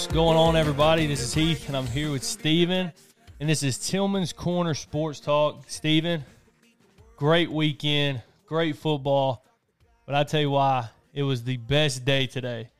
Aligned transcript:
What's 0.00 0.14
going 0.14 0.38
on, 0.38 0.56
everybody? 0.56 1.06
This 1.06 1.20
is 1.20 1.34
Heath, 1.34 1.68
and 1.68 1.76
I'm 1.76 1.86
here 1.86 2.10
with 2.10 2.24
Steven. 2.24 2.90
And 3.38 3.46
this 3.46 3.62
is 3.62 3.76
Tillman's 3.76 4.32
Corner 4.32 4.72
Sports 4.72 5.20
Talk. 5.20 5.68
Steven, 5.68 6.24
great 7.16 7.52
weekend, 7.52 8.22
great 8.46 8.76
football. 8.76 9.44
But 10.06 10.14
I 10.14 10.24
tell 10.24 10.40
you 10.40 10.52
why, 10.52 10.88
it 11.12 11.22
was 11.22 11.44
the 11.44 11.58
best 11.58 12.06
day 12.06 12.26
today. 12.26 12.70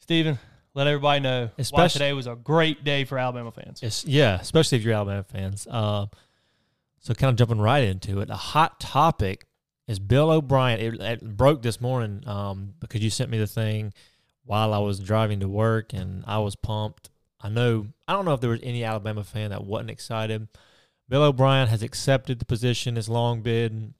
Steven, 0.00 0.38
let 0.74 0.86
everybody 0.86 1.20
know 1.20 1.50
why 1.70 1.88
today 1.88 2.12
was 2.12 2.26
a 2.26 2.36
great 2.36 2.84
day 2.84 3.04
for 3.04 3.16
Alabama 3.16 3.50
fans. 3.50 4.04
Yeah, 4.06 4.38
especially 4.38 4.76
if 4.76 4.84
you're 4.84 4.92
Alabama 4.92 5.24
fans. 5.24 5.66
Uh, 5.70 6.04
so, 6.98 7.14
kind 7.14 7.30
of 7.30 7.36
jumping 7.36 7.62
right 7.62 7.82
into 7.82 8.20
it, 8.20 8.28
a 8.28 8.36
hot 8.36 8.78
topic 8.78 9.46
is 9.86 9.98
Bill 9.98 10.30
O'Brien. 10.30 10.80
It, 10.80 11.00
it 11.00 11.36
broke 11.36 11.62
this 11.62 11.80
morning 11.80 12.24
um, 12.26 12.74
because 12.78 13.02
you 13.02 13.08
sent 13.08 13.30
me 13.30 13.38
the 13.38 13.46
thing 13.46 13.94
while 14.48 14.72
I 14.72 14.78
was 14.78 14.98
driving 14.98 15.40
to 15.40 15.48
work, 15.48 15.92
and 15.92 16.24
I 16.26 16.38
was 16.38 16.56
pumped. 16.56 17.10
I 17.38 17.50
know 17.50 17.86
I 18.08 18.14
don't 18.14 18.24
know 18.24 18.32
if 18.32 18.40
there 18.40 18.50
was 18.50 18.62
any 18.62 18.82
Alabama 18.82 19.22
fan 19.22 19.50
that 19.50 19.64
wasn't 19.64 19.90
excited. 19.90 20.48
Bill 21.06 21.22
O'Brien 21.22 21.68
has 21.68 21.82
accepted 21.82 22.38
the 22.38 22.46
position. 22.46 22.96
It's 22.96 23.10
long 23.10 23.42
been 23.42 23.92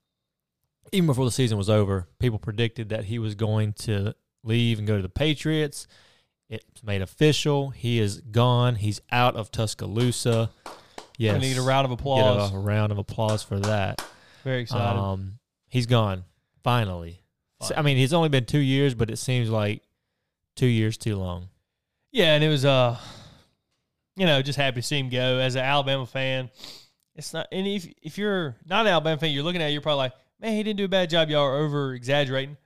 even 0.90 1.06
before 1.06 1.26
the 1.26 1.30
season 1.30 1.58
was 1.58 1.68
over. 1.68 2.08
People 2.18 2.38
predicted 2.38 2.88
that 2.88 3.04
he 3.04 3.18
was 3.18 3.34
going 3.34 3.74
to 3.74 4.14
leave 4.42 4.78
and 4.78 4.88
go 4.88 4.96
to 4.96 5.02
the 5.02 5.08
Patriots. 5.10 5.86
It's 6.48 6.82
made 6.82 7.02
official. 7.02 7.68
He 7.70 7.98
is 7.98 8.22
gone. 8.22 8.76
He's 8.76 9.02
out 9.12 9.36
of 9.36 9.50
Tuscaloosa. 9.50 10.50
Yes. 11.18 11.34
We 11.34 11.48
need 11.48 11.58
a 11.58 11.62
round 11.62 11.84
of 11.84 11.90
Get 11.90 12.00
applause. 12.00 12.54
a 12.54 12.58
round 12.58 12.90
of 12.90 12.96
applause 12.96 13.42
for 13.42 13.60
that. 13.60 14.02
Very 14.44 14.62
excited. 14.62 14.98
Um, 14.98 15.40
he's 15.68 15.84
gone 15.84 16.24
finally. 16.64 17.20
So, 17.60 17.74
I 17.76 17.82
mean, 17.82 17.98
he's 17.98 18.14
only 18.14 18.28
been 18.30 18.46
two 18.46 18.60
years, 18.60 18.94
but 18.94 19.10
it 19.10 19.18
seems 19.18 19.50
like 19.50 19.82
two 20.58 20.66
years 20.66 20.98
too 20.98 21.16
long. 21.16 21.48
Yeah, 22.10 22.34
and 22.34 22.42
it 22.42 22.48
was 22.48 22.64
uh 22.64 22.98
you 24.16 24.26
know, 24.26 24.42
just 24.42 24.58
happy 24.58 24.80
to 24.80 24.86
see 24.86 24.98
him 24.98 25.08
go 25.08 25.38
as 25.38 25.54
an 25.54 25.62
Alabama 25.64 26.04
fan. 26.04 26.50
It's 27.14 27.32
not 27.32 27.46
and 27.52 27.66
if 27.66 27.86
if 28.02 28.18
you're 28.18 28.56
not 28.66 28.86
an 28.86 28.92
Alabama 28.92 29.18
fan, 29.18 29.30
you're 29.30 29.44
looking 29.44 29.62
at 29.62 29.70
it, 29.70 29.72
you're 29.72 29.80
probably 29.80 29.98
like, 29.98 30.12
Man, 30.40 30.54
he 30.54 30.62
didn't 30.62 30.78
do 30.78 30.84
a 30.84 30.88
bad 30.88 31.10
job, 31.10 31.30
y'all 31.30 31.42
are 31.42 31.56
over 31.58 31.94
exaggerating. 31.94 32.56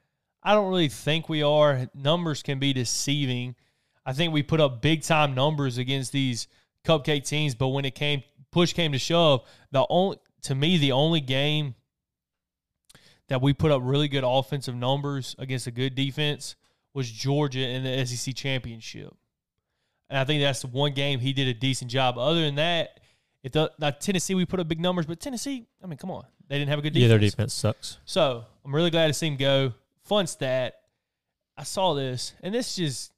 I 0.43 0.55
don't 0.55 0.69
really 0.69 0.89
think 0.89 1.29
we 1.29 1.43
are. 1.43 1.89
Numbers 1.95 2.43
can 2.43 2.59
be 2.59 2.73
deceiving. 2.73 3.55
I 4.05 4.13
think 4.13 4.33
we 4.33 4.43
put 4.43 4.61
up 4.61 4.83
big 4.83 5.03
time 5.03 5.35
numbers 5.35 5.79
against 5.79 6.13
these 6.13 6.49
cupcake 6.85 7.27
teams, 7.27 7.55
but 7.55 7.69
when 7.69 7.85
it 7.85 7.95
came 7.95 8.23
push 8.51 8.73
came 8.73 8.93
to 8.93 8.99
shove, 8.99 9.43
the 9.71 9.87
only 9.89 10.19
to 10.43 10.55
me 10.55 10.79
the 10.79 10.93
only 10.93 11.21
game 11.21 11.75
that 13.29 13.41
we 13.41 13.53
put 13.53 13.71
up 13.71 13.81
really 13.85 14.09
good 14.09 14.25
offensive 14.27 14.75
numbers 14.75 15.37
against 15.39 15.67
a 15.67 15.71
good 15.71 15.95
defense 15.95 16.57
was 16.95 17.11
Georgia 17.11 17.61
in 17.61 17.85
the 17.85 18.05
SEC 18.07 18.35
championship. 18.35 19.15
And 20.11 20.19
I 20.19 20.25
think 20.25 20.43
that's 20.43 20.61
the 20.61 20.67
one 20.67 20.93
game 20.93 21.21
he 21.21 21.33
did 21.33 21.49
a 21.49 21.55
decent 21.55 21.91
job. 21.91 22.19
Other 22.19 22.43
than 22.43 22.57
that, 22.57 23.01
if 23.43 23.53
the 23.53 23.73
not 23.79 24.01
Tennessee 24.01 24.35
we 24.35 24.45
put 24.45 24.61
up 24.61 24.69
big 24.69 24.81
numbers, 24.81 25.07
but 25.07 25.21
Tennessee, 25.21 25.67
I 25.83 25.87
mean, 25.87 25.97
come 25.97 26.11
on, 26.11 26.25
they 26.49 26.59
didn't 26.59 26.69
have 26.69 26.79
a 26.79 26.83
good 26.83 26.93
defense. 26.93 27.03
Yeah, 27.03 27.09
their 27.09 27.19
defense 27.19 27.55
sucks. 27.55 27.99
So 28.05 28.45
I'm 28.65 28.75
really 28.75 28.91
glad 28.91 29.07
to 29.07 29.15
see 29.15 29.27
him 29.27 29.37
go. 29.37 29.73
Fun 30.05 30.27
stat. 30.27 30.75
I 31.57 31.65
saw 31.65 31.95
this, 31.95 32.35
and 32.43 32.55
this 32.55 32.77
just 32.77 33.13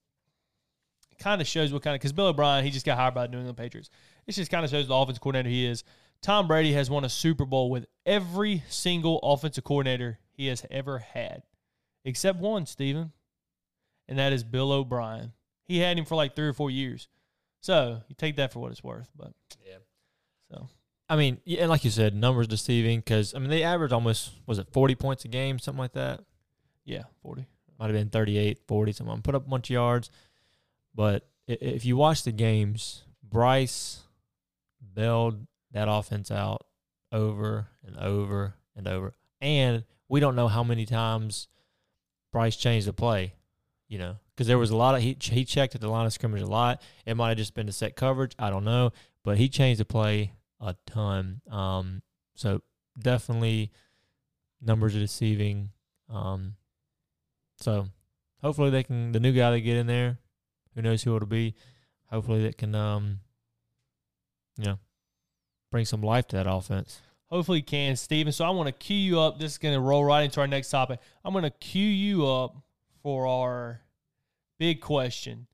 kind 1.19 1.41
of 1.41 1.47
shows 1.47 1.73
what 1.73 1.83
kind 1.83 1.95
of 1.95 2.01
because 2.01 2.13
Bill 2.13 2.27
O'Brien 2.27 2.65
he 2.65 2.71
just 2.71 2.87
got 2.87 2.97
hired 2.99 3.15
by 3.15 3.27
the 3.27 3.33
New 3.33 3.39
England 3.39 3.57
Patriots. 3.57 3.91
This 4.27 4.37
just 4.37 4.51
kind 4.51 4.65
of 4.65 4.71
shows 4.71 4.89
the 4.89 4.95
offensive 4.95 5.23
coordinator 5.23 5.49
he 5.49 5.67
is. 5.67 5.85
Tom 6.23 6.47
Brady 6.47 6.73
has 6.73 6.89
won 6.89 7.05
a 7.05 7.09
Super 7.09 7.45
Bowl 7.45 7.71
with 7.71 7.87
every 8.07 8.63
single 8.69 9.19
offensive 9.23 9.65
coordinator 9.65 10.19
he 10.33 10.47
has 10.47 10.65
ever 10.71 10.99
had, 10.99 11.43
except 12.05 12.39
one, 12.39 12.67
Steven, 12.67 13.13
and 14.09 14.19
that 14.19 14.33
is 14.33 14.45
Bill 14.45 14.73
O'Brien. 14.73 15.33
He 15.65 15.79
had 15.79 15.99
him 15.99 16.05
for 16.05 16.15
like 16.15 16.35
three 16.37 16.47
or 16.49 16.53
four 16.53 16.71
years. 16.71 17.09
So 17.61 18.03
you 18.09 18.15
take 18.17 18.37
that 18.37 18.53
for 18.53 18.59
what 18.61 18.71
it's 18.73 18.85
worth. 18.85 19.09
But 19.17 19.33
Yeah. 19.67 19.79
so 20.51 20.69
I 21.09 21.17
mean, 21.17 21.39
yeah, 21.45 21.61
and 21.63 21.71
like 21.71 21.85
you 21.85 21.91
said, 21.91 22.15
numbers 22.15 22.47
deceiving 22.49 23.01
because 23.01 23.35
I 23.35 23.39
mean 23.39 23.51
they 23.51 23.63
average 23.63 23.93
almost 23.93 24.33
was 24.47 24.59
it 24.59 24.69
forty 24.73 24.95
points 24.95 25.25
a 25.25 25.29
game, 25.29 25.59
something 25.59 25.79
like 25.81 25.93
that. 25.93 26.21
yeah, 26.85 27.05
forty. 27.23 27.47
Might 27.79 27.87
have 27.87 27.95
been 27.95 28.09
38, 28.09 28.61
40, 28.69 28.93
something. 28.93 29.23
Put 29.23 29.35
up 29.35 29.47
a 29.47 29.51
bunch 29.51 29.69
of 29.69 29.75
yards, 29.75 30.09
but 30.95 31.27
if 31.49 31.85
you 31.85 31.97
watch 31.97 32.23
the 32.23 32.31
games, 32.31 33.03
Bryce 33.21 33.99
bailed 34.95 35.45
that 35.73 35.89
offense 35.91 36.31
out 36.31 36.67
over 37.11 37.67
and 37.85 37.97
over 37.97 38.55
and 38.77 38.87
over, 38.87 39.15
and 39.41 39.83
we 40.09 40.21
don't 40.21 40.37
know 40.37 40.47
how 40.47 40.63
many 40.63 40.87
times 40.87 41.49
Bryce 42.33 42.55
changed 42.57 42.87
the 42.87 42.93
play. 42.93 43.35
You 43.95 44.01
know, 44.01 44.17
because 44.35 44.49
there 44.49 44.59
was 44.59 44.71
a 44.71 44.77
lot 44.77 44.97
of 44.97 45.03
he 45.03 45.17
he 45.21 45.45
checked 45.45 45.77
at 45.77 45.81
the 45.81 45.87
line 45.87 46.05
of 46.05 46.13
scrimmage 46.13 46.43
a 46.43 46.47
lot. 46.47 46.83
It 47.07 47.17
might 47.17 47.29
have 47.29 47.39
just 47.39 47.55
been 47.55 47.67
to 47.67 47.73
set 47.73 47.95
coverage. 47.95 48.35
I 48.41 48.51
don't 48.51 48.65
know, 48.65 48.91
but 49.23 49.39
he 49.39 49.49
changed 49.49 49.79
the 49.79 49.85
play 49.85 50.33
a 50.61 50.75
ton. 50.85 51.43
Um, 51.49 52.03
so 52.35 52.63
definitely 52.99 53.71
numbers 54.61 54.97
are 54.97 54.99
deceiving. 54.99 55.71
Um, 56.13 56.57
so 57.61 57.87
hopefully 58.43 58.71
they 58.71 58.83
can 58.83 59.13
the 59.13 59.21
new 59.21 59.31
guy 59.31 59.53
they 59.53 59.61
get 59.61 59.77
in 59.77 59.87
there, 59.87 60.19
who 60.75 60.83
knows 60.83 61.05
who 61.05 61.15
it'll 61.15 61.29
be. 61.29 61.55
Hopefully 62.11 62.43
that 62.43 62.59
can 62.59 62.75
um, 62.75 63.21
you 64.59 64.65
know, 64.65 64.79
bring 65.71 65.85
some 65.85 66.03
life 66.03 66.27
to 66.27 66.37
that 66.37 66.51
offense. 66.51 67.01
Hopefully, 67.27 67.63
can, 67.63 67.95
Steven. 67.95 68.33
So 68.33 68.45
I 68.45 68.51
want 68.51 68.67
to 68.67 68.73
cue 68.73 68.97
you 68.97 69.21
up. 69.21 69.39
This 69.39 69.53
is 69.53 69.59
going 69.59 69.75
to 69.75 69.81
roll 69.81 70.05
right 70.05 70.23
into 70.23 70.41
our 70.41 70.49
next 70.49 70.71
topic. 70.71 70.99
I'm 71.25 71.33
going 71.33 71.45
to 71.45 71.51
cue 71.51 71.87
you 71.87 72.27
up 72.27 72.57
for 73.05 73.29
our 73.29 73.84
big 74.59 74.81
question. 74.81 75.47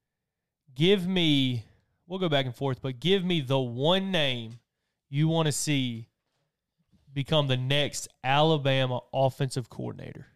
Give 0.74 1.06
me, 1.06 1.64
we'll 2.06 2.18
go 2.18 2.28
back 2.28 2.46
and 2.46 2.54
forth, 2.54 2.80
but 2.80 3.00
give 3.00 3.24
me 3.24 3.40
the 3.40 3.58
one 3.58 4.10
name 4.10 4.60
you 5.08 5.28
want 5.28 5.46
to 5.46 5.52
see 5.52 6.08
become 7.12 7.48
the 7.48 7.56
next 7.56 8.08
Alabama 8.22 9.00
offensive 9.12 9.68
coordinator. 9.68 10.26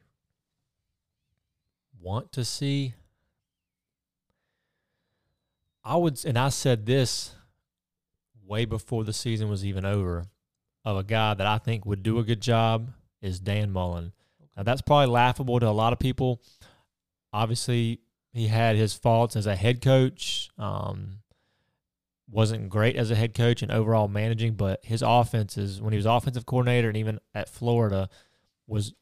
want 2.01 2.33
to 2.33 2.45
see. 2.45 2.95
I 5.85 5.97
would, 5.97 6.23
and 6.25 6.39
I 6.39 6.49
said 6.49 6.87
this 6.87 7.35
way 8.47 8.65
before 8.65 9.05
the 9.05 9.13
season 9.13 9.49
was 9.49 9.65
even 9.65 9.85
over, 9.85 10.25
of 10.85 10.97
a 10.97 11.03
guy 11.03 11.35
that 11.35 11.47
I 11.47 11.59
think 11.59 11.87
would 11.87 12.03
do 12.03 12.19
a 12.19 12.25
good 12.25 12.41
job 12.41 12.91
is 13.23 13.41
Dan 13.41 13.71
Mullen. 13.71 14.13
Now 14.57 14.63
that's 14.63 14.83
probably 14.83 15.07
laughable 15.07 15.59
to 15.61 15.69
a 15.69 15.71
lot 15.71 15.93
of 15.93 15.99
people. 15.99 16.43
Obviously, 17.33 18.01
he 18.35 18.49
had 18.49 18.75
his 18.75 18.93
faults 18.95 19.37
as 19.37 19.47
a 19.47 19.55
head 19.55 19.81
coach. 19.81 20.51
Um, 20.59 21.21
wasn't 22.29 22.69
great 22.69 22.97
as 22.97 23.11
a 23.11 23.15
head 23.15 23.33
coach 23.33 23.63
and 23.63 23.71
overall 23.71 24.09
managing, 24.09 24.55
but 24.55 24.85
his 24.85 25.03
offenses 25.07 25.81
when 25.81 25.93
he 25.93 25.97
was 25.97 26.07
offensive 26.07 26.45
coordinator 26.45 26.89
and 26.89 26.97
even 26.97 27.21
at 27.33 27.49
Florida 27.49 28.09
was 28.67 28.93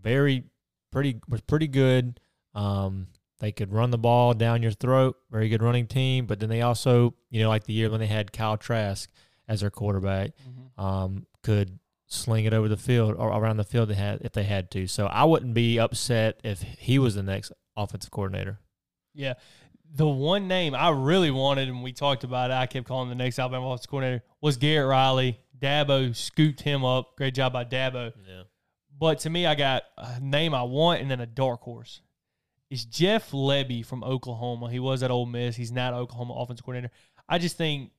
very 0.00 0.44
pretty 0.90 1.20
was 1.26 1.40
pretty 1.40 1.68
good. 1.68 2.20
Um, 2.54 3.06
they 3.38 3.50
could 3.50 3.72
run 3.72 3.90
the 3.90 3.98
ball 3.98 4.34
down 4.34 4.62
your 4.62 4.72
throat, 4.72 5.16
very 5.30 5.48
good 5.48 5.62
running 5.62 5.86
team. 5.86 6.26
But 6.26 6.38
then 6.38 6.50
they 6.50 6.60
also, 6.60 7.14
you 7.30 7.42
know, 7.42 7.48
like 7.48 7.64
the 7.64 7.72
year 7.72 7.90
when 7.90 7.98
they 7.98 8.06
had 8.06 8.30
Kyle 8.30 8.58
Trask 8.58 9.10
as 9.48 9.60
their 9.62 9.70
quarterback, 9.70 10.32
um, 10.76 11.26
could 11.42 11.78
sling 12.06 12.44
it 12.44 12.52
over 12.52 12.68
the 12.68 12.76
field 12.76 13.14
or 13.16 13.28
around 13.28 13.56
the 13.56 13.64
field 13.64 13.88
they 13.88 13.94
had 13.94 14.20
if 14.20 14.32
they 14.32 14.44
had 14.44 14.70
to. 14.72 14.86
So 14.86 15.06
I 15.06 15.24
wouldn't 15.24 15.54
be 15.54 15.78
upset 15.78 16.40
if 16.44 16.60
he 16.60 16.98
was 16.98 17.14
the 17.14 17.22
next 17.22 17.52
offensive 17.74 18.10
coordinator. 18.10 18.58
Yeah. 19.14 19.34
The 19.94 20.08
one 20.08 20.48
name 20.48 20.74
I 20.74 20.90
really 20.90 21.30
wanted, 21.30 21.68
and 21.68 21.82
we 21.82 21.92
talked 21.92 22.24
about 22.24 22.50
it, 22.50 22.54
I 22.54 22.66
kept 22.66 22.86
calling 22.86 23.08
the 23.08 23.14
next 23.14 23.38
Alabama 23.38 23.66
offensive 23.66 23.90
coordinator, 23.90 24.24
was 24.40 24.56
Garrett 24.56 24.88
Riley. 24.88 25.38
Dabo 25.58 26.14
scooped 26.16 26.60
him 26.60 26.84
up. 26.84 27.16
Great 27.16 27.34
job 27.34 27.52
by 27.52 27.64
Dabo. 27.64 28.12
Yeah. 28.26 28.42
But 28.98 29.20
to 29.20 29.30
me, 29.30 29.46
I 29.46 29.54
got 29.54 29.82
a 29.98 30.18
name 30.20 30.54
I 30.54 30.62
want 30.62 31.02
and 31.02 31.10
then 31.10 31.20
a 31.20 31.26
dark 31.26 31.60
horse. 31.60 32.00
It's 32.70 32.84
Jeff 32.84 33.32
Lebby 33.32 33.84
from 33.84 34.02
Oklahoma. 34.02 34.70
He 34.70 34.78
was 34.78 35.02
at 35.02 35.10
Ole 35.10 35.26
Miss. 35.26 35.56
He's 35.56 35.72
not 35.72 35.92
Oklahoma 35.92 36.34
offensive 36.34 36.64
coordinator. 36.64 36.92
I 37.28 37.38
just 37.38 37.56
think 37.58 37.90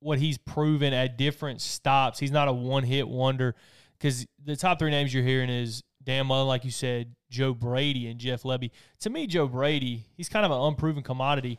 what 0.00 0.18
he's 0.18 0.36
proven 0.36 0.92
at 0.92 1.16
different 1.16 1.62
stops, 1.62 2.18
he's 2.18 2.30
not 2.30 2.48
a 2.48 2.52
one 2.52 2.82
hit 2.82 3.08
wonder. 3.08 3.54
Because 3.98 4.26
the 4.44 4.56
top 4.56 4.78
three 4.78 4.90
names 4.90 5.14
you're 5.14 5.22
hearing 5.22 5.48
is 5.48 5.82
Dan 6.02 6.26
Mullen, 6.26 6.46
like 6.46 6.64
you 6.64 6.70
said, 6.70 7.14
Joe 7.34 7.52
Brady, 7.52 8.06
and 8.08 8.18
Jeff 8.20 8.42
Lebby. 8.44 8.70
To 9.00 9.10
me, 9.10 9.26
Joe 9.26 9.46
Brady, 9.48 10.04
he's 10.16 10.28
kind 10.28 10.46
of 10.46 10.52
an 10.52 10.60
unproven 10.60 11.02
commodity. 11.02 11.58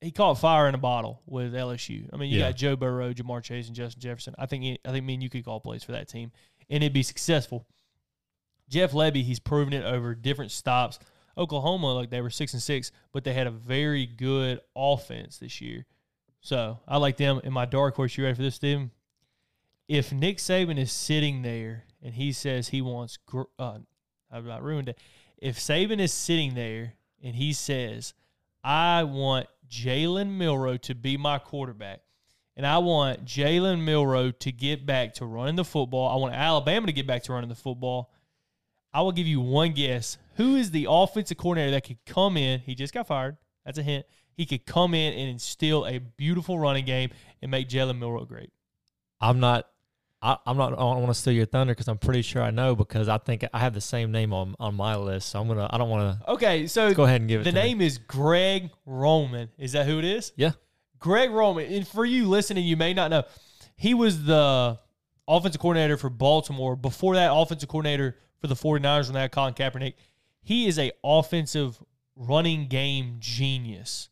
He 0.00 0.10
caught 0.10 0.34
fire 0.38 0.68
in 0.68 0.74
a 0.74 0.78
bottle 0.78 1.22
with 1.24 1.54
LSU. 1.54 2.08
I 2.12 2.16
mean, 2.16 2.30
you 2.30 2.40
Yeah. 2.40 2.48
got 2.50 2.56
Joe 2.56 2.76
Burrow, 2.76 3.12
Ja'Marr 3.14 3.42
Chase, 3.42 3.68
and 3.68 3.76
Justin 3.76 4.00
Jefferson. 4.02 4.34
I 4.38 4.46
think 4.46 4.64
he- 4.64 4.78
I 4.84 4.90
think 4.90 5.06
me 5.06 5.14
and 5.14 5.22
you 5.22 5.30
could 5.30 5.44
call 5.44 5.60
plays 5.60 5.82
for 5.84 5.92
that 5.92 6.08
team, 6.08 6.32
and 6.68 6.82
it'd 6.82 6.92
be 6.92 7.02
successful. 7.02 7.66
Jeff 8.68 8.92
Lebby, 8.92 9.22
he's 9.22 9.38
proven 9.38 9.72
it 9.72 9.84
over 9.84 10.14
different 10.14 10.50
stops. 10.50 10.98
Oklahoma, 11.38 11.92
like 11.94 12.10
they 12.10 12.20
were 12.20 12.30
six 12.30 12.52
and 12.52 12.62
six, 12.62 12.92
but 13.12 13.24
they 13.24 13.32
had 13.34 13.46
a 13.46 13.50
very 13.50 14.06
good 14.06 14.60
offense 14.76 15.38
this 15.38 15.60
year. 15.60 15.86
So 16.40 16.80
I 16.86 16.96
like 16.98 17.16
them. 17.16 17.40
In 17.44 17.52
my 17.52 17.64
dark 17.64 17.94
horse, 17.96 18.16
you 18.16 18.24
ready 18.24 18.36
for 18.36 18.42
this, 18.42 18.56
Steven? 18.56 18.90
If 19.88 20.12
Nick 20.12 20.38
Saban 20.38 20.78
is 20.78 20.92
sitting 20.92 21.42
there 21.42 21.84
and 22.02 22.14
he 22.14 22.32
says 22.32 22.68
he 22.68 22.80
wants, 22.82 23.18
uh, 23.58 23.78
I've 24.34 24.44
not 24.44 24.62
ruined 24.62 24.88
it. 24.88 24.98
If 25.38 25.58
Saban 25.58 26.00
is 26.00 26.12
sitting 26.12 26.54
there 26.54 26.94
and 27.22 27.34
he 27.36 27.52
says, 27.52 28.14
I 28.62 29.04
want 29.04 29.46
Jalen 29.70 30.36
Milroe 30.36 30.76
to 30.78 30.94
be 30.94 31.16
my 31.16 31.38
quarterback, 31.38 32.00
and 32.56 32.66
I 32.66 32.78
want 32.78 33.24
Jalen 33.24 33.82
Milroe 33.82 34.30
to 34.30 34.52
get 34.52 34.86
back 34.86 35.14
to 35.14 35.26
running 35.26 35.56
the 35.56 35.64
football. 35.64 36.08
I 36.08 36.16
want 36.16 36.34
Alabama 36.34 36.86
to 36.86 36.92
get 36.92 37.06
back 37.06 37.24
to 37.24 37.32
running 37.32 37.48
the 37.48 37.54
football. 37.54 38.12
I 38.92 39.02
will 39.02 39.12
give 39.12 39.26
you 39.26 39.40
one 39.40 39.72
guess. 39.72 40.18
Who 40.36 40.54
is 40.54 40.70
the 40.70 40.86
offensive 40.88 41.36
coordinator 41.36 41.72
that 41.72 41.84
could 41.84 42.04
come 42.06 42.36
in? 42.36 42.60
He 42.60 42.76
just 42.76 42.94
got 42.94 43.08
fired. 43.08 43.36
That's 43.64 43.78
a 43.78 43.82
hint. 43.82 44.06
He 44.34 44.46
could 44.46 44.66
come 44.66 44.94
in 44.94 45.12
and 45.14 45.28
instill 45.30 45.84
a 45.86 45.98
beautiful 45.98 46.58
running 46.58 46.84
game 46.84 47.10
and 47.42 47.50
make 47.50 47.68
Jalen 47.68 47.98
Milroe 47.98 48.24
great. 48.24 48.50
I'm 49.20 49.40
not. 49.40 49.66
I, 50.24 50.38
I'm 50.46 50.56
not. 50.56 50.72
I 50.72 50.76
don't 50.76 51.02
want 51.02 51.08
to 51.08 51.14
steal 51.14 51.34
your 51.34 51.44
thunder 51.46 51.72
because 51.74 51.86
I'm 51.86 51.98
pretty 51.98 52.22
sure 52.22 52.42
I 52.42 52.50
know 52.50 52.74
because 52.74 53.08
I 53.08 53.18
think 53.18 53.44
I 53.52 53.58
have 53.58 53.74
the 53.74 53.80
same 53.80 54.10
name 54.10 54.32
on 54.32 54.54
on 54.58 54.74
my 54.74 54.96
list. 54.96 55.28
So 55.28 55.40
I'm 55.40 55.46
gonna. 55.46 55.68
I 55.70 55.76
don't 55.78 55.90
want 55.90 56.18
to. 56.20 56.30
Okay, 56.32 56.66
so 56.66 56.94
Go 56.94 57.04
ahead 57.04 57.20
and 57.20 57.28
give 57.28 57.42
it. 57.42 57.44
the 57.44 57.50
to 57.52 57.56
me. 57.56 57.62
name 57.62 57.80
is 57.82 57.98
Greg 57.98 58.70
Roman. 58.86 59.50
Is 59.58 59.72
that 59.72 59.86
who 59.86 59.98
it 59.98 60.04
is? 60.04 60.32
Yeah. 60.36 60.52
Greg 60.98 61.30
Roman. 61.30 61.70
And 61.70 61.86
for 61.86 62.06
you 62.06 62.26
listening, 62.28 62.64
you 62.64 62.76
may 62.78 62.94
not 62.94 63.10
know. 63.10 63.24
He 63.76 63.92
was 63.92 64.24
the 64.24 64.78
offensive 65.28 65.60
coordinator 65.60 65.98
for 65.98 66.08
Baltimore. 66.08 66.74
Before 66.76 67.14
that, 67.16 67.30
offensive 67.32 67.68
coordinator 67.68 68.16
for 68.40 68.46
the 68.46 68.54
49ers 68.54 69.04
when 69.06 69.14
they 69.14 69.20
had 69.20 69.32
Colin 69.32 69.52
Kaepernick. 69.54 69.94
He 70.42 70.66
is 70.66 70.78
a 70.78 70.90
offensive 71.04 71.78
running 72.16 72.68
game 72.68 73.16
genius. 73.18 74.08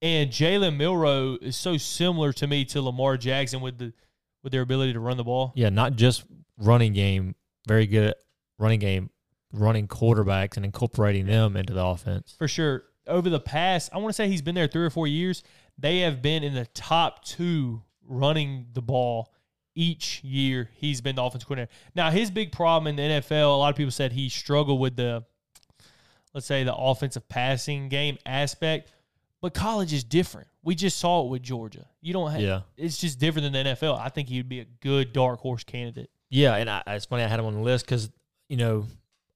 And 0.00 0.30
Jalen 0.30 0.76
Milroe 0.76 1.38
is 1.42 1.56
so 1.56 1.76
similar 1.76 2.32
to 2.34 2.46
me 2.46 2.64
to 2.66 2.80
Lamar 2.80 3.16
Jackson 3.16 3.60
with 3.60 3.78
the 3.78 3.92
with 4.42 4.52
their 4.52 4.62
ability 4.62 4.92
to 4.92 5.00
run 5.00 5.16
the 5.16 5.24
ball. 5.24 5.52
Yeah, 5.56 5.68
not 5.68 5.96
just 5.96 6.24
running 6.56 6.92
game. 6.92 7.34
Very 7.66 7.86
good 7.86 8.10
at 8.10 8.16
running 8.58 8.80
game, 8.80 9.10
running 9.52 9.86
quarterbacks 9.88 10.56
and 10.56 10.64
incorporating 10.64 11.26
them 11.26 11.56
into 11.56 11.72
the 11.72 11.84
offense. 11.84 12.34
for 12.38 12.48
sure. 12.48 12.84
Over 13.06 13.30
the 13.30 13.40
past, 13.40 13.90
I 13.92 13.98
want 13.98 14.08
to 14.08 14.12
say 14.12 14.28
he's 14.28 14.42
been 14.42 14.54
there 14.54 14.66
three 14.66 14.84
or 14.84 14.90
four 14.90 15.06
years. 15.06 15.42
They 15.78 16.00
have 16.00 16.20
been 16.20 16.42
in 16.42 16.54
the 16.54 16.66
top 16.66 17.24
two 17.24 17.82
running 18.06 18.66
the 18.74 18.82
ball 18.82 19.32
each 19.74 20.22
year. 20.24 20.68
He's 20.74 21.00
been 21.00 21.16
the 21.16 21.22
offensive 21.22 21.46
coordinator. 21.48 21.72
Now, 21.94 22.10
his 22.10 22.30
big 22.30 22.52
problem 22.52 22.86
in 22.88 22.96
the 22.96 23.20
NFL, 23.20 23.44
a 23.44 23.56
lot 23.56 23.70
of 23.70 23.76
people 23.76 23.92
said 23.92 24.12
he 24.12 24.28
struggled 24.28 24.80
with 24.80 24.96
the, 24.96 25.24
let's 26.34 26.46
say, 26.46 26.64
the 26.64 26.74
offensive 26.74 27.28
passing 27.28 27.88
game 27.88 28.18
aspect. 28.26 28.92
But 29.40 29.54
college 29.54 29.92
is 29.92 30.02
different. 30.04 30.48
We 30.62 30.74
just 30.74 30.98
saw 30.98 31.24
it 31.24 31.30
with 31.30 31.42
Georgia. 31.42 31.86
You 32.00 32.12
don't 32.12 32.30
have, 32.32 32.40
Yeah. 32.40 32.60
it's 32.76 32.98
just 32.98 33.18
different 33.18 33.52
than 33.52 33.64
the 33.64 33.70
NFL. 33.70 33.98
I 33.98 34.08
think 34.08 34.28
he 34.28 34.38
would 34.38 34.48
be 34.48 34.60
a 34.60 34.64
good 34.80 35.12
dark 35.12 35.40
horse 35.40 35.64
candidate. 35.64 36.10
Yeah, 36.30 36.56
and 36.56 36.68
I, 36.68 36.82
it's 36.88 37.06
funny 37.06 37.22
I 37.22 37.28
had 37.28 37.38
him 37.40 37.46
on 37.46 37.54
the 37.54 37.60
list 37.60 37.84
because 37.86 38.10
you 38.48 38.56
know, 38.56 38.86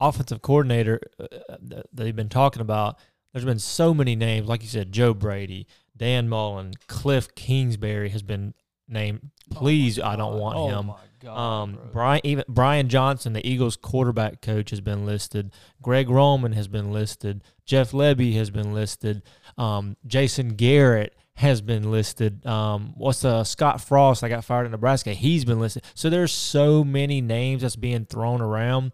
offensive 0.00 0.42
coordinator 0.42 1.00
uh, 1.20 1.26
that 1.60 1.86
they've 1.92 2.16
been 2.16 2.28
talking 2.28 2.62
about. 2.62 2.98
There's 3.32 3.44
been 3.44 3.58
so 3.58 3.94
many 3.94 4.16
names, 4.16 4.48
like 4.48 4.62
you 4.62 4.68
said, 4.68 4.92
Joe 4.92 5.14
Brady, 5.14 5.66
Dan 5.96 6.28
Mullen, 6.28 6.74
Cliff 6.86 7.34
Kingsbury 7.34 8.10
has 8.10 8.22
been 8.22 8.54
named. 8.88 9.30
Please, 9.50 9.98
I 10.00 10.16
don't 10.16 10.38
want 10.38 10.56
oh 10.56 10.68
him. 10.68 10.86
my 10.86 10.94
God. 11.20 11.38
Um, 11.62 11.72
bro. 11.74 11.84
Brian 11.92 12.20
even 12.24 12.44
Brian 12.48 12.88
Johnson, 12.88 13.32
the 13.32 13.46
Eagles 13.46 13.76
quarterback 13.76 14.42
coach, 14.42 14.70
has 14.70 14.80
been 14.80 15.06
listed. 15.06 15.52
Greg 15.80 16.10
Roman 16.10 16.52
has 16.52 16.68
been 16.68 16.90
listed. 16.92 17.42
Jeff 17.64 17.92
Lebby 17.92 18.34
has 18.34 18.50
been 18.50 18.74
listed. 18.74 19.22
Um, 19.58 19.96
Jason 20.06 20.50
Garrett 20.50 21.14
has 21.34 21.60
been 21.60 21.90
listed. 21.90 22.44
Um, 22.46 22.94
what's 22.96 23.24
uh, 23.24 23.44
Scott 23.44 23.80
Frost? 23.80 24.22
I 24.22 24.28
got 24.28 24.44
fired 24.44 24.66
in 24.66 24.72
Nebraska. 24.72 25.12
He's 25.12 25.44
been 25.44 25.60
listed. 25.60 25.84
So 25.94 26.10
there's 26.10 26.32
so 26.32 26.84
many 26.84 27.20
names 27.20 27.62
that's 27.62 27.76
being 27.76 28.04
thrown 28.04 28.40
around 28.40 28.92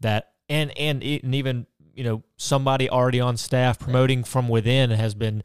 that, 0.00 0.32
and 0.48 0.76
and, 0.78 1.02
and 1.02 1.34
even 1.34 1.66
you 1.94 2.04
know 2.04 2.22
somebody 2.36 2.90
already 2.90 3.20
on 3.20 3.36
staff 3.36 3.78
promoting 3.78 4.24
from 4.24 4.48
within 4.48 4.90
has 4.90 5.14
been 5.14 5.42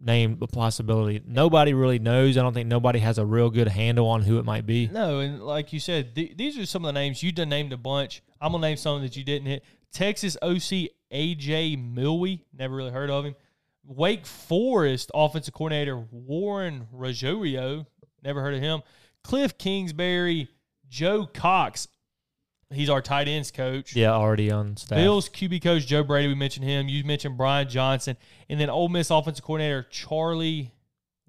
named 0.00 0.42
a 0.42 0.46
possibility. 0.46 1.22
Nobody 1.24 1.74
really 1.74 1.98
knows. 1.98 2.36
I 2.36 2.42
don't 2.42 2.54
think 2.54 2.68
nobody 2.68 2.98
has 2.98 3.18
a 3.18 3.24
real 3.24 3.50
good 3.50 3.68
handle 3.68 4.08
on 4.08 4.22
who 4.22 4.38
it 4.38 4.44
might 4.44 4.66
be. 4.66 4.88
No, 4.88 5.20
and 5.20 5.42
like 5.42 5.72
you 5.72 5.78
said, 5.78 6.14
th- 6.14 6.36
these 6.36 6.58
are 6.58 6.66
some 6.66 6.84
of 6.84 6.88
the 6.88 7.00
names 7.00 7.22
you 7.22 7.30
done 7.32 7.48
named 7.48 7.72
a 7.72 7.76
bunch. 7.76 8.22
I'm 8.40 8.52
gonna 8.52 8.66
name 8.66 8.76
some 8.76 9.02
that 9.02 9.16
you 9.16 9.24
didn't 9.24 9.46
hit. 9.46 9.64
Texas 9.92 10.36
OC 10.42 10.88
AJ 11.12 11.94
Milwee, 11.94 12.40
never 12.56 12.74
really 12.74 12.90
heard 12.90 13.10
of 13.10 13.24
him. 13.24 13.34
Wake 13.84 14.26
Forest 14.26 15.10
offensive 15.14 15.54
coordinator 15.54 15.98
Warren 16.10 16.86
Ruggiero, 16.92 17.86
never 18.22 18.40
heard 18.40 18.54
of 18.54 18.60
him. 18.60 18.82
Cliff 19.24 19.58
Kingsbury, 19.58 20.48
Joe 20.88 21.26
Cox, 21.26 21.88
he's 22.70 22.90
our 22.90 23.02
tight 23.02 23.28
ends 23.28 23.50
coach. 23.50 23.94
Yeah, 23.94 24.12
already 24.12 24.50
on 24.50 24.76
staff. 24.76 24.96
Bills 24.96 25.28
QB 25.28 25.62
coach 25.62 25.86
Joe 25.86 26.02
Brady, 26.02 26.28
we 26.28 26.34
mentioned 26.34 26.64
him. 26.64 26.88
You 26.88 27.04
mentioned 27.04 27.36
Brian 27.36 27.68
Johnson, 27.68 28.16
and 28.48 28.60
then 28.60 28.70
Ole 28.70 28.88
Miss 28.88 29.10
offensive 29.10 29.44
coordinator 29.44 29.84
Charlie 29.90 30.72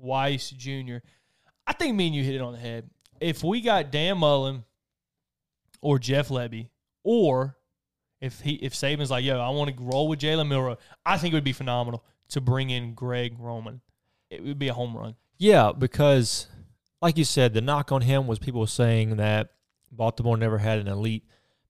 Weis 0.03 0.55
Jr. 0.55 1.05
I 1.65 1.73
think 1.73 1.95
me 1.95 2.07
and 2.07 2.15
you 2.15 2.23
hit 2.23 2.35
it 2.35 2.41
on 2.41 2.53
the 2.53 2.59
head. 2.59 2.89
If 3.19 3.43
we 3.43 3.61
got 3.61 3.91
Dan 3.91 4.17
Mullen 4.17 4.63
or 5.81 5.99
Jeff 5.99 6.29
Lebby, 6.29 6.69
or 7.03 7.57
if 8.23 8.39
he 8.39 8.53
if 8.53 8.73
Saban's 8.73 9.11
like, 9.11 9.25
yo, 9.25 9.37
I 9.37 9.49
want 9.49 9.75
to 9.75 9.83
roll 9.83 10.07
with 10.07 10.19
Jalen 10.19 10.47
Milroe, 10.47 10.77
I 11.05 11.17
think 11.17 11.33
it 11.33 11.35
would 11.35 11.43
be 11.43 11.51
phenomenal 11.51 12.05
to 12.29 12.39
bring 12.39 12.69
in 12.69 12.93
Greg 12.93 13.35
Roman. 13.37 13.81
It 14.29 14.41
would 14.43 14.57
be 14.57 14.69
a 14.69 14.73
home 14.73 14.95
run. 14.95 15.15
Yeah, 15.37 15.73
because 15.77 16.47
like 17.01 17.17
you 17.17 17.25
said, 17.25 17.53
the 17.53 17.59
knock 17.59 17.91
on 17.91 18.01
him 18.01 18.25
was 18.25 18.39
people 18.39 18.65
saying 18.65 19.17
that 19.17 19.49
Baltimore 19.91 20.37
never 20.37 20.59
had 20.59 20.79
an 20.79 20.87
elite 20.87 21.25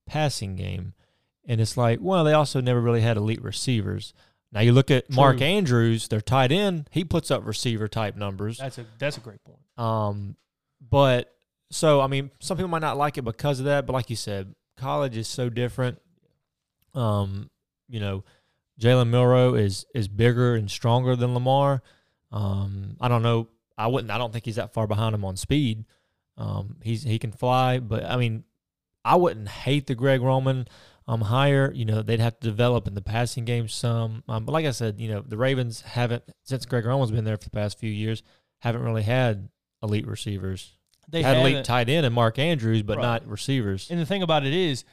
passing 0.06 0.56
game. 0.56 0.94
And 1.46 1.60
it's 1.60 1.76
like, 1.76 2.00
well, 2.02 2.24
they 2.24 2.34
also 2.34 2.62
never 2.62 2.80
really 2.80 3.02
had 3.02 3.18
elite 3.18 3.44
receivers. 3.44 4.14
Now 4.52 4.62
you 4.62 4.74
look 4.74 4.92
at 4.92 5.10
Mark 5.10 5.40
True. 5.40 5.48
Andrews, 5.48 6.08
their 6.08 6.22
tight 6.22 6.52
end, 6.52 6.88
he 6.92 7.04
puts 7.04 7.32
up 7.32 7.48
receiver 7.48 7.88
type 7.88 8.16
numbers. 8.16 8.60
That's 8.60 8.78
a 8.78 8.86
that's 9.00 9.18
a 9.18 9.22
great 9.22 9.44
point. 9.44 9.60
Um, 9.76 10.36
but 10.80 11.34
so 11.72 12.00
I 12.00 12.06
mean, 12.06 12.30
some 12.40 12.58
people 12.58 12.70
might 12.70 12.84
not 12.84 12.96
like 12.96 13.18
it 13.18 13.24
because 13.24 13.58
of 13.58 13.66
that, 13.66 13.88
but 13.88 13.94
like 13.94 14.12
you 14.12 14.16
said, 14.16 14.54
college 14.78 15.18
is 15.18 15.28
so 15.28 15.50
different. 15.50 15.98
Um, 16.94 17.50
you 17.88 18.00
know, 18.00 18.24
Jalen 18.80 19.10
Milroe 19.10 19.54
is 19.56 19.86
is 19.94 20.08
bigger 20.08 20.56
and 20.56 20.70
stronger 20.70 21.16
than 21.16 21.34
Lamar. 21.34 21.82
Um, 22.32 22.98
I 23.00 23.08
don't 23.08 23.24
know. 23.24 23.48
I 23.78 23.88
wouldn't. 23.88 24.12
I 24.12 24.18
don't 24.18 24.32
think 24.32 24.46
he's 24.46 24.56
that 24.56 24.74
far 24.74 24.88
behind 24.88 25.16
him 25.16 25.26
on 25.26 25.36
speed. 25.36 25.86
Um, 26.38 26.78
he's 26.82 27.04
he 27.04 27.20
can 27.20 27.32
fly, 27.32 27.80
but 27.80 28.06
I 28.06 28.18
mean, 28.18 28.44
I 29.06 29.16
wouldn't 29.16 29.48
hate 29.50 29.88
the 29.88 29.96
Greg 29.96 30.22
Roman 30.22 30.68
um 31.08 31.22
hire. 31.22 31.72
You 31.74 31.86
know, 31.86 32.02
they'd 32.02 32.20
have 32.20 32.40
to 32.40 32.48
develop 32.48 32.88
in 32.88 32.94
the 32.96 33.02
passing 33.02 33.46
game 33.46 33.68
some. 33.68 34.24
Um, 34.28 34.46
but 34.46 34.52
like 34.54 34.66
I 34.66 34.72
said, 34.72 35.00
you 35.00 35.10
know, 35.10 35.22
the 35.22 35.38
Ravens 35.38 35.82
haven't 35.82 36.24
since 36.44 36.66
Greg 36.66 36.86
Roman's 36.86 37.12
been 37.12 37.26
there 37.26 37.38
for 37.38 37.44
the 37.46 37.50
past 37.52 37.80
few 37.80 37.92
years 37.92 38.24
haven't 38.60 38.82
really 38.82 39.04
had 39.04 39.50
elite 39.82 40.08
receivers. 40.08 40.72
They 41.10 41.22
had 41.22 41.36
elite 41.38 41.66
tight 41.66 41.90
end 41.90 42.06
and 42.06 42.16
Mark 42.16 42.40
Andrews, 42.40 42.82
but 42.82 42.96
Right. 42.98 43.04
not 43.04 43.28
receivers. 43.28 43.92
And 43.92 44.00
the 44.00 44.06
thing 44.06 44.24
about 44.24 44.46
it 44.46 44.54
is, 44.54 44.86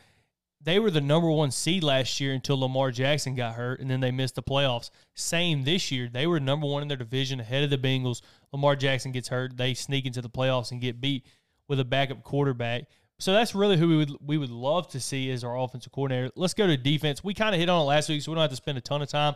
they 0.63 0.79
were 0.79 0.91
the 0.91 1.01
number 1.01 1.31
one 1.31 1.51
seed 1.51 1.83
last 1.83 2.21
year 2.21 2.33
until 2.33 2.61
Lamar 2.61 2.91
Jackson 2.91 3.35
got 3.35 3.55
hurt, 3.55 3.81
and 3.81 3.91
then 3.91 4.01
they 4.01 4.11
missed 4.11 4.35
the 4.35 4.43
playoffs. 4.43 4.91
Same 5.15 5.65
this 5.65 5.91
year. 5.91 6.09
They 6.13 6.27
were 6.27 6.39
number 6.39 6.67
one 6.67 6.83
in 6.83 6.89
their 6.89 6.97
division 6.97 7.41
ahead 7.41 7.65
of 7.65 7.71
the 7.71 7.79
Bengals. 7.79 8.21
Lamar 8.53 8.77
Jackson 8.77 9.13
gets 9.13 9.29
hurt. 9.29 9.57
They 9.57 9.75
sneak 9.75 10.05
into 10.05 10.21
the 10.21 10.29
playoffs 10.29 10.71
and 10.71 10.81
get 10.81 11.01
beat 11.01 11.27
with 11.69 11.81
a 11.81 11.85
backup 11.85 12.23
quarterback. 12.23 12.85
So 13.19 13.33
that's 13.33 13.55
really 13.55 13.77
who 13.77 13.89
we 13.89 13.97
would 13.97 14.13
we 14.25 14.39
would 14.39 14.51
love 14.51 14.89
to 14.89 15.01
see 15.01 15.31
as 15.31 15.45
our 15.45 15.57
offensive 15.59 15.93
coordinator. 15.93 16.31
Let's 16.37 16.55
go 16.55 16.67
to 16.67 16.77
defense. 16.77 17.23
We 17.23 17.35
kind 17.35 17.55
of 17.55 17.61
hit 17.61 17.69
on 17.69 17.83
it 17.83 17.85
last 17.85 18.09
week, 18.09 18.23
so 18.23 18.31
we 18.31 18.35
don't 18.35 18.43
have 18.43 18.51
to 18.51 18.57
spend 18.57 18.79
a 18.79 18.81
ton 18.81 19.03
of 19.03 19.09
time. 19.09 19.35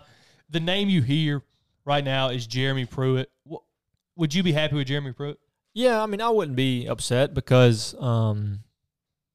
The 0.51 0.61
name 0.61 0.89
you 0.89 1.03
hear 1.03 1.43
right 1.85 2.05
now 2.05 2.31
is 2.31 2.47
Jeremy 2.47 2.87
Pruitt. 2.87 3.31
Would 4.17 4.35
you 4.35 4.43
be 4.43 4.53
happy 4.53 4.77
with 4.77 4.87
Jeremy 4.87 5.13
Pruitt? 5.13 5.39
Yeah, 5.75 6.03
I 6.03 6.07
mean, 6.07 6.21
I 6.21 6.31
wouldn't 6.31 6.57
be 6.57 6.87
upset 6.87 7.35
because, 7.35 7.95
um, 7.99 8.61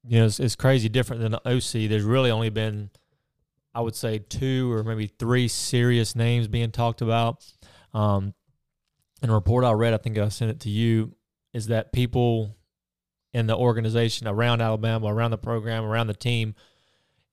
you 0.08 0.20
know, 0.20 0.26
it's, 0.26 0.40
it's 0.40 0.56
crazy 0.56 0.90
different 0.90 1.22
than 1.22 1.32
the 1.32 1.48
OC. 1.48 1.90
There's 1.90 2.04
really 2.04 2.32
only 2.32 2.50
been, 2.50 2.90
I 3.74 3.82
would 3.82 3.96
say, 3.96 4.20
two 4.20 4.72
or 4.72 4.84
maybe 4.84 5.08
three 5.08 5.48
serious 5.48 6.16
names 6.16 6.48
being 6.48 6.72
talked 6.72 7.02
about. 7.02 7.46
Um, 7.94 8.34
and 9.22 9.32
a 9.32 9.34
report 9.34 9.66
I 9.66 9.72
read, 9.72 9.94
I 9.94 9.98
think 9.98 10.18
I 10.18 10.30
sent 10.30 10.52
it 10.52 10.62
to 10.62 10.70
you, 10.70 11.14
is 11.54 11.68
that 11.68 11.92
people 11.92 12.56
in 13.34 13.48
the 13.48 13.56
organization 13.56 14.28
around 14.28 14.62
Alabama, 14.62 15.08
around 15.08 15.32
the 15.32 15.38
program, 15.38 15.84
around 15.84 16.08
the 16.08 16.14
team, 16.14 16.56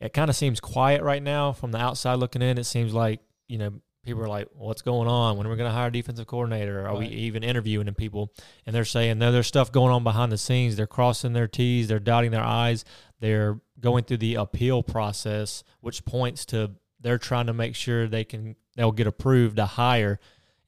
it 0.01 0.13
kind 0.13 0.29
of 0.29 0.37
seems 0.37 0.61
quiet 0.61 1.03
right 1.03 1.23
now 1.23 1.53
from 1.53 1.73
the 1.73 1.79
outside 1.79 2.17
looking 2.17 2.43
in. 2.43 2.59
It 2.59 2.65
seems 2.65 2.93
like, 2.93 3.21
you 3.49 3.59
know, 3.59 3.81
people 4.07 4.23
are 4.23 4.29
like, 4.29 4.49
what's 4.55 4.83
going 4.83 5.09
on? 5.09 5.37
When 5.37 5.47
are 5.47 5.51
we 5.51 5.57
going 5.57 5.69
to 5.69 5.75
hire 5.75 5.89
a 5.89 5.93
defensive 5.93 6.27
coordinator? 6.27 6.87
Are 6.87 6.97
we 6.97 7.07
even 7.09 7.43
interviewing 7.43 7.93
people? 7.95 8.33
And 8.65 8.75
they're 8.75 8.85
saying, 8.85 9.19
no, 9.19 9.33
there's 9.33 9.47
stuff 9.47 9.73
going 9.73 9.93
on 9.93 10.05
behind 10.05 10.33
the 10.33 10.39
scenes. 10.39 10.77
They're 10.77 10.87
crossing 10.87 11.33
their 11.33 11.49
T's, 11.49 11.89
they're 11.89 11.99
dotting 11.99 12.31
their 12.31 12.45
I's, 12.45 12.85
they're 13.21 13.61
going 13.81 14.05
through 14.05 14.19
the 14.19 14.37
appeal 14.37 14.83
process, 14.83 15.65
which 15.81 16.05
points 16.05 16.47
to 16.47 16.73
they're 17.01 17.19
trying 17.19 17.47
to 17.47 17.53
make 17.53 17.75
sure 17.75 18.07
they 18.07 18.25
can 18.25 18.57
they'll 18.77 18.93
get 18.93 19.07
approved 19.07 19.57
to 19.57 19.67
hire 19.67 20.19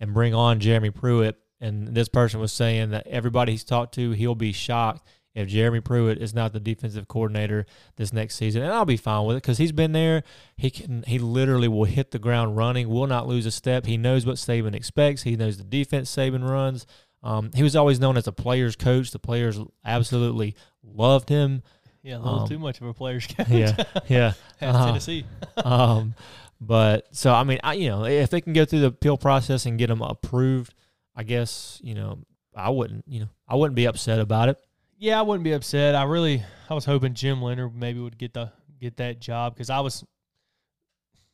and 0.01 0.13
bring 0.13 0.35
on 0.35 0.61
Jeremy 0.61 0.91
Pruitt. 0.91 1.37
And 1.61 1.89
this 1.89 2.09
person 2.09 2.39
was 2.39 2.53
saying 2.53 2.91
that 2.91 3.07
everybody 3.07 3.53
he's 3.53 3.65
talked 3.65 3.95
to, 3.95 4.13
he'll 4.13 4.35
be 4.35 4.53
shocked 4.53 5.07
if 5.39 5.49
Jeremy 5.49 5.81
Pruitt 5.81 6.19
is 6.19 6.35
not 6.35 6.53
the 6.53 6.61
defensive 6.61 7.09
coordinator 7.09 7.65
this 7.97 8.13
next 8.13 8.35
season, 8.37 8.63
and 8.63 8.73
I'll 8.73 8.85
be 8.85 8.97
fine 8.97 9.25
with 9.27 9.37
it 9.37 9.43
because 9.43 9.59
he's 9.59 9.73
been 9.73 9.93
there. 9.93 10.23
He 10.57 10.71
can 10.71 11.05
he 11.07 11.19
literally 11.19 11.69
will 11.69 11.85
hit 11.85 12.11
the 12.11 12.19
ground 12.19 12.57
running, 12.57 12.89
will 12.89 13.07
not 13.07 13.27
lose 13.29 13.47
a 13.47 13.51
step. 13.51 13.87
He 13.87 13.97
knows 13.97 14.27
what 14.27 14.37
Saban 14.37 14.75
expects. 14.75 15.23
He 15.23 15.37
knows 15.37 15.57
the 15.59 15.65
defense 15.65 16.15
Saban 16.15 16.49
runs. 16.49 16.87
Um, 17.23 17.51
he 17.55 17.63
was 17.63 17.75
always 17.75 17.99
known 17.99 18.17
as 18.17 18.27
a 18.27 18.33
players 18.33 18.77
coach. 18.77 19.11
The 19.11 19.19
players 19.19 19.59
absolutely 19.85 20.55
loved 20.83 21.29
him. 21.29 21.63
Yeah, 22.03 22.17
a 22.17 22.19
little 22.19 22.41
Um, 22.41 22.49
too 22.49 22.59
much 22.61 22.81
of 22.81 22.87
a 22.87 22.95
player's 22.95 23.27
coach. 23.37 23.49
Yeah, 23.49 23.77
yeah. 24.09 24.33
At 24.61 24.75
Uh-huh. 24.75 24.87
Tennessee. 24.87 25.25
um, 25.65 26.15
but 26.61 27.07
so 27.15 27.33
I 27.33 27.45
mean, 27.45 27.59
I 27.63 27.75
you 27.75 27.89
know, 27.89 28.05
if 28.05 28.31
they 28.31 28.41
can 28.41 28.53
go 28.53 28.65
through 28.65 28.81
the 28.81 28.87
appeal 28.89 29.17
process 29.17 29.67
and 29.67 29.79
get 29.79 29.89
them 29.89 30.03
approved, 30.03 30.75
I 31.15 31.23
guess 31.25 31.81
you 31.83 31.95
know, 31.95 32.19
I 32.57 32.71
wouldn't 32.71 33.05
you 33.09 33.21
know, 33.21 33.29
I 33.49 33.57
wouldn't 33.57 33.77
be 33.77 33.87
upset 33.87 34.19
about 34.21 34.49
it. 34.49 34.59
Yeah, 34.99 35.19
I 35.19 35.23
wouldn't 35.23 35.45
be 35.45 35.53
upset. 35.53 35.95
I 35.95 36.03
really, 36.05 36.43
I 36.69 36.75
was 36.75 36.85
hoping 36.85 37.15
Jim 37.15 37.41
Leonhard 37.41 37.75
maybe 37.75 38.01
would 38.01 38.19
get 38.19 38.35
the 38.35 38.51
get 38.81 38.97
that 38.99 39.21
job 39.21 39.55
because 39.55 39.71
I 39.71 39.81
was, 39.81 40.05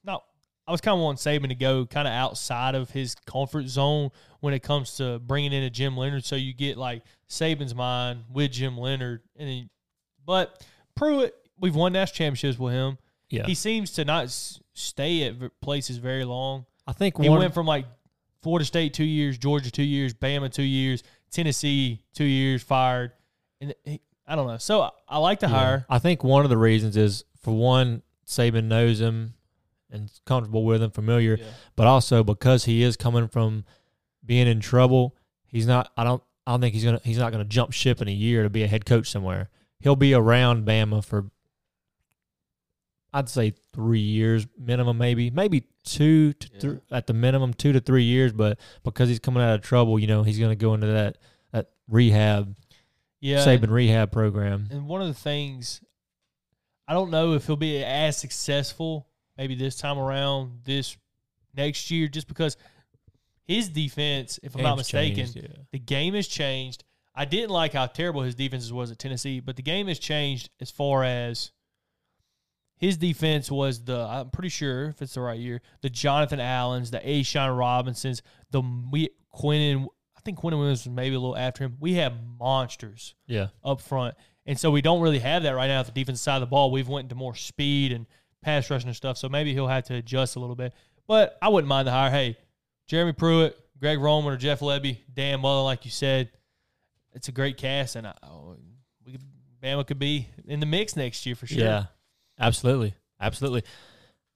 no, 0.05 0.21
I 0.67 0.73
was 0.73 0.81
kind 0.81 0.95
of 0.97 1.03
wanting 1.03 1.19
Saban 1.19 1.49
to 1.49 1.55
go 1.55 1.87
kind 1.87 2.07
of 2.07 2.13
outside 2.13 2.75
of 2.75 2.91
his 2.91 3.15
comfort 3.27 3.67
zone 3.69 4.11
when 4.41 4.55
it 4.55 4.63
comes 4.63 4.97
to 4.97 5.19
bringing 5.19 5.53
in 5.53 5.63
a 5.63 5.71
Jim 5.71 5.97
Leonhard. 5.97 6.25
So 6.25 6.37
you 6.37 6.53
get 6.55 6.77
like 6.77 7.03
Saban's 7.29 7.75
mind 7.75 8.25
with 8.33 8.53
Jim 8.53 8.77
Leonhard, 8.79 9.23
and 9.37 9.49
then, 9.49 9.71
but 10.25 10.63
Pruitt, 10.95 11.35
we've 11.59 11.75
won 11.75 11.93
national 11.93 12.17
championships 12.17 12.59
with 12.59 12.73
him. 12.75 12.99
Yeah, 13.31 13.47
He 13.47 13.55
seems 13.55 13.93
to 13.93 14.05
not 14.05 14.31
stay 14.75 15.25
at 15.25 15.61
places 15.61 15.97
very 15.97 16.25
long. 16.25 16.67
I 16.87 16.93
think 16.93 17.19
He 17.21 17.29
one. 17.29 17.39
went 17.39 17.55
from 17.55 17.67
like 17.67 17.87
Florida 18.43 18.65
State 18.67 18.93
two 18.93 19.05
years, 19.05 19.39
Georgia 19.39 19.71
two 19.71 19.83
years, 19.83 20.13
Bama 20.13 20.53
two 20.53 20.63
years, 20.63 21.03
Tennessee 21.31 22.03
two 22.15 22.25
years, 22.25 22.63
fired, 22.63 23.13
and 23.61 23.75
he, 23.85 24.01
I 24.27 24.37
don't 24.37 24.47
know. 24.47 24.59
So 24.59 24.83
I, 24.83 24.91
I 25.09 25.19
like 25.19 25.41
to 25.41 25.47
yeah, 25.47 25.53
hire. 25.53 25.87
I 25.89 25.99
think 25.99 26.25
one 26.25 26.45
of 26.45 26.51
the 26.51 26.57
reasons 26.59 26.97
is 26.97 27.25
for 27.41 27.53
one, 27.55 28.03
Saban 28.27 28.65
knows 28.65 29.01
him 29.01 29.35
and 29.91 30.07
is 30.07 30.21
comfortable 30.25 30.65
with 30.65 30.83
him, 30.83 30.91
familiar, 30.91 31.37
Yeah. 31.39 31.47
but 31.77 31.87
also 31.87 32.25
because 32.25 32.65
he 32.65 32.83
is 32.83 32.97
coming 32.97 33.29
from 33.29 33.65
being 34.25 34.47
in 34.47 34.61
trouble, 34.61 35.15
he's 35.47 35.67
not. 35.67 35.93
I 35.97 36.05
don't. 36.05 36.23
I 36.47 36.53
don't 36.53 36.61
think 36.61 36.75
he's 36.75 36.85
gonna. 36.85 37.01
He's 37.05 37.19
not 37.19 37.33
gonna 37.33 37.45
jump 37.45 37.73
ship 37.73 38.01
in 38.03 38.09
a 38.09 38.13
year 38.13 38.43
to 38.43 38.51
be 38.51 38.63
a 38.63 38.67
head 38.67 38.85
coach 38.87 39.11
somewhere. 39.11 39.51
He'll 39.81 39.97
be 39.97 40.15
around 40.15 40.67
Bama 40.67 41.05
for. 41.05 41.27
I'd 43.13 43.29
say 43.29 43.55
three 43.73 44.01
years 44.01 44.47
minimum, 44.59 44.99
maybe 44.99 45.31
maybe 45.31 45.69
two 45.85 46.33
to 46.33 46.49
Yeah. 46.53 46.61
three 46.61 46.79
at 46.91 47.07
the 47.07 47.13
minimum, 47.13 47.55
two 47.55 47.73
to 47.73 47.81
three 47.81 48.03
years. 48.03 48.33
But 48.33 48.59
because 48.83 49.09
he's 49.09 49.21
coming 49.21 49.43
out 49.43 49.55
of 49.55 49.61
trouble, 49.63 49.99
you 49.99 50.07
know, 50.09 50.23
he's 50.25 50.39
gonna 50.39 50.57
go 50.57 50.75
into 50.75 50.89
that 50.89 51.19
that 51.53 51.71
rehab 51.89 52.57
Yeah, 53.25 53.39
Saban 53.39 53.71
rehab 53.71 54.13
program. 54.13 54.69
And 54.71 54.87
one 54.87 55.01
of 55.01 55.09
the 55.09 55.15
things, 55.15 55.81
I 56.87 56.93
don't 56.93 57.11
know 57.11 57.33
if 57.33 57.47
he'll 57.47 57.57
be 57.57 57.83
as 57.83 58.19
successful 58.19 59.07
maybe 59.39 59.55
this 59.55 59.77
time 59.77 59.99
around, 59.99 60.61
this 60.65 60.95
next 61.57 61.91
year, 61.91 62.07
just 62.07 62.29
because 62.29 62.59
his 63.45 63.71
defense, 63.71 64.39
if 64.43 64.55
I'm 64.55 64.63
not 64.63 64.77
mistaken, 64.77 65.25
changed, 65.25 65.37
yeah. 65.37 65.63
the 65.73 65.79
game 65.79 66.13
has 66.13 66.29
changed. 66.29 66.85
I 67.15 67.25
didn't 67.25 67.49
like 67.49 67.73
how 67.73 67.87
terrible 67.87 68.21
his 68.21 68.35
defense 68.35 68.71
was 68.71 68.91
at 68.91 68.99
Tennessee, 68.99 69.41
but 69.41 69.57
the 69.57 69.63
game 69.63 69.89
has 69.89 69.99
changed 69.99 70.51
as 70.61 70.71
far 70.71 71.03
as 71.03 71.51
his 72.77 72.99
defense 72.99 73.51
was 73.51 73.85
the 73.85 74.01
I'm 74.01 74.29
pretty 74.29 74.51
sure 74.51 74.89
if 74.89 75.01
it's 75.01 75.15
the 75.15 75.23
right 75.23 75.41
year, 75.41 75.63
the 75.81 75.89
Jonathan 75.89 76.41
Allens, 76.41 76.91
the 76.91 76.99
A'Shawn 76.99 77.57
Robinsons, 77.57 78.21
the 78.51 78.61
I 78.61 79.89
think 80.25 80.39
Quinnen 80.39 80.59
Williams 80.59 80.87
was 80.87 80.95
maybe 80.95 81.15
a 81.15 81.21
little 81.21 81.37
after 81.37 81.65
him. 81.65 81.77
We 81.81 81.95
have 81.95 82.15
monsters 82.39 83.15
yeah. 83.27 83.49
up 83.63 83.81
front. 83.81 84.15
And 84.47 84.59
so 84.59 84.71
we 84.71 84.83
don't 84.83 85.01
really 85.01 85.21
have 85.21 85.43
that 85.45 85.53
right 85.53 85.69
now 85.69 85.81
at 85.81 85.87
the 85.87 85.93
defensive 85.93 86.23
side 86.23 86.37
of 86.37 86.41
the 86.41 86.47
ball. 86.47 86.71
We've 86.71 86.89
went 86.89 87.05
into 87.05 87.15
more 87.15 87.35
speed 87.35 87.93
and 87.93 88.07
pass 88.43 88.69
rushing 88.71 88.89
and 88.89 88.97
stuff. 88.97 89.17
So 89.17 89.29
maybe 89.29 89.53
he'll 89.55 89.69
have 89.69 89.85
to 89.85 89.95
adjust 89.95 90.37
a 90.37 90.41
little 90.41 90.57
bit. 90.57 90.75
But 91.07 91.39
I 91.41 91.49
wouldn't 91.49 91.69
mind 91.69 91.87
the 91.87 91.93
hire. 91.93 92.11
Hey, 92.11 92.37
Jeremy 92.87 93.13
Pruitt, 93.13 93.59
Greg 93.79 93.99
Roman, 93.99 94.33
or 94.33 94.37
Jeff 94.37 94.61
Lebby, 94.61 94.99
Dan 95.13 95.41
Mullen, 95.41 95.65
like 95.65 95.85
you 95.85 95.91
said, 95.91 96.31
it's 97.13 97.29
a 97.29 97.33
great 97.33 97.57
cast, 97.57 97.97
and 97.97 98.07
I, 98.07 98.15
oh, 98.23 98.57
we 99.05 99.13
could, 99.13 99.23
Bama 99.63 99.87
could 99.87 99.99
be 99.99 100.29
in 100.47 100.61
the 100.61 100.67
mix 100.67 100.97
next 100.97 101.25
year 101.27 101.35
for 101.35 101.47
sure. 101.47 101.63
Yeah, 101.63 101.85
absolutely, 102.39 102.95
absolutely. 103.21 103.63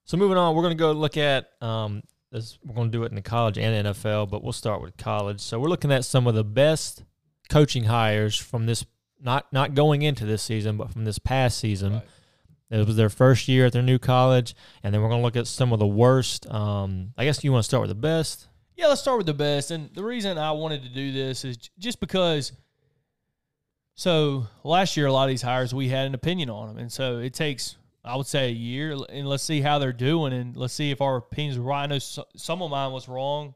So 0.04 0.16
moving 0.16 0.38
on, 0.38 0.54
we're 0.54 0.62
going 0.62 0.76
to 0.76 0.80
go 0.80 0.92
look 0.92 1.16
at 1.16 1.50
um, 1.60 2.02
this. 2.30 2.58
We're 2.64 2.74
going 2.74 2.90
to 2.90 2.98
do 2.98 3.04
it 3.04 3.10
in 3.10 3.14
the 3.14 3.22
college 3.22 3.58
and 3.58 3.86
NFL, 3.86 4.30
but 4.30 4.42
we'll 4.42 4.52
start 4.52 4.82
with 4.82 4.96
college. 4.96 5.40
So 5.40 5.58
we're 5.58 5.68
looking 5.68 5.92
at 5.92 6.04
some 6.04 6.26
of 6.26 6.34
the 6.34 6.44
best 6.44 7.04
coaching 7.48 7.84
hires 7.84 8.36
from 8.36 8.66
this 8.66 8.84
not 9.20 9.52
not 9.52 9.74
going 9.74 10.02
into 10.02 10.24
this 10.24 10.42
season, 10.42 10.76
but 10.76 10.90
from 10.90 11.04
this 11.04 11.18
past 11.18 11.58
season. 11.58 11.94
Right. 11.94 12.02
It 12.70 12.86
was 12.86 12.96
their 12.96 13.08
first 13.08 13.48
year 13.48 13.66
at 13.66 13.72
their 13.72 13.82
new 13.82 13.98
college, 13.98 14.54
and 14.82 14.92
then 14.92 15.00
we're 15.00 15.08
going 15.08 15.20
to 15.20 15.24
look 15.24 15.36
at 15.36 15.46
some 15.46 15.72
of 15.72 15.78
the 15.78 15.86
worst. 15.86 16.48
Um, 16.50 17.14
I 17.16 17.24
guess 17.24 17.42
you 17.42 17.50
want 17.50 17.64
to 17.64 17.68
start 17.68 17.80
with 17.80 17.88
the 17.88 17.94
best. 17.94 18.46
Yeah, 18.76 18.88
let's 18.88 19.00
start 19.00 19.16
with 19.16 19.26
the 19.26 19.34
best. 19.34 19.70
And 19.70 19.92
the 19.94 20.04
reason 20.04 20.36
I 20.36 20.52
wanted 20.52 20.82
to 20.82 20.88
do 20.90 21.12
this 21.12 21.44
is 21.44 21.56
just 21.78 21.98
because. 21.98 22.52
So 23.94 24.46
last 24.62 24.96
year, 24.96 25.06
a 25.06 25.12
lot 25.12 25.24
of 25.24 25.30
these 25.30 25.42
hires 25.42 25.74
we 25.74 25.88
had 25.88 26.06
an 26.06 26.14
opinion 26.14 26.50
on 26.50 26.68
them, 26.68 26.78
and 26.78 26.92
so 26.92 27.18
it 27.18 27.34
takes, 27.34 27.77
I 28.04 28.16
would 28.16 28.26
say, 28.26 28.48
a 28.48 28.52
year, 28.52 28.96
and 29.08 29.28
let's 29.28 29.42
see 29.42 29.60
how 29.60 29.78
they're 29.78 29.92
doing, 29.92 30.32
and 30.32 30.56
let's 30.56 30.74
see 30.74 30.90
if 30.90 31.00
our 31.00 31.16
opinions 31.16 31.58
are 31.58 31.62
right. 31.62 31.82
I 31.82 31.86
know 31.86 31.98
some 31.98 32.62
of 32.62 32.70
mine 32.70 32.92
was 32.92 33.08
wrong, 33.08 33.54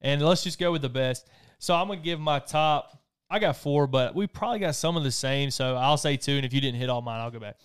and 0.00 0.20
let's 0.22 0.42
just 0.42 0.58
go 0.58 0.72
with 0.72 0.82
the 0.82 0.88
best. 0.88 1.28
So 1.58 1.74
I'm 1.74 1.88
gonna 1.88 2.00
give 2.00 2.20
my 2.20 2.38
top. 2.38 2.98
I 3.30 3.38
got 3.38 3.56
four, 3.56 3.86
but 3.86 4.14
we 4.14 4.26
probably 4.26 4.58
got 4.58 4.74
some 4.74 4.96
of 4.96 5.04
the 5.04 5.10
same. 5.10 5.50
So 5.50 5.76
I'll 5.76 5.96
say 5.96 6.16
two, 6.16 6.32
and 6.32 6.44
if 6.44 6.52
you 6.52 6.60
didn't 6.60 6.80
hit 6.80 6.90
all 6.90 7.00
mine, 7.00 7.20
I'll 7.20 7.30
go 7.30 7.38
back. 7.38 7.56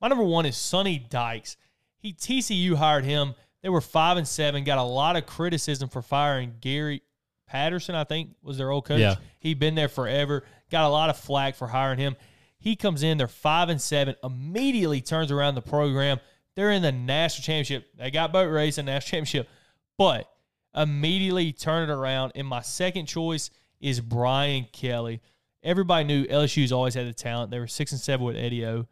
My 0.00 0.08
number 0.08 0.24
one 0.24 0.44
is 0.44 0.56
Sonny 0.56 0.98
Dykes. 0.98 1.56
He 1.96 2.12
TCU 2.12 2.74
hired 2.74 3.04
him. 3.04 3.34
They 3.62 3.70
were 3.70 3.80
five 3.80 4.18
and 4.18 4.28
seven. 4.28 4.64
Got 4.64 4.76
a 4.76 4.82
lot 4.82 5.16
of 5.16 5.24
criticism 5.24 5.88
for 5.88 6.02
firing 6.02 6.54
Gary 6.60 7.02
Patterson. 7.46 7.94
I 7.94 8.04
think 8.04 8.30
was 8.42 8.58
their 8.58 8.70
old 8.70 8.84
coach. 8.84 9.00
Yeah. 9.00 9.14
He'd 9.38 9.58
been 9.58 9.74
there 9.74 9.88
forever. 9.88 10.44
Got 10.70 10.84
a 10.84 10.90
lot 10.90 11.08
of 11.08 11.16
flack 11.16 11.54
for 11.54 11.66
hiring 11.66 11.98
him. 11.98 12.16
He 12.64 12.76
comes 12.76 13.02
in. 13.02 13.18
They're 13.18 13.28
five 13.28 13.68
and 13.68 13.78
seven. 13.78 14.16
Immediately 14.24 15.02
turns 15.02 15.30
around 15.30 15.54
the 15.54 15.60
program. 15.60 16.18
They're 16.56 16.70
in 16.70 16.80
the 16.80 16.92
national 16.92 17.44
championship. 17.44 17.86
They 17.98 18.10
got 18.10 18.32
boat 18.32 18.50
race 18.50 18.78
and 18.78 18.86
national 18.86 19.10
championship, 19.10 19.50
but 19.98 20.30
immediately 20.74 21.52
turn 21.52 21.90
it 21.90 21.92
around. 21.92 22.32
And 22.34 22.48
my 22.48 22.62
second 22.62 23.04
choice 23.04 23.50
is 23.82 24.00
Brian 24.00 24.66
Kelly. 24.72 25.20
Everybody 25.62 26.04
knew 26.04 26.24
LSU's 26.24 26.72
always 26.72 26.94
had 26.94 27.06
the 27.06 27.12
talent. 27.12 27.50
They 27.50 27.58
were 27.58 27.66
six 27.66 27.92
and 27.92 28.00
seven 28.00 28.24
with 28.24 28.36
Eddie 28.36 28.64
O. 28.64 28.86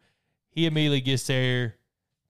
He 0.51 0.67
immediately 0.67 1.01
gets 1.01 1.25
there, 1.25 1.77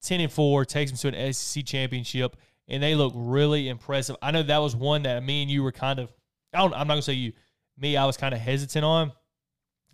ten 0.01 0.21
and 0.21 0.31
four, 0.31 0.63
takes 0.63 0.91
them 0.91 1.11
to 1.11 1.17
an 1.17 1.33
SEC 1.33 1.65
championship, 1.65 2.37
and 2.69 2.81
they 2.81 2.95
look 2.95 3.11
really 3.17 3.67
impressive. 3.67 4.15
I 4.21 4.31
know 4.31 4.43
that 4.43 4.59
was 4.59 4.77
one 4.77 5.03
that 5.03 5.21
me 5.25 5.41
and 5.41 5.51
you 5.51 5.61
were 5.61 5.73
kind 5.73 5.99
of. 5.99 6.09
I 6.53 6.59
don't, 6.59 6.73
I'm 6.73 6.87
not 6.87 6.93
gonna 6.93 7.01
say 7.01 7.13
you, 7.13 7.33
me. 7.77 7.97
I 7.97 8.05
was 8.05 8.15
kind 8.15 8.33
of 8.33 8.39
hesitant 8.39 8.85
on. 8.85 9.11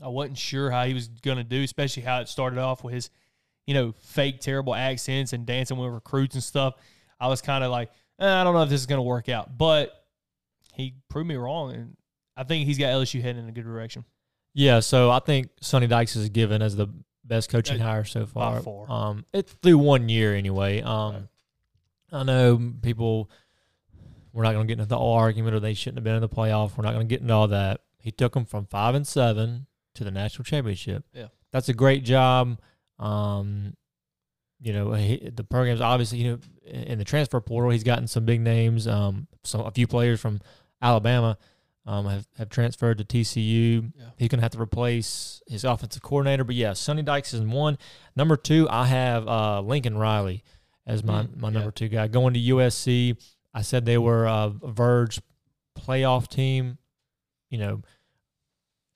I 0.02 0.08
wasn't 0.08 0.38
sure 0.38 0.72
how 0.72 0.86
he 0.86 0.94
was 0.94 1.08
gonna 1.08 1.44
do, 1.44 1.62
especially 1.64 2.04
how 2.04 2.22
it 2.22 2.30
started 2.30 2.60
off 2.60 2.84
with 2.84 2.94
his, 2.94 3.10
you 3.68 3.74
know, 3.74 3.94
fake 4.00 4.40
terrible 4.40 4.74
accents 4.76 5.34
and 5.34 5.46
dancing 5.46 5.78
with 5.78 5.92
recruits 5.92 6.36
and 6.36 6.44
stuff. 6.44 6.76
I 7.20 7.28
was 7.28 7.42
kind 7.42 7.64
of 7.64 7.72
like, 7.72 7.92
eh, 8.20 8.28
I 8.34 8.44
don't 8.44 8.54
know 8.54 8.64
if 8.64 8.70
this 8.70 8.80
is 8.80 8.86
gonna 8.88 9.04
work 9.04 9.30
out, 9.30 9.58
but 9.58 10.06
he 10.74 10.94
proved 11.10 11.28
me 11.28 11.36
wrong, 11.36 11.74
and 11.74 11.98
I 12.38 12.44
think 12.44 12.66
he's 12.66 12.78
got 12.78 12.88
LSU 12.88 13.22
heading 13.22 13.44
in 13.44 13.50
a 13.50 13.52
good 13.52 13.66
direction. 13.66 14.06
Yeah, 14.54 14.80
so 14.80 15.12
I 15.12 15.20
think 15.20 15.50
Sonny 15.62 15.88
Dykes 15.88 16.16
is 16.16 16.30
given 16.30 16.62
as 16.62 16.76
the 16.76 16.88
best 17.26 17.50
coaching 17.50 17.80
Uh, 17.82 17.84
hire 17.86 18.06
so 18.06 18.26
far. 18.26 18.62
far. 18.62 18.90
Um, 18.90 19.26
it's 19.34 19.54
through 19.62 19.78
one 19.78 20.10
year 20.10 20.34
anyway. 20.36 20.82
Um, 20.82 21.14
Right. 21.14 21.24
I 22.12 22.24
know 22.24 22.74
people. 22.82 23.30
We're 24.34 24.44
not 24.44 24.54
going 24.54 24.68
to 24.68 24.72
get 24.72 24.80
into 24.80 24.90
the 24.90 24.98
argument 24.98 25.56
or 25.56 25.60
they 25.60 25.74
shouldn't 25.74 25.98
have 25.98 26.04
been 26.04 26.16
in 26.16 26.22
the 26.22 26.30
playoff. 26.30 26.78
We're 26.78 26.84
not 26.84 26.94
going 26.94 27.08
to 27.08 27.12
get 27.14 27.22
into 27.22 27.34
all 27.34 27.48
that. 27.50 27.82
He 28.00 28.12
took 28.12 28.34
them 28.34 28.46
from 28.46 28.66
five 28.68 28.96
and 28.96 29.06
seven 29.08 29.66
to 29.96 30.04
the 30.04 30.12
national 30.12 30.44
championship. 30.46 31.04
Yeah. 31.14 31.28
that's 31.52 31.70
a 31.70 31.74
great 31.74 32.04
job. 32.04 32.60
Um, 33.00 33.76
you 34.62 34.74
know, 34.74 34.92
he, 34.94 35.30
the 35.34 35.44
program's 35.44 35.82
obviously 35.82 36.20
you 36.20 36.32
know 36.32 36.40
in 36.70 36.98
the 36.98 37.06
transfer 37.06 37.40
portal. 37.40 37.72
He's 37.72 37.84
gotten 37.84 38.08
some 38.08 38.26
big 38.26 38.42
names. 38.42 38.88
Um, 38.88 39.28
so 39.44 39.62
a 39.62 39.72
few 39.72 39.88
players 39.88 40.20
from 40.20 40.42
Alabama 40.82 41.38
um, 41.86 42.06
have, 42.08 42.28
have 42.38 42.50
transferred 42.50 42.98
to 42.98 43.04
TCU. 43.06 43.92
Yeah. 43.96 44.04
He's 44.18 44.28
going 44.28 44.40
to 44.40 44.44
have 44.44 44.52
to 44.52 44.62
replace 44.62 45.42
his 45.48 45.64
offensive 45.64 46.02
coordinator. 46.02 46.44
But 46.44 46.56
yeah, 46.56 46.74
Sonny 46.74 47.02
Dykes 47.04 47.34
is 47.34 47.40
in 47.40 47.52
one. 47.52 47.78
Number 48.16 48.36
two, 48.36 48.68
I 48.70 48.86
have 48.88 49.28
uh, 49.28 49.62
Lincoln 49.62 49.98
Riley 49.98 50.44
as 50.86 51.04
my, 51.04 51.24
Mm, 51.24 51.38
my 51.38 51.48
yeah. 51.48 51.54
number 51.54 51.72
two 51.72 51.88
guy. 51.88 52.08
Going 52.08 52.34
to 52.34 52.40
USC, 52.40 53.16
I 53.54 53.62
said 53.62 53.86
they 53.86 53.98
were 53.98 54.26
a 54.26 54.50
Verge 54.64 55.22
playoff 55.80 56.28
team. 56.28 56.78
You 57.50 57.58
know, 57.60 57.82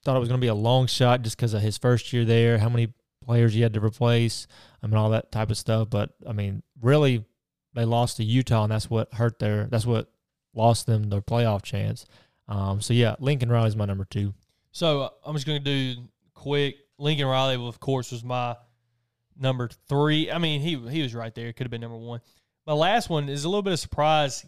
thought 0.03 0.15
it 0.15 0.19
was 0.19 0.29
going 0.29 0.39
to 0.39 0.43
be 0.45 0.50
a 0.50 0.55
long 0.55 0.88
shot 0.88 1.22
just 1.22 1.38
because 1.38 1.53
of 1.53 1.62
his 1.62 1.77
first 1.77 2.12
year 2.13 2.25
there, 2.25 2.57
how 2.57 2.69
many 2.69 2.93
players 3.24 3.53
he 3.53 3.62
had 3.62 3.74
to 3.74 3.83
replace, 3.83 4.48
I 4.81 4.88
mean, 4.88 4.95
all 4.95 5.12
that 5.12 5.31
type 5.31 5.50
of 5.50 5.57
stuff. 5.57 5.89
But 5.89 6.12
I 6.27 6.33
mean, 6.33 6.63
really, 6.81 7.25
they 7.74 7.86
lost 7.86 8.17
to 8.17 8.24
Utah, 8.24 8.63
and 8.63 8.72
that's 8.72 8.89
what 8.89 9.13
hurt 9.13 9.39
their. 9.39 9.65
That's 9.65 9.86
what 9.86 10.12
lost 10.53 10.86
them 10.86 11.10
their 11.10 11.22
playoff 11.22 11.63
chance. 11.63 12.05
Um, 12.48 12.81
so 12.81 12.93
yeah, 12.93 13.15
Lincoln 13.19 13.50
Riley 13.50 13.69
is 13.69 13.75
my 13.75 13.86
number 13.86 14.05
two. 14.05 14.33
So 14.72 15.01
uh, 15.01 15.10
I'm 15.25 15.36
just 15.36 15.48
going 15.48 15.63
to 15.63 15.95
do 15.95 16.01
quick 16.33 16.75
Lincoln 16.98 17.25
Riley, 17.25 17.55
of 17.55 17.79
course, 17.79 18.12
was 18.12 18.24
my 18.24 18.55
number 19.38 19.69
three. 19.88 20.31
I 20.31 20.38
mean, 20.38 20.62
he 20.62 20.75
he 20.89 21.01
was 21.01 21.15
right 21.15 21.33
there. 21.33 21.51
Could 21.53 21.65
have 21.65 21.72
been 21.72 21.81
number 21.81 21.98
one. 21.98 22.22
My 22.65 22.74
last 22.74 23.10
one 23.10 23.29
is 23.29 23.43
a 23.43 23.50
little 23.50 23.62
bit 23.62 23.74
of 23.74 23.79
surprise. 23.79 24.45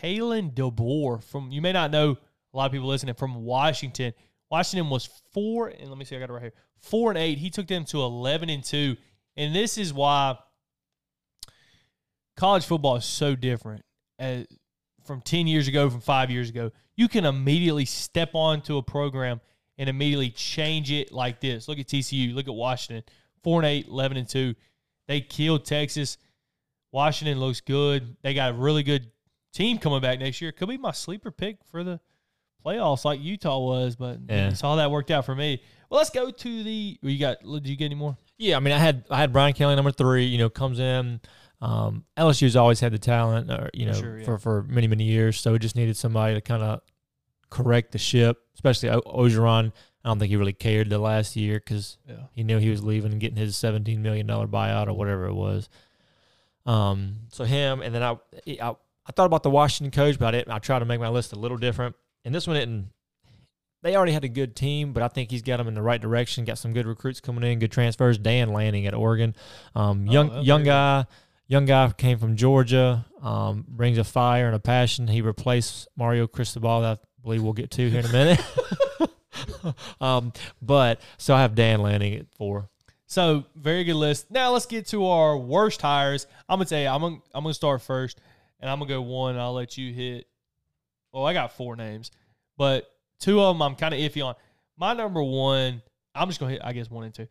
Kalen 0.00 0.54
DeBoer 0.54 1.22
from 1.22 1.50
you 1.50 1.62
may 1.62 1.72
not 1.72 1.90
know 1.90 2.16
a 2.52 2.56
lot 2.56 2.66
of 2.66 2.72
people 2.72 2.88
listening 2.88 3.14
from 3.14 3.34
Washington. 3.34 4.12
Washington 4.50 4.90
was 4.90 5.08
four 5.32 5.68
and 5.68 5.88
let 5.88 5.98
me 5.98 6.04
see, 6.04 6.16
I 6.16 6.20
got 6.20 6.30
it 6.30 6.32
right 6.32 6.42
here. 6.42 6.54
Four 6.80 7.10
and 7.10 7.18
eight. 7.18 7.38
He 7.38 7.50
took 7.50 7.66
them 7.66 7.84
to 7.86 8.02
eleven 8.02 8.48
and 8.50 8.62
two, 8.62 8.96
and 9.36 9.54
this 9.54 9.78
is 9.78 9.92
why 9.92 10.38
college 12.36 12.64
football 12.64 12.96
is 12.96 13.04
so 13.04 13.34
different 13.34 13.84
as, 14.18 14.46
from 15.04 15.20
ten 15.20 15.46
years 15.46 15.68
ago, 15.68 15.90
from 15.90 16.00
five 16.00 16.30
years 16.30 16.48
ago. 16.48 16.70
You 16.96 17.08
can 17.08 17.24
immediately 17.24 17.84
step 17.84 18.30
onto 18.34 18.76
a 18.76 18.82
program 18.82 19.40
and 19.78 19.88
immediately 19.88 20.30
change 20.30 20.90
it 20.90 21.12
like 21.12 21.40
this. 21.40 21.68
Look 21.68 21.78
at 21.78 21.86
TCU. 21.86 22.34
Look 22.34 22.48
at 22.48 22.54
Washington. 22.54 23.04
Four 23.42 23.60
and 23.60 23.66
eight, 23.66 23.86
11 23.86 24.16
and 24.16 24.28
two. 24.28 24.54
They 25.06 25.20
killed 25.20 25.64
Texas. 25.64 26.18
Washington 26.90 27.38
looks 27.38 27.60
good. 27.60 28.16
They 28.22 28.34
got 28.34 28.50
a 28.50 28.54
really 28.54 28.82
good 28.82 29.10
team 29.52 29.78
coming 29.78 30.00
back 30.00 30.18
next 30.18 30.40
year. 30.40 30.52
Could 30.52 30.68
be 30.68 30.76
my 30.76 30.90
sleeper 30.90 31.30
pick 31.30 31.58
for 31.70 31.84
the 31.84 32.00
playoffs, 32.64 33.04
like 33.04 33.20
Utah 33.20 33.58
was, 33.58 33.96
but 33.96 34.18
Yeah. 34.28 34.52
saw 34.52 34.76
that 34.76 34.90
worked 34.90 35.10
out 35.10 35.24
for 35.24 35.34
me. 35.34 35.60
Well, 35.90 35.98
let's 35.98 36.10
go 36.10 36.30
to 36.30 36.62
the. 36.62 36.98
You 37.02 37.18
got? 37.18 37.38
Did 37.42 37.66
you 37.66 37.76
get 37.76 37.86
any 37.86 37.94
more? 37.94 38.16
Yeah, 38.36 38.56
I 38.56 38.60
mean, 38.60 38.74
I 38.74 38.78
had 38.78 39.04
I 39.10 39.16
had 39.18 39.32
Brian 39.32 39.54
Kelly 39.54 39.74
number 39.74 39.90
three. 39.92 40.24
You 40.26 40.38
know, 40.38 40.50
comes 40.50 40.78
in. 40.78 41.20
Um, 41.60 42.04
LSU's 42.16 42.54
always 42.56 42.78
had 42.80 42.92
the 42.92 42.98
talent, 42.98 43.50
or 43.50 43.70
you 43.74 43.86
know, 43.86 43.92
For 43.94 43.98
sure, 43.98 44.18
yeah. 44.18 44.24
for 44.24 44.38
for 44.38 44.62
many 44.64 44.86
many 44.86 45.04
years. 45.04 45.40
So 45.40 45.52
we 45.52 45.58
just 45.58 45.76
needed 45.76 45.96
somebody 45.96 46.34
to 46.34 46.40
kind 46.40 46.62
of 46.62 46.80
correct 47.50 47.92
the 47.92 47.98
ship, 47.98 48.36
especially 48.54 48.90
o- 48.90 49.00
Orgeron. 49.00 49.72
I 50.04 50.08
don't 50.10 50.18
think 50.18 50.28
he 50.30 50.36
really 50.36 50.52
cared 50.52 50.88
the 50.90 50.98
last 50.98 51.34
year 51.36 51.58
because 51.58 51.98
Yeah. 52.08 52.24
he 52.32 52.42
knew 52.44 52.58
he 52.58 52.70
was 52.70 52.82
leaving 52.84 53.12
and 53.12 53.20
getting 53.20 53.36
his 53.38 53.56
seventeen 53.56 54.02
million 54.02 54.26
dollar 54.26 54.46
buyout 54.46 54.86
or 54.88 54.92
whatever 54.92 55.26
it 55.26 55.34
was. 55.34 55.68
Um, 56.66 57.20
so 57.30 57.44
him, 57.44 57.80
and 57.80 57.94
then 57.94 58.02
I, 58.02 58.16
I 58.60 58.74
I 59.06 59.12
thought 59.12 59.24
about 59.26 59.42
the 59.42 59.50
Washington 59.50 59.90
coach, 59.90 60.18
but 60.18 60.26
I 60.34 60.38
didn't. 60.38 60.52
I 60.52 60.58
tried 60.58 60.80
to 60.80 60.84
make 60.84 61.00
my 61.00 61.08
list 61.08 61.32
a 61.32 61.36
little 61.38 61.56
different, 61.56 61.96
and 62.24 62.34
this 62.34 62.46
one 62.46 62.56
didn't. 62.56 62.90
They 63.82 63.94
already 63.94 64.12
had 64.12 64.24
a 64.24 64.28
good 64.28 64.56
team, 64.56 64.92
but 64.92 65.04
I 65.04 65.08
think 65.08 65.30
he's 65.30 65.42
got 65.42 65.58
them 65.58 65.68
in 65.68 65.74
the 65.74 65.82
right 65.82 66.00
direction. 66.00 66.44
Got 66.44 66.58
some 66.58 66.72
good 66.72 66.86
recruits 66.86 67.20
coming 67.20 67.44
in, 67.44 67.60
good 67.60 67.70
transfers. 67.70 68.18
Dan 68.18 68.52
Lanning 68.52 68.86
at 68.86 68.94
Oregon, 68.94 69.36
um, 69.76 70.06
Oh, 70.08 70.12
young 70.12 70.28
that's 70.28 70.46
young 70.46 70.64
guy, 70.64 71.06
young 71.46 71.64
guy 71.64 71.92
came 71.96 72.18
from 72.18 72.36
Georgia. 72.36 73.06
Um, 73.22 73.64
brings 73.68 73.98
a 73.98 74.04
fire 74.04 74.46
and 74.46 74.56
a 74.56 74.60
passion. 74.60 75.06
He 75.06 75.22
replaced 75.22 75.88
Mario 75.96 76.26
Cristobal. 76.26 76.80
That 76.82 76.98
I 76.98 77.22
believe 77.22 77.42
we'll 77.42 77.52
get 77.52 77.70
to 77.72 77.88
here 77.88 78.00
in 78.00 78.06
a 78.06 78.12
minute. 78.12 78.40
um, 80.00 80.32
but 80.60 81.00
so 81.16 81.34
I 81.34 81.42
have 81.42 81.54
Dan 81.54 81.80
Lanning 81.80 82.14
at 82.14 82.26
four. 82.36 82.68
So 83.06 83.44
very 83.56 83.84
good 83.84 83.94
list. 83.94 84.30
Now 84.30 84.52
let's 84.52 84.66
get 84.66 84.86
to 84.88 85.06
our 85.06 85.36
worst 85.36 85.80
hires. 85.80 86.26
I'm 86.48 86.58
gonna 86.58 86.66
tell 86.66 86.80
you, 86.80 86.88
I'm 86.88 87.00
gonna 87.00 87.16
I'm 87.34 87.42
gonna 87.42 87.54
start 87.54 87.80
first, 87.80 88.20
and 88.60 88.70
I'm 88.70 88.78
gonna 88.78 88.88
go 88.88 89.02
one. 89.02 89.38
I'll 89.38 89.54
let 89.54 89.78
you 89.78 89.92
hit. 89.92 90.26
Well, 91.12 91.24
I 91.24 91.32
got 91.32 91.52
four 91.52 91.76
names, 91.76 92.10
but 92.56 92.90
two 93.18 93.40
of 93.40 93.54
them 93.54 93.62
I'm 93.62 93.74
kind 93.74 93.94
of 93.94 94.00
iffy 94.00 94.24
on. 94.24 94.34
My 94.76 94.94
number 94.94 95.22
one, 95.22 95.82
I'm 96.14 96.28
just 96.28 96.40
gonna 96.40 96.52
hit. 96.52 96.62
I 96.64 96.72
guess 96.72 96.90
one 96.90 97.04
and 97.04 97.14
two. 97.14 97.26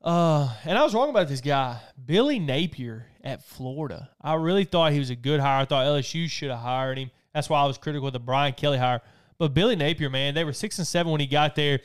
Uh, 0.00 0.52
and 0.64 0.76
I 0.76 0.82
was 0.82 0.94
wrong 0.94 1.10
about 1.10 1.28
this 1.28 1.40
guy, 1.40 1.80
Billy 2.04 2.38
Napier 2.38 3.06
at 3.22 3.44
Florida. 3.44 4.10
I 4.20 4.34
really 4.34 4.64
thought 4.64 4.92
he 4.92 4.98
was 4.98 5.10
a 5.10 5.16
good 5.16 5.38
hire. 5.38 5.62
I 5.62 5.64
thought 5.64 5.86
LSU 5.86 6.28
should 6.28 6.50
have 6.50 6.58
hired 6.58 6.98
him. 6.98 7.10
That's 7.32 7.48
why 7.48 7.62
I 7.62 7.66
was 7.66 7.78
critical 7.78 8.08
of 8.08 8.12
the 8.12 8.18
Brian 8.18 8.52
Kelly 8.54 8.78
hire. 8.78 9.00
But 9.38 9.54
Billy 9.54 9.76
Napier, 9.76 10.10
man, 10.10 10.34
they 10.34 10.44
were 10.44 10.52
six 10.52 10.78
and 10.78 10.86
seven 10.86 11.12
when 11.12 11.20
he 11.20 11.26
got 11.26 11.54
there. 11.54 11.80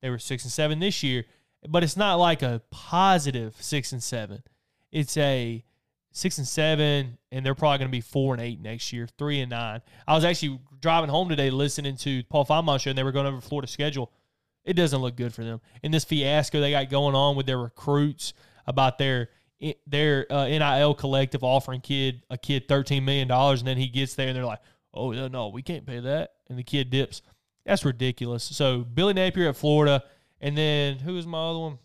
They 0.00 0.08
were 0.08 0.18
six 0.18 0.44
and 0.44 0.52
seven 0.52 0.78
this 0.78 1.02
year 1.02 1.24
but 1.66 1.82
it's 1.82 1.96
not 1.96 2.16
like 2.16 2.42
a 2.42 2.62
positive 2.70 3.56
six 3.60 3.92
and 3.92 4.02
seven. 4.02 4.42
It's 4.92 5.16
a 5.16 5.64
six 6.18 6.38
and 6.38 6.46
seven, 6.46 7.18
and 7.30 7.44
they're 7.44 7.54
probably 7.54 7.78
going 7.78 7.88
to 7.88 7.92
be 7.92 8.00
four 8.00 8.34
and 8.34 8.42
eight 8.42 8.60
next 8.60 8.92
year, 8.92 9.06
three 9.18 9.40
and 9.40 9.50
nine. 9.50 9.80
I 10.06 10.14
was 10.14 10.24
actually 10.24 10.60
driving 10.80 11.10
home 11.10 11.28
today 11.28 11.50
listening 11.50 11.96
to 11.98 12.22
Paul 12.24 12.44
Finebaum 12.44 12.80
show, 12.80 12.90
and 12.90 12.98
they 12.98 13.02
were 13.02 13.12
going 13.12 13.26
over 13.26 13.40
Florida's 13.40 13.70
schedule. 13.70 14.10
It 14.64 14.74
doesn't 14.74 15.00
look 15.00 15.16
good 15.16 15.32
for 15.32 15.44
them. 15.44 15.60
And 15.82 15.94
this 15.94 16.04
fiasco 16.04 16.60
they 16.60 16.72
got 16.72 16.90
going 16.90 17.14
on 17.14 17.36
with 17.36 17.46
their 17.46 17.58
recruits 17.58 18.34
about 18.66 18.98
their 18.98 19.30
their 19.86 20.26
uh, 20.30 20.46
NIL 20.46 20.94
collective 20.94 21.42
offering 21.42 21.80
kid 21.80 22.22
a 22.30 22.38
kid 22.38 22.68
thirteen 22.68 23.04
million 23.04 23.28
dollars, 23.28 23.60
and 23.60 23.68
then 23.68 23.76
he 23.76 23.88
gets 23.88 24.14
there 24.14 24.28
and 24.28 24.36
they're 24.36 24.44
like, 24.44 24.60
"Oh 24.92 25.12
no, 25.28 25.48
we 25.48 25.62
can't 25.62 25.86
pay 25.86 26.00
that," 26.00 26.32
and 26.48 26.58
the 26.58 26.62
kid 26.62 26.90
dips. 26.90 27.22
That's 27.64 27.84
ridiculous. 27.84 28.44
So 28.44 28.78
Billy 28.80 29.14
Napier 29.14 29.48
at 29.48 29.56
Florida. 29.56 30.04
And 30.40 30.56
then 30.56 30.98
who 30.98 31.14
was 31.14 31.26
my 31.26 31.38
other 31.38 31.58
one? 31.58 31.78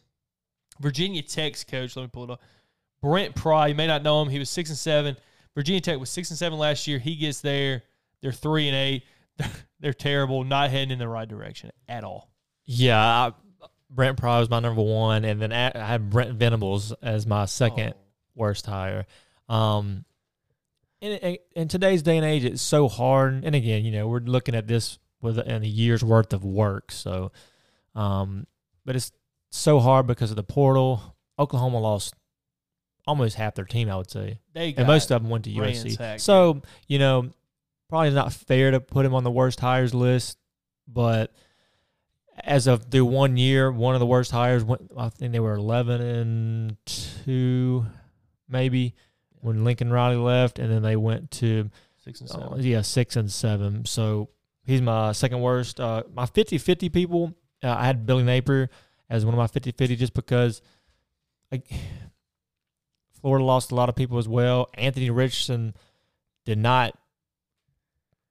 Virginia 0.80 1.22
Tech's 1.22 1.64
coach. 1.64 1.96
Let 1.96 2.04
me 2.04 2.10
pull 2.12 2.26
it 2.26 2.30
up. 2.32 2.42
Brent 3.04 3.36
Pry. 3.36 3.68
You 3.68 3.76
may 3.76 3.86
not 3.86 4.02
know 4.02 4.22
him. 4.22 4.30
He 4.30 4.40
was 4.40 4.50
six 4.50 4.70
and 4.70 4.80
seven. 4.80 5.18
Virginia 5.56 5.82
Tech 5.82 6.00
was 6.00 6.10
six 6.10 6.30
and 6.30 6.40
seven 6.40 6.58
last 6.58 6.88
year. 6.88 7.00
He 7.00 7.18
gets 7.18 7.42
there. 7.42 7.84
They're 8.22 8.32
three 8.32 8.70
and 8.70 8.76
eight. 8.76 9.04
They're 9.82 9.94
terrible. 9.94 10.46
Not 10.46 10.70
heading 10.70 10.92
in 10.92 11.00
the 11.00 11.08
right 11.08 11.28
direction 11.28 11.72
at 11.90 12.06
all. 12.06 12.32
Yeah, 12.64 12.98
I, 12.98 13.34
Brent 13.90 14.18
Pry 14.18 14.40
was 14.40 14.50
my 14.50 14.62
number 14.62 14.82
one, 14.82 15.26
and 15.26 15.42
then 15.42 15.52
I 15.52 15.78
had 15.78 16.10
Brent 16.10 16.36
Venables 16.36 16.94
as 17.02 17.28
my 17.28 17.44
second 17.44 17.94
Oh. 17.94 18.00
worst 18.36 18.66
hire. 18.66 19.06
Um, 19.50 20.06
in, 21.02 21.38
in, 21.54 21.68
today's 21.68 22.04
day 22.04 22.16
and 22.16 22.26
age, 22.26 22.46
it's 22.46 22.62
so 22.62 22.88
hard. 22.88 23.44
And 23.44 23.54
again, 23.54 23.84
you 23.84 23.92
know, 23.92 24.08
we're 24.08 24.22
looking 24.22 24.56
at 24.56 24.68
this 24.68 24.98
with 25.22 25.38
a 25.38 25.60
year's 25.68 26.06
worth 26.06 26.32
of 26.32 26.46
work. 26.46 26.94
So, 26.94 27.34
um, 27.96 28.48
but 28.86 28.96
it's 28.96 29.12
so 29.50 29.82
hard 29.82 30.08
because 30.08 30.30
of 30.30 30.38
the 30.38 30.44
portal. 30.44 31.18
Oklahoma 31.38 31.80
lost 31.80 32.16
almost 33.06 33.36
half 33.36 33.56
their 33.56 33.66
team, 33.66 33.90
I 33.90 33.98
would 33.98 34.10
say, 34.10 34.40
They 34.54 34.74
and 34.76 34.88
most 34.88 35.12
of 35.12 35.22
them 35.22 35.30
went 35.30 35.46
to. 35.46 35.52
USC. 35.52 36.20
So, 36.20 36.62
you 36.88 37.00
know, 37.00 37.30
probably 37.90 38.12
not 38.12 38.34
fair 38.34 38.72
to 38.72 38.80
put 38.80 39.06
him 39.06 39.14
on 39.14 39.24
the 39.24 39.32
worst 39.32 39.60
hires 39.60 39.94
list, 39.94 40.38
but 40.88 41.34
as 42.44 42.68
of 42.68 42.90
the 42.90 43.02
one 43.02 43.38
year, 43.38 43.72
one 43.72 43.94
of 43.96 44.00
the 44.00 44.06
worst 44.06 44.32
hires 44.32 44.64
went. 44.64 44.92
I 44.98 45.10
think 45.10 45.32
they 45.32 45.40
were 45.40 45.54
eleven 45.54 46.02
and 46.02 46.78
two, 46.86 47.86
maybe 48.50 48.96
when 49.42 49.64
Lincoln 49.64 49.92
Riley 49.92 50.16
left, 50.16 50.60
and 50.60 50.72
then 50.72 50.82
they 50.82 50.96
went 50.96 51.32
to 51.32 51.70
six 52.04 52.22
and 52.22 52.30
uh, 52.32 52.34
seven. 52.34 52.64
yeah 52.64 52.82
six 52.82 53.16
and 53.16 53.32
seven. 53.32 53.86
So 53.86 54.30
he's 54.64 54.82
my 54.82 55.12
second 55.12 55.42
worst. 55.42 55.80
Uh, 55.80 56.04
my 56.14 56.26
50-50 56.26 56.92
people, 56.92 57.34
uh, 57.62 57.76
I 57.78 57.86
had 57.86 58.06
Billy 58.06 58.24
Napier 58.24 58.70
as 59.10 59.26
one 59.26 59.34
of 59.34 59.38
my 59.38 59.48
50-50 59.48 59.98
just 59.98 60.14
because. 60.14 60.62
Like, 61.52 61.72
Florida 63.24 63.44
lost 63.46 63.72
a 63.72 63.76
lot 63.76 63.90
of 63.90 63.96
people 63.96 64.20
as 64.20 64.28
well. 64.28 64.70
Anthony 64.76 65.10
Richardson 65.10 65.74
did 66.46 66.58
not 66.60 66.96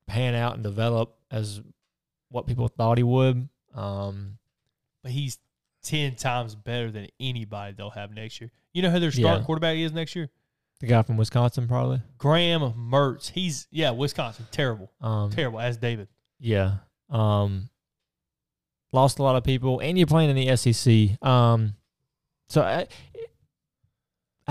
pan 0.06 0.34
out 0.34 0.54
and 0.54 0.62
develop 0.62 1.16
as 1.30 1.60
what 2.28 2.46
people 2.46 2.68
thought 2.68 2.98
he 2.98 3.02
would. 3.02 3.48
Um, 3.74 4.38
But 5.02 5.10
he's 5.12 5.38
ten 5.82 6.14
times 6.14 6.54
better 6.54 6.90
than 6.92 7.08
anybody 7.18 7.74
they'll 7.74 7.90
have 7.90 8.12
next 8.12 8.40
year. 8.40 8.50
You 8.72 8.82
know 8.82 8.90
who 8.90 9.00
their 9.00 9.10
starting 9.10 9.40
Yeah. 9.40 9.46
quarterback 9.46 9.76
is 9.78 9.92
next 9.92 10.14
year? 10.14 10.30
the 10.80 10.86
guy 10.88 11.00
from 11.02 11.16
Wisconsin, 11.16 11.68
probably. 11.68 12.02
Graham 12.18 12.60
Mertz. 12.72 13.30
He's 13.30 13.68
yeah, 13.70 13.90
Wisconsin. 13.92 14.46
Terrible. 14.50 14.90
Um, 15.00 15.30
Terrible. 15.30 15.60
As 15.60 15.76
David. 15.76 16.08
Yeah. 16.40 16.78
Um, 17.08 17.70
lost 18.92 19.20
a 19.20 19.22
lot 19.22 19.36
of 19.36 19.44
people, 19.44 19.78
and 19.80 19.96
you're 19.96 20.08
playing 20.08 20.30
in 20.30 20.36
the 20.36 20.56
SEC. 20.56 21.16
Um, 21.26 21.74
so 22.48 22.62
I, 22.62 22.88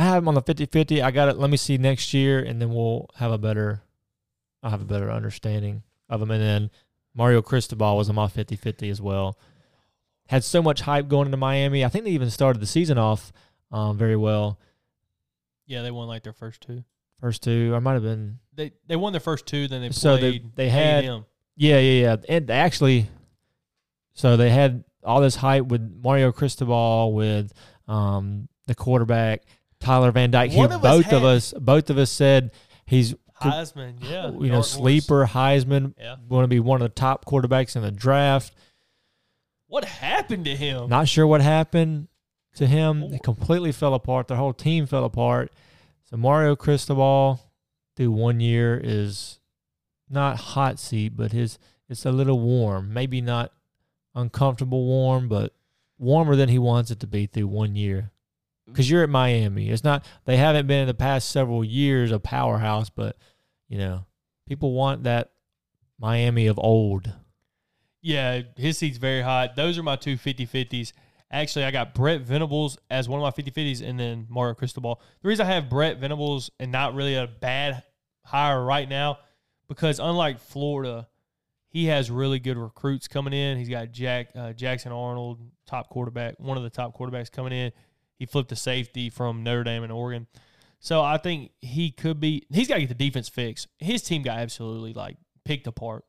I 0.02 0.06
have 0.06 0.24
him 0.24 0.28
on 0.28 0.34
the 0.34 0.42
50-50. 0.42 1.04
I 1.04 1.12
got 1.12 1.30
it. 1.30 1.38
Let 1.38 1.50
me 1.52 1.58
see 1.58 1.78
next 1.78 2.14
year, 2.14 2.40
and 2.40 2.60
then 2.62 2.74
we'll 2.74 3.08
have 3.18 3.32
a 3.32 3.38
better, 3.38 3.84
I'll 4.64 4.72
have 4.72 4.82
a 4.82 4.86
better 4.86 5.12
understanding 5.12 5.84
of 6.10 6.22
him. 6.22 6.32
And 6.32 6.42
then 6.42 6.70
Mario 7.14 7.42
Cristobal 7.44 7.98
was 7.98 8.10
on 8.10 8.16
my 8.16 8.26
50-50 8.26 8.90
as 8.90 9.00
well. 9.00 9.38
Had 10.28 10.44
so 10.44 10.62
much 10.64 10.82
hype 10.82 11.08
going 11.08 11.28
into 11.28 11.38
Miami. 11.38 11.86
I 11.86 11.90
think 11.90 12.06
they 12.06 12.12
even 12.12 12.32
started 12.32 12.62
the 12.62 12.66
season 12.68 12.98
off 12.98 13.32
um, 13.72 13.96
very 13.98 14.16
well. 14.16 14.58
Yeah, 15.68 15.84
they 15.84 15.92
won 15.92 16.08
like 16.08 16.24
their 16.24 16.34
first 16.34 16.62
two. 16.62 16.84
First 17.20 17.44
two, 17.44 17.74
I 17.76 17.80
might 17.80 17.94
have 17.94 18.02
been 18.02 18.40
They 18.56 18.72
they 18.88 18.96
won 18.96 19.14
their 19.14 19.20
first 19.20 19.46
two, 19.46 19.68
then 19.68 19.82
they 19.82 19.92
So 19.92 20.16
they- 20.18 20.40
played 20.40 20.56
they 20.56 20.70
had- 20.70 21.06
A&M. 21.06 21.26
Yeah, 21.56 21.78
yeah, 21.80 22.02
yeah. 22.02 22.16
And 22.28 22.50
actually, 22.50 23.08
so 24.14 24.36
they 24.36 24.50
had 24.50 24.84
all 25.04 25.22
this 25.22 25.36
hype 25.36 25.66
with 25.68 25.82
Mario 26.02 26.32
Cristobal, 26.32 27.14
with 27.14 27.54
um, 27.88 28.48
the 28.66 28.74
quarterback 28.74 29.44
Tyler 29.82 30.12
Van 30.12 30.32
Dyke. 30.32 30.54
One 30.54 30.72
of 30.72 30.84
us 30.86 31.04
both 31.04 31.14
of 31.14 31.24
us, 31.24 31.54
both 31.60 31.90
of 31.90 31.98
us 31.98 32.12
said 32.12 32.52
he's 32.86 33.14
Heisman, 33.42 33.96
yeah. 34.02 34.30
you 34.30 34.50
know 34.50 34.56
dark 34.56 34.66
sleeper 34.66 35.26
Heisman, 35.26 35.94
Yeah. 35.98 36.16
going 36.30 36.44
to 36.44 36.48
be 36.48 36.60
one 36.60 36.82
of 36.82 36.86
the 36.86 36.94
top 36.94 37.26
quarterbacks 37.26 37.76
in 37.76 37.82
the 37.82 37.92
draft. 37.92 38.54
What 39.68 39.86
happened 39.86 40.46
to 40.46 40.56
him? 40.56 40.90
Not 40.90 41.08
sure 41.08 41.26
what 41.26 41.42
happened 41.42 42.08
to 42.56 42.68
him. 42.68 43.04
It 43.04 43.24
completely 43.24 43.72
fell 43.72 43.94
apart. 43.94 44.28
Their 44.28 44.38
whole 44.38 44.54
team 44.54 44.86
fell 44.86 45.06
apart. 45.06 45.52
So 46.04 46.18
Mario 46.18 46.56
Cristobal 46.56 47.40
through 47.96 48.12
one 48.12 48.40
year 48.40 48.80
is 48.82 49.40
not 50.10 50.38
hot 50.38 50.78
seat, 50.78 51.16
but 51.16 51.32
his 51.32 51.58
it's 51.90 52.06
a 52.06 52.12
little 52.12 52.40
warm. 52.40 52.94
Maybe 52.94 53.22
not 53.22 53.52
uncomfortable 54.14 54.86
warm, 54.86 55.28
but 55.28 55.54
warmer 55.98 56.36
than 56.36 56.50
he 56.50 56.60
wants 56.60 56.92
it 56.92 57.00
to 57.00 57.08
be 57.08 57.26
through 57.26 57.48
one 57.48 57.76
year. 57.76 58.12
Because 58.72 58.90
you're 58.90 59.04
at 59.04 59.10
Miami. 59.10 59.70
It's 59.70 59.84
not, 59.84 60.06
they 60.26 60.38
haven't 60.38 60.68
been 60.68 60.82
in 60.82 60.88
the 60.88 60.94
past 60.94 61.30
several 61.30 61.64
years 61.64 62.12
a 62.12 62.20
powerhouse, 62.20 62.90
but, 62.90 63.18
you 63.68 63.78
know, 63.78 64.06
people 64.48 64.74
want 64.74 65.04
that 65.04 65.32
Miami 66.00 66.48
of 66.48 66.60
old. 66.60 67.14
Yeah, 68.02 68.42
his 68.58 68.78
seat's 68.78 68.98
very 68.98 69.22
hot. 69.22 69.56
Those 69.56 69.78
are 69.78 69.84
my 69.84 69.96
two 69.96 70.18
50 70.18 70.48
50s. 70.48 70.94
Actually, 71.32 71.66
I 71.66 71.72
got 71.72 71.94
Brent 71.94 72.26
Venables 72.26 72.78
as 72.90 73.08
one 73.08 73.20
of 73.20 73.24
my 73.24 73.32
50 73.32 73.52
50s 73.52 73.88
and 73.88 74.00
then 74.00 74.26
Mario 74.30 74.54
Cristobal. 74.54 75.02
The 75.22 75.30
reason 75.30 75.46
I 75.46 75.54
have 75.54 75.70
Brent 75.70 76.00
Venables 76.00 76.50
and 76.60 76.72
not 76.72 76.94
really 76.94 77.16
a 77.16 77.28
bad 77.28 77.84
hire 78.26 78.64
right 78.64 78.90
now, 78.90 79.20
because 79.70 80.00
unlike 80.00 80.40
Florida, 80.40 81.08
he 81.70 81.86
has 81.86 82.12
really 82.12 82.40
good 82.40 82.58
recruits 82.58 83.08
coming 83.08 83.34
in. 83.34 83.58
He's 83.58 83.70
got 83.70 83.92
Jack 83.92 84.30
uh, 84.36 84.52
Jackson 84.52 84.92
Arnold, 84.92 85.40
top 85.66 85.90
quarterback, 85.90 86.36
one 86.38 86.58
of 86.58 86.64
the 86.64 86.70
top 86.70 86.98
quarterbacks 86.98 87.32
coming 87.32 87.54
in. 87.54 87.72
He 88.22 88.28
flipped 88.28 88.52
a 88.52 88.56
safety 88.56 89.10
from 89.10 89.42
Notre 89.42 89.64
Dame 89.64 89.82
and 89.82 89.92
Oregon. 89.92 90.28
So 90.80 91.02
I 91.02 91.18
think 91.18 91.54
he 91.60 91.90
could 91.90 92.20
be. 92.20 92.44
He's 92.52 92.68
got 92.68 92.76
to 92.76 92.82
get 92.82 92.90
the 92.90 92.94
defense 92.94 93.28
fixed. 93.28 93.68
His 93.80 94.04
team 94.04 94.22
got 94.22 94.38
absolutely 94.38 94.94
like 94.94 95.18
picked 95.44 95.66
apart. 95.66 96.06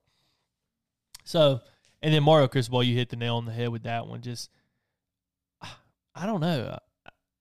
So, 1.24 1.62
and 2.02 2.12
then 2.12 2.22
Mario 2.22 2.48
Cristobal, 2.48 2.82
you 2.82 2.94
hit 2.94 3.08
the 3.08 3.16
nail 3.16 3.36
on 3.36 3.46
the 3.46 3.52
head 3.52 3.70
with 3.70 3.84
that 3.84 4.06
one. 4.06 4.20
Just, 4.20 4.50
I 6.14 6.26
don't 6.26 6.40
know. 6.40 6.76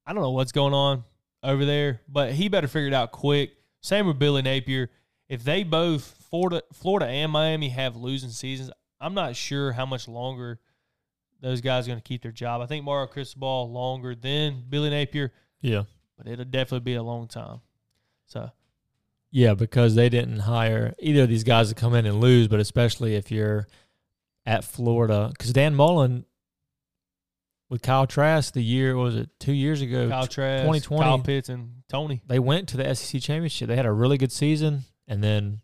I 0.05 0.13
don't 0.13 0.21
know 0.21 0.31
what's 0.31 0.53
going 0.53 0.73
on 0.73 1.03
over 1.43 1.65
there, 1.65 1.99
but 2.07 2.31
he 2.31 2.47
better 2.47 2.69
figure 2.69 2.87
it 2.87 2.93
out 2.93 3.11
quick. 3.11 3.51
Same 3.81 4.07
with 4.07 4.19
Billy 4.19 4.41
Napier. 4.41 4.89
If 5.27 5.43
they 5.43 5.63
both 5.63 6.15
Florida, 6.29 6.61
Florida 6.71 7.07
and 7.07 7.29
Miami 7.29 7.67
have 7.67 7.97
losing 7.97 8.29
seasons, 8.29 8.71
I'm 9.01 9.15
not 9.15 9.35
sure 9.35 9.73
how 9.73 9.85
much 9.85 10.07
longer 10.07 10.61
those 11.41 11.59
guys 11.61 11.85
are 11.85 11.91
going 11.91 11.99
to 11.99 12.07
keep 12.07 12.21
their 12.21 12.31
job. 12.31 12.61
I 12.61 12.65
think 12.67 12.85
Mario 12.85 13.07
Cristobal 13.07 13.71
longer 13.71 14.15
than 14.15 14.63
Billy 14.69 14.89
Napier, 14.89 15.31
Yeah. 15.61 15.83
but 16.17 16.27
it'll 16.27 16.45
definitely 16.45 16.85
be 16.85 16.95
a 16.95 17.03
long 17.03 17.27
time. 17.27 17.61
So 18.27 18.51
Yeah, 19.31 19.53
because 19.55 19.95
they 19.95 20.09
didn't 20.09 20.39
hire 20.39 20.93
either 20.99 21.23
of 21.23 21.29
these 21.29 21.43
guys 21.43 21.69
to 21.69 21.75
come 21.75 21.95
in 21.95 22.05
and 22.05 22.19
lose, 22.21 22.47
but 22.47 22.59
especially 22.59 23.15
if 23.15 23.31
you're 23.31 23.67
at 24.45 24.63
Florida. 24.63 25.29
Because 25.31 25.51
Dan 25.53 25.73
Mullen 25.75 26.25
with 27.69 27.81
Kyle 27.81 28.05
Trask 28.07 28.53
the 28.53 28.63
year, 28.63 28.95
was 28.97 29.15
it, 29.15 29.29
two 29.39 29.53
years 29.53 29.81
ago? 29.81 30.09
Kyle 30.09 30.27
Trask, 30.27 30.63
2020. 30.63 31.03
Kyle 31.03 31.19
Pitts, 31.19 31.49
and 31.49 31.83
Tony. 31.87 32.21
they 32.27 32.39
went 32.39 32.67
to 32.69 32.77
the 32.77 32.93
SEC 32.95 33.21
championship. 33.21 33.67
They 33.67 33.75
had 33.77 33.85
a 33.85 33.91
really 33.91 34.17
good 34.17 34.31
season, 34.31 34.83
and 35.07 35.23
then 35.23 35.61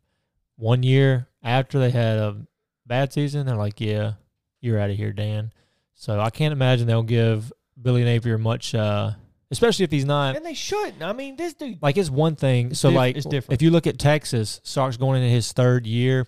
one 0.55 0.83
year 0.83 1.27
after 1.43 1.79
they 1.79 1.91
had 1.91 2.17
a 2.17 2.37
bad 2.85 3.11
season, 3.11 3.45
they're 3.45 3.55
like, 3.57 3.81
"Yeah, 3.81 4.13
you're 4.61 4.79
out 4.79 4.89
of 4.89 4.95
here, 4.95 5.11
Dan." 5.11 5.51
So 5.99 6.19
I 6.19 6.29
can't 6.29 6.51
imagine 6.51 6.85
they'll 6.85 7.01
give 7.01 7.51
Billy 7.81 8.03
Napier 8.03 8.37
much, 8.37 8.75
uh, 8.75 9.11
especially 9.49 9.83
if 9.83 9.91
he's 9.91 10.05
not 10.05 10.35
And 10.35 10.45
they 10.45 10.53
shouldn't. 10.53 11.01
I 11.01 11.11
mean, 11.11 11.35
this 11.35 11.55
dude. 11.55 11.81
like 11.81 11.97
it's 11.97 12.09
one 12.09 12.35
thing. 12.35 12.75
So 12.75 12.89
diff- 12.89 12.95
like 12.95 13.17
it's 13.17 13.25
different. 13.25 13.53
if 13.53 13.63
you 13.63 13.71
look 13.71 13.87
at 13.87 13.97
Texas, 13.97 14.61
Sark's 14.63 14.95
going 14.95 15.21
into 15.21 15.33
his 15.33 15.51
third 15.51 15.87
year, 15.87 16.27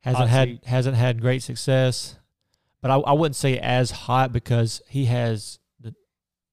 hasn't 0.00 0.28
had 0.28 0.60
hasn't 0.64 0.96
had 0.96 1.20
great 1.20 1.42
success. 1.42 2.16
But 2.80 2.92
I, 2.92 2.96
I 2.98 3.12
wouldn't 3.12 3.36
say 3.36 3.58
as 3.58 3.90
hot 3.90 4.32
because 4.32 4.80
he 4.88 5.06
has 5.06 5.58
the 5.80 5.92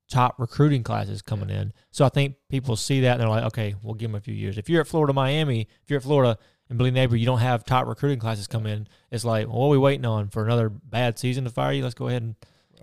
top 0.10 0.40
recruiting 0.40 0.82
classes 0.82 1.22
coming 1.22 1.52
in. 1.52 1.74
So 1.92 2.06
I 2.06 2.10
think 2.10 2.38
people 2.50 2.76
see 2.76 3.02
that 3.02 3.12
and 3.14 3.22
they're 3.22 3.30
like, 3.30 3.44
okay, 3.46 3.76
we'll 3.84 3.94
give 3.94 4.10
him 4.10 4.16
a 4.16 4.22
few 4.22 4.34
years. 4.34 4.58
If 4.58 4.68
you're 4.68 4.82
at 4.82 4.88
Florida, 4.88 5.14
Miami, 5.14 5.68
if 5.84 5.90
you're 5.90 5.98
at 5.98 6.04
Florida 6.04 6.40
and 6.72 6.78
Billy 6.78 6.90
Napier, 6.90 7.18
you 7.18 7.26
don't 7.26 7.40
have 7.40 7.66
top 7.66 7.86
recruiting 7.86 8.18
classes 8.18 8.48
come 8.48 8.66
in. 8.66 8.88
It's 9.12 9.26
like, 9.26 9.48
well, 9.48 9.60
what 9.60 9.66
are 9.68 9.70
we 9.72 9.78
waiting 9.78 10.06
on 10.06 10.30
for 10.30 10.44
another 10.44 10.70
bad 10.70 11.20
season 11.20 11.44
to 11.44 11.50
fire 11.50 11.74
you? 11.74 11.84
Let's 11.84 11.94
go 11.94 12.08
ahead 12.08 12.24
and 12.24 12.36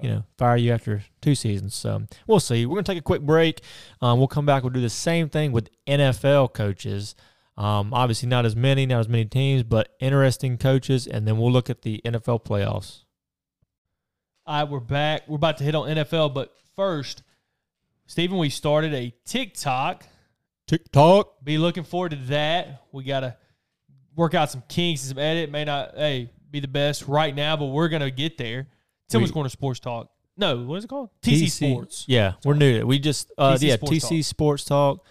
you 0.02 0.10
know, 0.10 0.24
fire 0.36 0.56
you 0.56 0.72
after 0.72 1.02
two 1.20 1.34
seasons. 1.34 1.74
So 1.74 2.02
we'll 2.26 2.38
see. 2.38 2.66
We're 2.66 2.74
going 2.74 2.84
to 2.84 2.92
take 2.92 2.98
a 2.98 3.02
quick 3.02 3.22
break. 3.22 3.62
Um, 4.00 4.18
we'll 4.18 4.28
come 4.28 4.46
back. 4.46 4.62
We'll 4.62 4.72
do 4.72 4.80
the 4.80 4.90
same 4.90 5.28
thing 5.28 5.52
with 5.52 5.70
NFL 5.86 6.52
coaches. 6.54 7.14
Um, 7.56 7.92
obviously, 7.92 8.28
not 8.28 8.44
as 8.44 8.54
many, 8.54 8.86
not 8.86 9.00
as 9.00 9.08
many 9.08 9.24
teams, 9.24 9.62
but 9.62 9.96
interesting 10.00 10.58
coaches. 10.58 11.06
And 11.06 11.26
then 11.26 11.38
we'll 11.38 11.50
look 11.50 11.70
at 11.70 11.82
the 11.82 12.00
NFL 12.04 12.44
playoffs. 12.44 13.04
All 14.46 14.60
right, 14.60 14.70
we're 14.70 14.80
back. 14.80 15.28
We're 15.28 15.36
about 15.36 15.58
to 15.58 15.64
hit 15.64 15.74
on 15.74 15.88
NFL, 15.88 16.32
but 16.32 16.54
first, 16.76 17.22
Stephen, 18.06 18.38
we 18.38 18.50
started 18.50 18.94
a 18.94 19.12
TikTok. 19.24 20.06
TikTok. 20.66 21.42
Be 21.42 21.58
looking 21.58 21.84
forward 21.84 22.10
to 22.10 22.16
that. 22.28 22.82
We 22.92 23.04
got 23.04 23.20
to 23.20 23.36
work 24.18 24.34
out 24.34 24.50
some 24.50 24.62
kinks 24.68 25.02
and 25.04 25.08
some 25.10 25.18
edit. 25.18 25.50
May 25.50 25.64
not, 25.64 25.92
hey, 25.96 26.28
be 26.50 26.60
the 26.60 26.68
best 26.68 27.06
right 27.08 27.34
now, 27.34 27.56
but 27.56 27.66
we're 27.66 27.88
going 27.88 28.02
to 28.02 28.10
get 28.10 28.36
there. 28.36 28.66
Tillman's 29.08 29.30
Corner 29.30 29.48
Sports 29.48 29.80
Talk. 29.80 30.10
No, 30.36 30.58
what 30.64 30.76
is 30.76 30.84
it 30.84 30.88
called? 30.88 31.08
TC, 31.22 31.50
Sports. 31.50 32.04
Yeah, 32.06 32.34
we're 32.44 32.54
new 32.54 32.72
to 32.74 32.78
it. 32.80 32.86
We 32.86 32.98
just, 32.98 33.32
uh, 33.38 33.54
TC 33.54 33.62
yeah, 33.62 33.74
Sports 33.76 33.92
TC 33.94 34.16
Talk. 34.18 34.24
Sports 34.26 34.64
Talk 34.64 35.06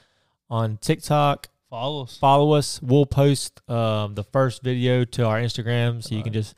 on 0.49 0.77
TikTok. 0.77 1.47
Follow 1.69 2.03
us. 2.03 2.17
Follow 2.17 2.51
us. 2.53 2.81
We'll 2.81 3.05
post 3.05 3.67
um, 3.69 4.13
the 4.15 4.23
first 4.23 4.61
video 4.63 5.03
to 5.03 5.25
our 5.25 5.39
Instagram, 5.39 6.03
so 6.03 6.13
you 6.15 6.23
can 6.23 6.31
just. 6.33 6.55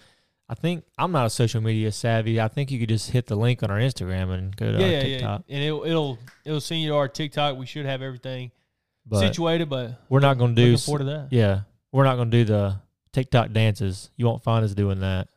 I 0.51 0.55
think 0.55 0.83
I'm 0.97 1.11
not 1.11 1.27
a 1.27 1.29
social 1.29 1.61
media 1.61 1.91
savvy. 1.91 2.41
I 2.41 2.47
think 2.47 2.71
you 2.71 2.79
could 2.79 2.89
just 2.89 3.11
hit 3.11 3.27
the 3.27 3.35
link 3.35 3.61
on 3.63 3.69
our 3.69 3.77
Instagram 3.79 4.31
and 4.33 4.55
go 4.55 4.71
to 4.71 4.77
Yeah, 4.79 4.85
our 4.85 4.91
yeah, 4.91 5.01
TikTok. 5.01 5.43
yeah. 5.47 5.55
And 5.55 5.63
it'll, 5.65 5.83
it'll 5.85 6.19
it'll 6.43 6.61
send 6.61 6.81
you 6.81 6.89
to 6.89 6.95
our 6.95 7.07
TikTok. 7.07 7.55
We 7.57 7.67
should 7.67 7.85
have 7.85 8.01
everything 8.01 8.49
But 9.05 9.19
situated, 9.19 9.69
but 9.69 10.01
we're 10.09 10.19
not 10.21 10.37
going 10.39 10.55
to 10.55 10.61
do. 10.61 10.71
looking 10.71 10.77
forward 10.85 10.99
to 10.99 11.05
that. 11.05 11.27
Yeah, 11.31 11.61
we're 11.91 12.03
not 12.03 12.15
going 12.15 12.31
to 12.31 12.37
do 12.37 12.45
the 12.45 12.75
TikTok 13.13 13.51
dances. 13.51 14.09
You 14.15 14.25
won't 14.25 14.43
find 14.43 14.63
us 14.63 14.73
doing 14.73 14.99
that. 15.01 15.27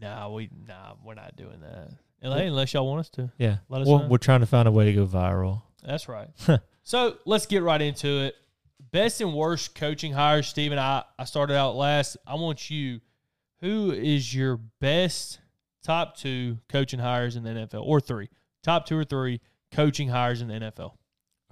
Nah, 0.00 0.28
we 0.28 0.50
nah, 0.66 0.94
we're 1.04 1.14
not 1.14 1.36
doing 1.36 1.60
that. 1.60 1.90
Unless 2.20 2.72
y'all 2.72 2.86
want 2.86 3.00
us 3.00 3.10
to. 3.10 3.30
Yeah, 3.38 3.58
Let 3.68 3.82
us 3.82 3.88
well, 3.88 4.00
know. 4.00 4.08
we're 4.08 4.18
trying 4.18 4.40
to 4.40 4.46
find 4.46 4.66
a 4.66 4.72
way 4.72 4.86
to 4.86 4.92
go 4.92 5.06
viral. 5.06 5.62
That's 5.82 6.08
right. 6.08 6.28
so 6.82 7.18
let's 7.26 7.44
get 7.46 7.62
right 7.62 7.80
into 7.80 8.22
it. 8.22 8.34
Best 8.92 9.20
and 9.20 9.34
worst 9.34 9.74
coaching 9.74 10.12
hires, 10.12 10.46
Steven. 10.46 10.78
I, 10.78 11.04
I 11.18 11.24
started 11.24 11.56
out 11.56 11.76
last. 11.76 12.16
I 12.26 12.34
want 12.36 12.70
you. 12.70 13.00
Who 13.60 13.92
is 13.92 14.34
your 14.34 14.58
best 14.80 15.38
top 15.82 16.16
two 16.16 16.58
coaching 16.68 17.00
hires 17.00 17.36
in 17.36 17.44
the 17.44 17.50
NFL, 17.50 17.82
or 17.84 18.00
three? 18.00 18.28
Top 18.62 18.86
two 18.86 18.96
or 18.96 19.04
three 19.04 19.40
coaching 19.72 20.08
hires 20.08 20.40
in 20.40 20.48
the 20.48 20.54
NFL. 20.54 20.92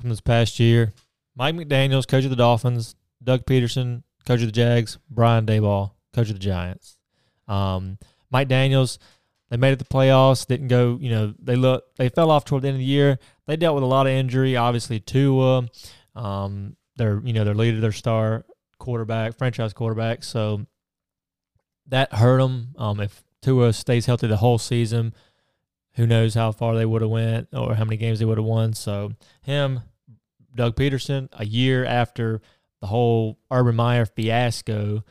From 0.00 0.10
this 0.10 0.20
past 0.20 0.58
year, 0.58 0.92
Mike 1.36 1.54
McDaniel's 1.54 2.06
coach 2.06 2.24
of 2.24 2.30
the 2.30 2.36
Dolphins, 2.36 2.94
Doug 3.22 3.44
Pederson 3.44 4.02
coach 4.26 4.40
of 4.40 4.46
the 4.46 4.52
Jags, 4.52 4.98
Brian 5.10 5.46
Daboll 5.46 5.92
coach 6.12 6.28
of 6.28 6.34
the 6.34 6.40
Giants. 6.40 6.96
Um, 7.48 7.98
Mike 8.30 8.48
Daniels, 8.48 8.98
they 9.50 9.56
made 9.56 9.72
it 9.72 9.78
the 9.78 9.84
playoffs. 9.84 10.46
Didn't 10.46 10.68
go. 10.68 10.98
You 11.00 11.10
know, 11.10 11.34
they 11.38 11.56
look 11.56 11.84
they 11.96 12.08
fell 12.08 12.30
off 12.30 12.44
toward 12.44 12.62
the 12.62 12.68
end 12.68 12.76
of 12.76 12.80
the 12.80 12.84
year. 12.84 13.18
They 13.46 13.56
dealt 13.56 13.74
with 13.74 13.84
a 13.84 13.86
lot 13.86 14.06
of 14.06 14.12
injury. 14.12 14.56
Obviously, 14.56 15.00
Tua, 15.00 15.68
um, 16.14 16.76
their 16.96 17.20
you 17.24 17.32
know 17.32 17.44
their 17.44 17.54
leader, 17.54 17.80
their 17.80 17.92
star 17.92 18.44
quarterback, 18.78 19.36
franchise 19.36 19.72
quarterback. 19.72 20.24
So 20.24 20.66
that 21.88 22.14
hurt 22.14 22.38
them. 22.38 22.74
Um, 22.78 23.00
if 23.00 23.22
Tua 23.42 23.72
stays 23.72 24.06
healthy 24.06 24.26
the 24.26 24.36
whole 24.38 24.58
season, 24.58 25.14
who 25.94 26.06
knows 26.06 26.34
how 26.34 26.52
far 26.52 26.74
they 26.74 26.86
would 26.86 27.02
have 27.02 27.10
went 27.10 27.48
or 27.52 27.74
how 27.74 27.84
many 27.84 27.96
games 27.96 28.18
they 28.18 28.24
would 28.24 28.38
have 28.38 28.46
won. 28.46 28.72
So 28.72 29.12
him, 29.42 29.80
Doug 30.54 30.76
Pederson, 30.76 31.28
a 31.32 31.44
year 31.44 31.84
after 31.84 32.40
the 32.82 32.86
whole 32.88 33.38
Urban 33.50 33.74
Meyer 33.76 34.04
fiasco, 34.04 35.02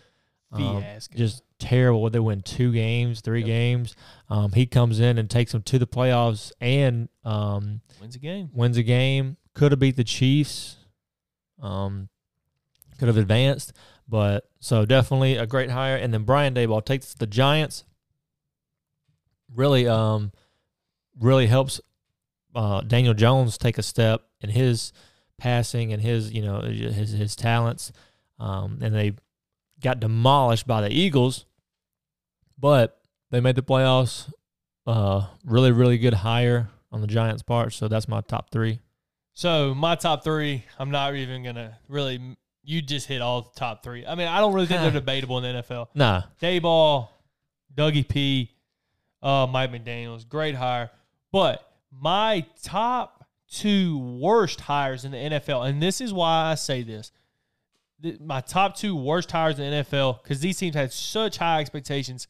um, 0.52 0.82
Fiasco. 0.84 1.18
just 1.18 1.42
terrible. 1.58 2.08
They 2.12 2.20
win 2.20 2.42
two 2.42 2.72
games, 2.74 3.22
three 3.22 3.40
Yep. 3.40 3.48
games. 3.48 3.96
Um, 4.30 4.52
he 4.52 4.66
comes 4.68 5.00
in 5.00 5.18
and 5.18 5.28
takes 5.30 5.54
them 5.54 5.64
to 5.64 5.80
the 5.80 5.88
playoffs 5.88 6.52
and 6.62 7.10
um, 7.24 7.82
Wins 8.00 8.16
a 8.16 8.20
game. 8.20 8.50
wins 8.54 8.78
a 8.78 8.84
game. 8.84 9.38
Could 9.56 9.72
have 9.72 9.80
beat 9.80 9.96
the 9.96 10.04
Chiefs. 10.04 10.78
Um, 11.62 12.10
could 13.00 13.08
have 13.08 13.18
advanced, 13.18 13.74
but 14.08 14.50
so 14.60 14.86
definitely 14.86 15.38
a 15.38 15.48
great 15.48 15.72
hire. 15.72 15.96
And 15.96 16.14
then 16.14 16.24
Brian 16.24 16.54
Daboll 16.54 16.84
takes 16.86 17.14
the 17.14 17.26
Giants. 17.28 17.84
Really, 19.54 19.88
um, 19.88 20.32
really 21.20 21.48
helps 21.48 21.82
uh, 22.56 22.82
Daniel 22.82 23.14
Jones 23.14 23.58
take 23.58 23.78
a 23.78 23.84
step 23.84 24.24
in 24.42 24.50
his 24.50 24.92
passing 25.42 25.92
and 25.92 26.00
his, 26.00 26.32
you 26.32 26.44
know, 26.44 26.62
his 26.62 27.12
his 27.12 27.36
talents. 27.36 27.92
Um, 28.40 28.78
and 28.82 28.94
they 28.94 29.14
got 29.82 30.00
demolished 30.00 30.68
by 30.68 30.82
the 30.82 30.92
Eagles, 30.92 31.46
but 32.60 33.02
they 33.32 33.42
made 33.42 33.56
the 33.56 33.64
playoffs. 33.64 34.32
Uh, 34.86 35.26
really, 35.44 35.72
really 35.72 35.98
good 35.98 36.14
hire 36.14 36.70
on 36.92 37.02
the 37.02 37.08
Giants' 37.08 37.42
part. 37.42 37.74
So 37.74 37.88
that's 37.88 38.08
my 38.08 38.22
top 38.22 38.52
three. 38.52 38.80
So 39.34 39.74
my 39.74 39.96
top 39.96 40.24
three, 40.24 40.64
I'm 40.78 40.92
not 40.92 41.16
even 41.16 41.44
gonna 41.44 41.78
really. 41.88 42.38
You 42.64 42.84
just 42.84 43.08
hit 43.08 43.24
all 43.24 43.42
the 43.42 43.60
top 43.60 43.84
three. 43.84 44.06
I 44.06 44.14
mean, 44.14 44.28
I 44.28 44.40
don't 44.40 44.54
really 44.54 44.68
think 44.68 44.82
they're 44.82 44.92
debatable 45.02 45.40
in 45.40 45.56
the 45.56 45.64
NFL. 45.64 45.88
Nah, 45.96 46.24
Daboll, 46.40 47.10
Dougie 47.74 48.08
P, 48.08 48.52
uh, 49.24 49.48
Mike 49.50 49.72
McDaniels, 49.72 50.28
great 50.28 50.54
hire. 50.54 50.92
But 51.32 51.68
my 51.92 52.46
top 52.64 53.21
two 53.52 53.98
worst 54.00 54.62
hires 54.62 55.06
in 55.06 55.12
the 55.12 55.18
NFL, 55.18 55.68
and 55.68 55.82
this 55.82 56.02
is 56.02 56.14
why 56.14 56.52
I 56.52 56.56
say 56.56 56.84
this. 56.84 57.12
Th- 58.02 58.20
My 58.20 58.42
top 58.42 58.76
two 58.76 58.96
worst 58.96 59.30
hires 59.32 59.60
in 59.60 59.70
the 59.70 59.84
NFL, 59.84 60.24
because 60.24 60.40
these 60.40 60.58
teams 60.58 60.76
had 60.76 60.92
such 60.92 61.38
high 61.38 61.60
expectations. 61.60 62.28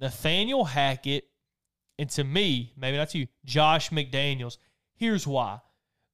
Nathaniel 0.00 0.64
Hackett 0.64 1.24
And 1.98 2.10
to 2.10 2.24
me, 2.24 2.72
maybe 2.76 2.96
not 2.96 3.10
to 3.10 3.18
you, 3.18 3.28
Josh 3.44 3.90
McDaniels. 3.90 4.58
Here's 4.96 5.26
why. 5.26 5.60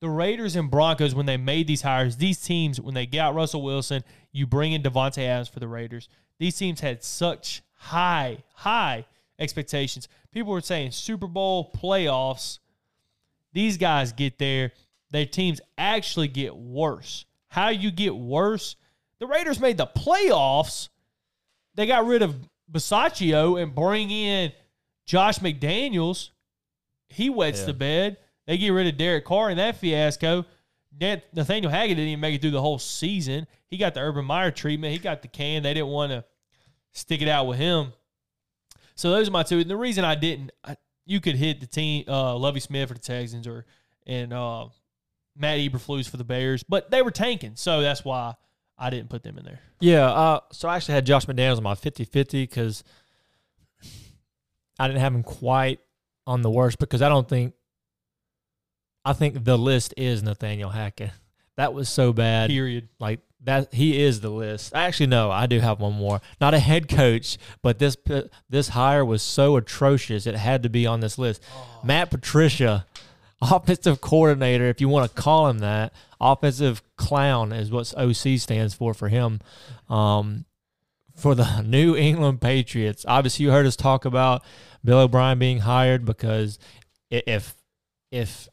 The 0.01 0.11
Raiders 0.11 0.57
and 0.57 0.71
Broncos, 0.71 1.15
when 1.15 1.27
they 1.27 1.37
made 1.39 1.67
these 1.67 1.83
hires, 1.83 2.17
these 2.17 2.41
teams, 2.41 2.81
when 2.81 2.95
they 2.95 3.07
got 3.07 3.35
Russell 3.35 3.63
Wilson, 3.63 4.03
you 4.33 4.47
bring 4.47 4.73
in 4.73 4.83
Davante 4.83 5.23
Adams 5.23 5.49
for 5.49 5.61
the 5.61 5.69
Raiders. 5.69 6.09
These 6.39 6.57
teams 6.57 6.81
had 6.81 7.03
such 7.03 7.63
high, 7.75 8.45
high 8.55 9.07
expectations. 9.39 10.09
People 10.33 10.53
were 10.53 10.61
saying 10.61 10.91
Super 10.93 11.27
Bowl 11.27 11.71
playoffs. 11.75 12.59
These 13.53 13.77
guys 13.79 14.13
get 14.13 14.39
there, 14.39 14.73
their 15.11 15.27
teams 15.27 15.61
actually 15.77 16.29
get 16.29 16.55
worse. 16.57 17.25
How 17.49 17.69
you 17.71 17.91
get 17.91 18.15
worse? 18.15 18.77
The 19.19 19.27
Raiders 19.27 19.59
made 19.61 19.77
the 19.77 19.87
playoffs. 19.87 20.89
They 21.75 21.87
got 21.87 22.07
rid 22.07 22.23
of 22.23 22.37
Bisaccia 22.71 23.61
and 23.63 23.75
bring 23.75 24.11
in 24.11 24.53
Josh 25.07 25.39
McDaniels. 25.41 26.31
He 27.09 27.29
wets 27.31 27.61
Yeah. 27.61 27.67
the 27.67 27.75
bed. 27.75 28.17
They 28.47 28.57
get 28.59 28.71
rid 28.71 28.87
of 28.87 28.97
Derek 28.97 29.25
Carr 29.25 29.51
in 29.51 29.57
that 29.59 29.77
fiasco. 29.77 30.45
Nathaniel 31.01 31.71
Hackett 31.71 31.97
didn't 31.97 32.09
even 32.09 32.21
make 32.21 32.35
it 32.37 32.41
through 32.41 32.51
the 32.51 32.61
whole 32.61 32.79
season. 32.79 33.47
He 33.69 33.77
got 33.77 33.95
the 33.95 34.01
Urban 34.01 34.25
Meyer 34.25 34.51
treatment. 34.51 34.93
He 34.93 34.99
got 34.99 35.23
the 35.23 35.29
can. 35.29 35.63
They 35.63 35.75
didn't 35.75 35.89
want 35.91 36.11
to 36.11 36.25
stick 36.93 37.23
it 37.23 37.29
out 37.29 37.47
with 37.47 37.59
him. 37.59 37.93
So 38.97 39.11
those 39.11 39.29
are 39.29 39.33
my 39.33 39.43
two. 39.45 39.59
And 39.61 39.71
the 39.71 39.77
reason 39.77 40.05
I 40.05 40.15
didn't, 40.15 40.51
I, 40.65 40.77
you 41.07 41.21
could 41.21 41.37
hit 41.37 41.61
the 41.61 41.67
team, 41.67 42.05
uh, 42.09 42.37
Lovie 42.37 42.61
Smith 42.61 42.89
for 42.89 42.95
the 42.95 43.01
Texans 43.01 43.47
or 43.47 43.67
and 44.07 44.33
uh, 44.33 44.67
Matt 45.37 45.59
Eberflus 45.59 46.09
for 46.09 46.17
the 46.17 46.25
Bears, 46.25 46.63
but 46.63 46.91
they 46.91 47.03
were 47.03 47.11
tanking, 47.11 47.53
so 47.57 47.81
that's 47.81 48.05
why 48.05 48.35
I 48.79 48.91
didn't 48.91 49.11
put 49.11 49.23
them 49.23 49.39
in 49.39 49.45
there. 49.45 49.61
Yeah, 49.81 50.11
uh, 50.11 50.41
so 50.53 50.69
I 50.69 50.77
actually 50.77 50.95
had 50.95 51.07
Josh 51.07 51.27
McDaniels 51.27 51.59
on 51.59 51.63
my 51.63 51.75
50-50 51.75 52.31
because 52.33 52.85
I 54.79 54.89
didn't 54.89 55.01
have 55.01 55.15
him 55.15 55.23
quite 55.23 55.81
on 56.27 56.43
the 56.43 56.51
worst 56.51 56.79
because 56.79 57.03
I 57.03 57.09
don't 57.09 57.29
think 57.29 57.55
I 59.05 59.13
think 59.13 59.45
the 59.45 59.57
list 59.59 59.95
is 59.97 60.23
Nathaniel 60.23 60.71
Hackett. 60.71 61.11
That 61.57 61.75
was 61.75 61.89
so 61.89 62.13
bad. 62.13 62.49
Period. 62.49 62.89
Like 62.99 63.21
that 63.43 63.73
he 63.73 64.03
is 64.03 64.21
the 64.21 64.31
list. 64.31 64.73
Actually 64.75 65.07
no, 65.07 65.31
I 65.31 65.47
do 65.47 65.61
have 65.61 65.81
one 65.81 65.95
more. 65.95 66.21
Not 66.41 66.55
a 66.55 66.59
head 66.59 66.89
coach, 66.89 67.39
but 67.63 67.79
this 67.79 67.97
this 68.49 68.69
hire 68.69 69.05
was 69.05 69.23
so 69.23 69.57
atrocious 69.57 70.27
it 70.27 70.35
had 70.35 70.63
to 70.63 70.69
be 70.69 70.87
on 70.87 71.01
this 71.01 71.19
list. 71.19 71.43
Matt 71.83 72.11
Patricia, 72.11 72.87
offensive 73.43 74.01
coordinator, 74.01 74.67
if 74.67 74.81
you 74.81 74.89
want 74.89 75.11
to 75.15 75.23
call 75.23 75.49
him 75.49 75.59
that. 75.61 75.93
Offensive 76.21 76.83
clown 76.97 77.53
is 77.53 77.71
what 77.71 77.95
OC 77.97 78.39
stands 78.39 78.75
for 78.75 78.93
for 78.93 79.09
him. 79.09 79.41
Um, 79.89 80.45
for 81.17 81.35
the 81.35 81.61
New 81.67 81.97
England 81.97 82.41
Patriots. 82.41 83.05
Obviously, 83.07 83.45
you 83.45 83.51
heard 83.51 83.67
us 83.67 83.77
talk 83.77 84.05
about 84.05 84.43
Bill 84.85 85.01
O'Brien 85.01 85.39
being 85.39 85.61
hired 85.61 86.05
because 86.05 86.59
if 87.11 87.55
if 88.11 88.49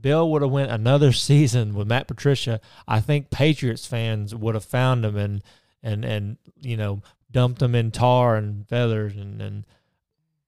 Bill 0.00 0.30
would 0.30 0.42
have 0.42 0.50
went 0.50 0.70
another 0.70 1.12
season 1.28 1.74
with 1.74 1.88
Matt 1.88 2.08
Patricia, 2.08 2.60
I 2.86 3.00
think 3.00 3.30
Patriots 3.30 3.86
fans 3.86 4.34
would 4.34 4.54
have 4.54 4.64
found 4.64 5.04
him 5.04 5.16
and 5.16 5.42
and 5.82 6.04
and 6.04 6.36
you 6.60 6.76
know 6.76 7.02
dumped 7.30 7.62
him 7.62 7.74
in 7.74 7.90
tar 7.90 8.36
and 8.36 8.68
feathers 8.68 9.14
and 9.16 9.40
and 9.40 9.64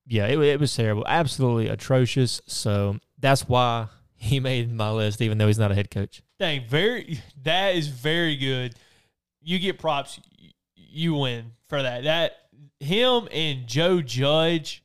yeah, 0.07 0.27
it, 0.27 0.39
it 0.39 0.61
was 0.61 0.75
terrible, 0.75 1.05
absolutely 1.07 1.69
atrocious. 1.69 2.43
So 2.47 2.99
that's 3.19 3.49
why 3.49 3.87
he 4.15 4.41
made 4.41 4.73
my 4.73 4.91
list, 4.91 5.21
even 5.21 5.39
though 5.39 5.47
he's 5.47 5.59
not 5.59 5.73
a 5.73 5.75
head 5.75 5.91
coach. 5.91 6.23
Dang, 6.39 6.67
very. 6.69 7.21
That 7.43 7.75
is 7.77 7.89
very 7.89 8.37
good. 8.37 8.75
You 9.41 9.59
get 9.59 9.79
props. 9.79 10.21
You 10.75 11.15
win 11.15 11.53
for 11.69 11.83
that. 11.83 12.05
That 12.05 12.33
him 12.81 13.29
and 13.33 13.67
Joe 13.67 14.03
Judge, 14.03 14.83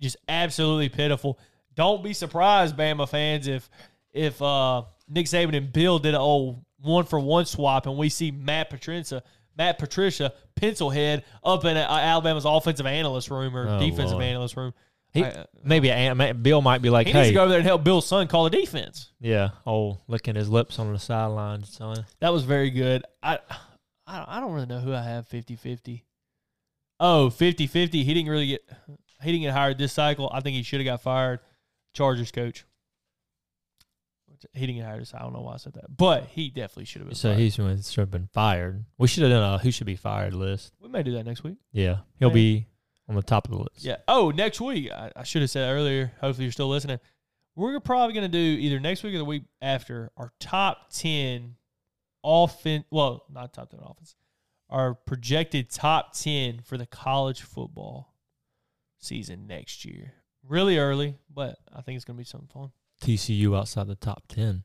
just 0.00 0.16
absolutely 0.28 0.88
pitiful. 0.88 1.38
Don't 1.74 2.02
be 2.02 2.12
surprised, 2.12 2.76
Bama 2.76 3.08
fans, 3.08 3.46
if 3.46 3.70
if 4.12 4.40
uh, 4.42 4.82
Nick 5.08 5.26
Saban 5.26 5.56
and 5.56 5.72
Bill 5.72 5.98
did 5.98 6.14
an 6.14 6.20
old 6.20 6.64
one 6.80 7.04
for 7.04 7.18
one 7.20 7.44
swap, 7.46 7.86
and 7.86 7.96
we 7.96 8.08
see 8.08 8.30
Matt 8.30 8.70
Patricia, 8.70 9.22
Matt 9.56 9.78
Patricia, 9.78 10.32
pencil 10.56 10.90
head 10.90 11.24
up 11.44 11.64
in 11.64 11.76
uh, 11.76 11.86
Alabama's 11.88 12.44
offensive 12.46 12.86
analyst 12.86 13.30
room 13.30 13.56
or 13.56 13.68
Oh, 13.68 13.78
defensive 13.78 14.12
Lord. 14.12 14.24
analyst 14.24 14.56
room. 14.56 14.72
He, 15.12 15.24
I- 15.24 15.44
maybe 15.64 15.88
a- 15.88 16.34
Bill 16.34 16.62
might 16.62 16.82
be 16.82 16.88
like, 16.90 17.08
He 17.08 17.12
needs 17.12 17.28
to 17.28 17.34
go 17.34 17.40
over 17.42 17.48
there 17.50 17.58
and 17.58 17.66
help 17.66 17.82
Bill's 17.84 18.06
son 18.06 18.28
call 18.28 18.44
the 18.44 18.50
defense. 18.50 19.10
yeah, 19.20 19.50
oh, 19.66 19.98
licking 20.06 20.36
his 20.36 20.48
lips 20.48 20.78
on 20.78 20.92
the 20.92 20.98
sidelines, 20.98 21.72
son. 21.76 22.06
That 22.20 22.32
was 22.32 22.44
very 22.44 22.70
good. 22.70 23.04
I 23.22 23.38
I, 24.06 24.24
I 24.36 24.40
don't 24.40 24.52
really 24.52 24.66
know 24.66 24.78
who 24.80 24.92
I 24.94 25.02
have 25.02 25.28
50-50. 25.28 26.02
Oh, 26.98 27.30
50-50. 27.32 27.92
He 28.04 28.14
didn't 28.14 28.30
really 28.30 28.46
get 28.46 28.62
he 29.22 29.32
didn't 29.32 29.42
get 29.42 29.52
hired 29.52 29.78
this 29.78 29.92
cycle. 29.92 30.30
I 30.32 30.40
think 30.40 30.56
he 30.56 30.62
should 30.62 30.80
have 30.80 30.86
got 30.86 31.02
fired. 31.02 31.40
Chargers 31.92 32.30
coach. 32.30 32.64
He 34.52 34.60
didn't 34.66 34.76
get 34.76 34.84
hired 34.86 35.00
this 35.02 35.12
I 35.14 35.20
don't 35.20 35.32
know 35.32 35.40
why 35.42 35.54
I 35.54 35.56
said 35.58 35.74
that. 35.74 35.96
But 35.96 36.26
he 36.26 36.48
definitely 36.50 36.84
should 36.86 37.00
have 37.02 37.08
been 37.08 37.14
So 37.16 37.30
fired. 37.30 37.38
he's 37.40 37.54
should 37.54 38.00
have 38.00 38.10
been 38.10 38.28
fired. 38.32 38.84
We 38.98 39.06
should 39.08 39.22
have 39.22 39.30
done 39.32 39.54
a 39.54 39.58
who 39.58 39.70
should 39.70 39.86
be 39.86 39.96
fired 39.96 40.34
list. 40.34 40.72
we 40.80 40.88
may 40.88 41.02
do 41.02 41.12
that 41.12 41.24
next 41.26 41.42
week. 41.44 41.56
Yeah, 41.72 41.98
he'll 42.18 42.28
Yeah. 42.28 42.34
be 42.34 42.66
on 43.08 43.14
the 43.16 43.22
top 43.22 43.46
of 43.46 43.52
the 43.52 43.58
list. 43.58 43.84
Yeah. 43.84 43.96
Oh, 44.08 44.30
next 44.30 44.60
week. 44.60 44.90
I, 44.90 45.10
I 45.16 45.22
should 45.24 45.42
have 45.42 45.50
said 45.50 45.68
earlier. 45.70 46.12
Hopefully 46.20 46.44
you're 46.44 46.52
still 46.52 46.68
listening. 46.68 47.00
We're 47.56 47.80
probably 47.80 48.14
going 48.14 48.30
to 48.30 48.32
do 48.32 48.38
either 48.38 48.78
next 48.80 49.02
week 49.02 49.14
or 49.14 49.18
the 49.18 49.24
week 49.24 49.42
after 49.60 50.10
our 50.16 50.32
top 50.38 50.90
10 50.92 51.56
offense. 52.24 52.84
Well, 52.90 53.24
not 53.30 53.52
top 53.52 53.70
10 53.70 53.80
offense. 53.82 54.14
Our 54.70 54.94
projected 54.94 55.68
top 55.70 56.14
10 56.14 56.60
for 56.60 56.78
the 56.78 56.86
college 56.86 57.42
football 57.42 58.14
season 58.98 59.46
next 59.46 59.84
year. 59.84 60.14
Really 60.48 60.78
early, 60.78 61.16
but 61.32 61.58
I 61.74 61.82
think 61.82 61.96
it's 61.96 62.04
going 62.04 62.16
to 62.16 62.20
be 62.20 62.24
something 62.24 62.48
fun. 62.52 62.70
TCU 63.00 63.56
outside 63.56 63.86
the 63.86 63.94
top 63.96 64.24
ten. 64.28 64.62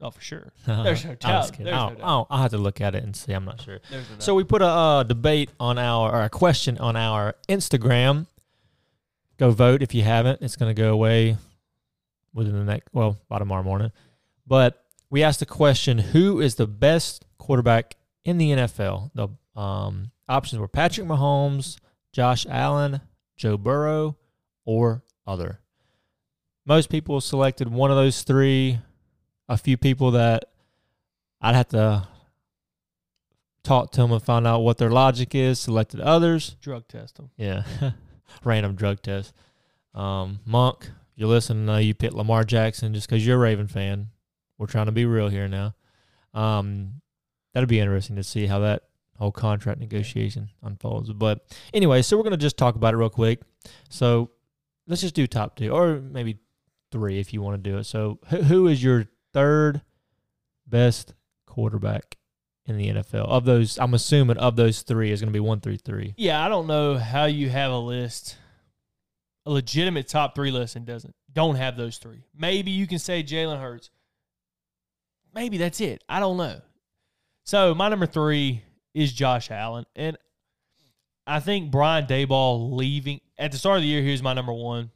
Oh, 0.00 0.10
for 0.10 0.20
sure. 0.20 0.52
There's 0.66 1.04
no 1.04 1.14
doubt. 1.14 1.56
There's 1.56 1.60
I 1.60 1.64
no 1.64 1.70
doubt. 1.70 1.92
I 1.92 2.06
don't- 2.06 2.26
I'll 2.30 2.42
have 2.42 2.50
to 2.50 2.58
look 2.58 2.80
at 2.80 2.94
it 2.94 3.02
and 3.02 3.16
see. 3.16 3.32
I'm 3.32 3.44
not 3.44 3.60
sure. 3.62 3.80
No 3.90 4.00
So 4.18 4.34
we 4.34 4.44
put 4.44 4.60
a 4.62 4.66
uh, 4.66 5.02
debate 5.04 5.50
on 5.58 5.78
our 5.78 6.12
or 6.14 6.22
a 6.22 6.28
question 6.28 6.76
on 6.78 6.96
our 6.96 7.34
Instagram. 7.48 8.26
Go 9.38 9.50
vote 9.50 9.82
if 9.82 9.94
you 9.94 10.02
haven't. 10.02 10.42
It's 10.42 10.56
going 10.56 10.74
to 10.74 10.80
go 10.80 10.92
away 10.92 11.36
within 12.34 12.52
the 12.52 12.64
next 12.64 12.88
well 12.92 13.18
by 13.28 13.38
tomorrow 13.38 13.62
morning. 13.62 13.90
But 14.46 14.82
we 15.10 15.22
asked 15.22 15.40
the 15.40 15.46
question: 15.46 15.98
Who 15.98 16.40
is 16.40 16.56
the 16.56 16.66
best 16.66 17.24
quarterback 17.38 17.96
in 18.24 18.38
the 18.38 18.50
NFL? 18.50 19.10
The 19.14 19.28
um, 19.60 20.10
options 20.28 20.58
were 20.60 20.68
Patrick 20.68 21.06
Mahomes, 21.06 21.78
Josh 22.12 22.46
Allen, 22.48 23.00
Joe 23.36 23.56
Burrow, 23.56 24.16
or 24.64 25.02
other. 25.26 25.60
Most 26.66 26.90
people 26.90 27.20
selected 27.20 27.68
one 27.68 27.90
of 27.90 27.96
those 27.96 28.22
three. 28.22 28.80
A 29.48 29.56
few 29.56 29.76
people 29.76 30.10
that 30.10 30.46
I'd 31.40 31.54
have 31.54 31.68
to 31.68 32.08
talk 33.62 33.92
to 33.92 34.00
them 34.00 34.10
and 34.10 34.22
find 34.22 34.46
out 34.46 34.60
what 34.60 34.76
their 34.76 34.90
logic 34.90 35.34
is. 35.36 35.60
Selected 35.60 36.00
others. 36.00 36.56
drug 36.60 36.88
test 36.88 37.16
them. 37.16 37.30
Yeah, 37.36 37.62
random 38.44 38.74
drug 38.74 39.00
test. 39.02 39.32
Um, 39.94 40.40
Monk, 40.44 40.90
you 41.14 41.28
listen. 41.28 41.68
Uh, 41.68 41.76
you 41.76 41.94
pick 41.94 42.12
Lamar 42.12 42.42
Jackson 42.42 42.92
just 42.92 43.08
because 43.08 43.24
you're 43.24 43.36
a 43.36 43.40
Raven 43.40 43.68
fan. 43.68 44.08
We're 44.58 44.66
trying 44.66 44.86
to 44.86 44.92
be 44.92 45.06
real 45.06 45.28
here 45.28 45.46
now. 45.46 45.76
Um, 46.34 47.00
that'd 47.54 47.68
be 47.68 47.78
interesting 47.78 48.16
to 48.16 48.24
see 48.24 48.46
how 48.46 48.58
that 48.60 48.82
whole 49.18 49.32
contract 49.32 49.78
negotiation 49.78 50.50
unfolds. 50.62 51.12
But 51.12 51.46
anyway, 51.72 52.02
so 52.02 52.16
we're 52.16 52.24
gonna 52.24 52.36
just 52.36 52.56
talk 52.56 52.74
about 52.74 52.94
it 52.94 52.96
real 52.96 53.08
quick. 53.08 53.40
So 53.88 54.30
let's 54.88 55.02
just 55.02 55.14
do 55.14 55.28
top 55.28 55.56
two, 55.56 55.70
or 55.70 56.00
maybe 56.00 56.38
three 56.96 57.20
if 57.20 57.34
you 57.34 57.42
want 57.42 57.62
to 57.62 57.70
do 57.70 57.76
it. 57.76 57.84
So 57.84 58.18
who, 58.28 58.68
is 58.68 58.82
your 58.82 59.06
third 59.34 59.82
best 60.66 61.12
quarterback 61.46 62.16
in 62.64 62.78
the 62.78 62.88
NFL 62.88 63.28
of 63.28 63.44
those? 63.44 63.78
I'm 63.78 63.92
assuming 63.92 64.38
of 64.38 64.56
those 64.56 64.80
three 64.80 65.12
is 65.12 65.20
gonna 65.20 65.30
be 65.30 65.40
one, 65.40 65.60
three, 65.60 65.76
three. 65.76 66.14
Yeah, 66.16 66.42
I 66.42 66.48
don't 66.48 66.66
know 66.66 66.96
how 66.96 67.26
you 67.26 67.50
have 67.50 67.70
a 67.70 67.78
list, 67.78 68.38
a 69.44 69.50
legitimate 69.50 70.08
top 70.08 70.34
three 70.34 70.50
list, 70.50 70.74
and 70.74 70.86
doesn't 70.86 71.14
don't 71.34 71.56
have 71.56 71.76
those 71.76 71.98
three. 71.98 72.24
Maybe 72.34 72.70
you 72.70 72.86
can 72.86 72.98
say 72.98 73.22
Jalen 73.22 73.60
Hurts. 73.60 73.90
Maybe 75.34 75.58
that's 75.58 75.82
it. 75.82 76.02
I 76.08 76.18
don't 76.18 76.38
know. 76.38 76.62
So 77.44 77.74
my 77.74 77.90
number 77.90 78.06
three 78.06 78.62
is 78.94 79.12
Josh 79.12 79.50
Allen, 79.50 79.84
and 79.94 80.16
I 81.26 81.40
think 81.40 81.70
Brian 81.70 82.06
Daboll 82.06 82.72
leaving 82.72 83.20
at 83.38 83.52
the 83.52 83.58
start 83.58 83.76
of 83.76 83.82
the 83.82 83.88
year. 83.88 84.00
Here's 84.00 84.22
my 84.22 84.32
number 84.32 84.54
one 84.54 84.90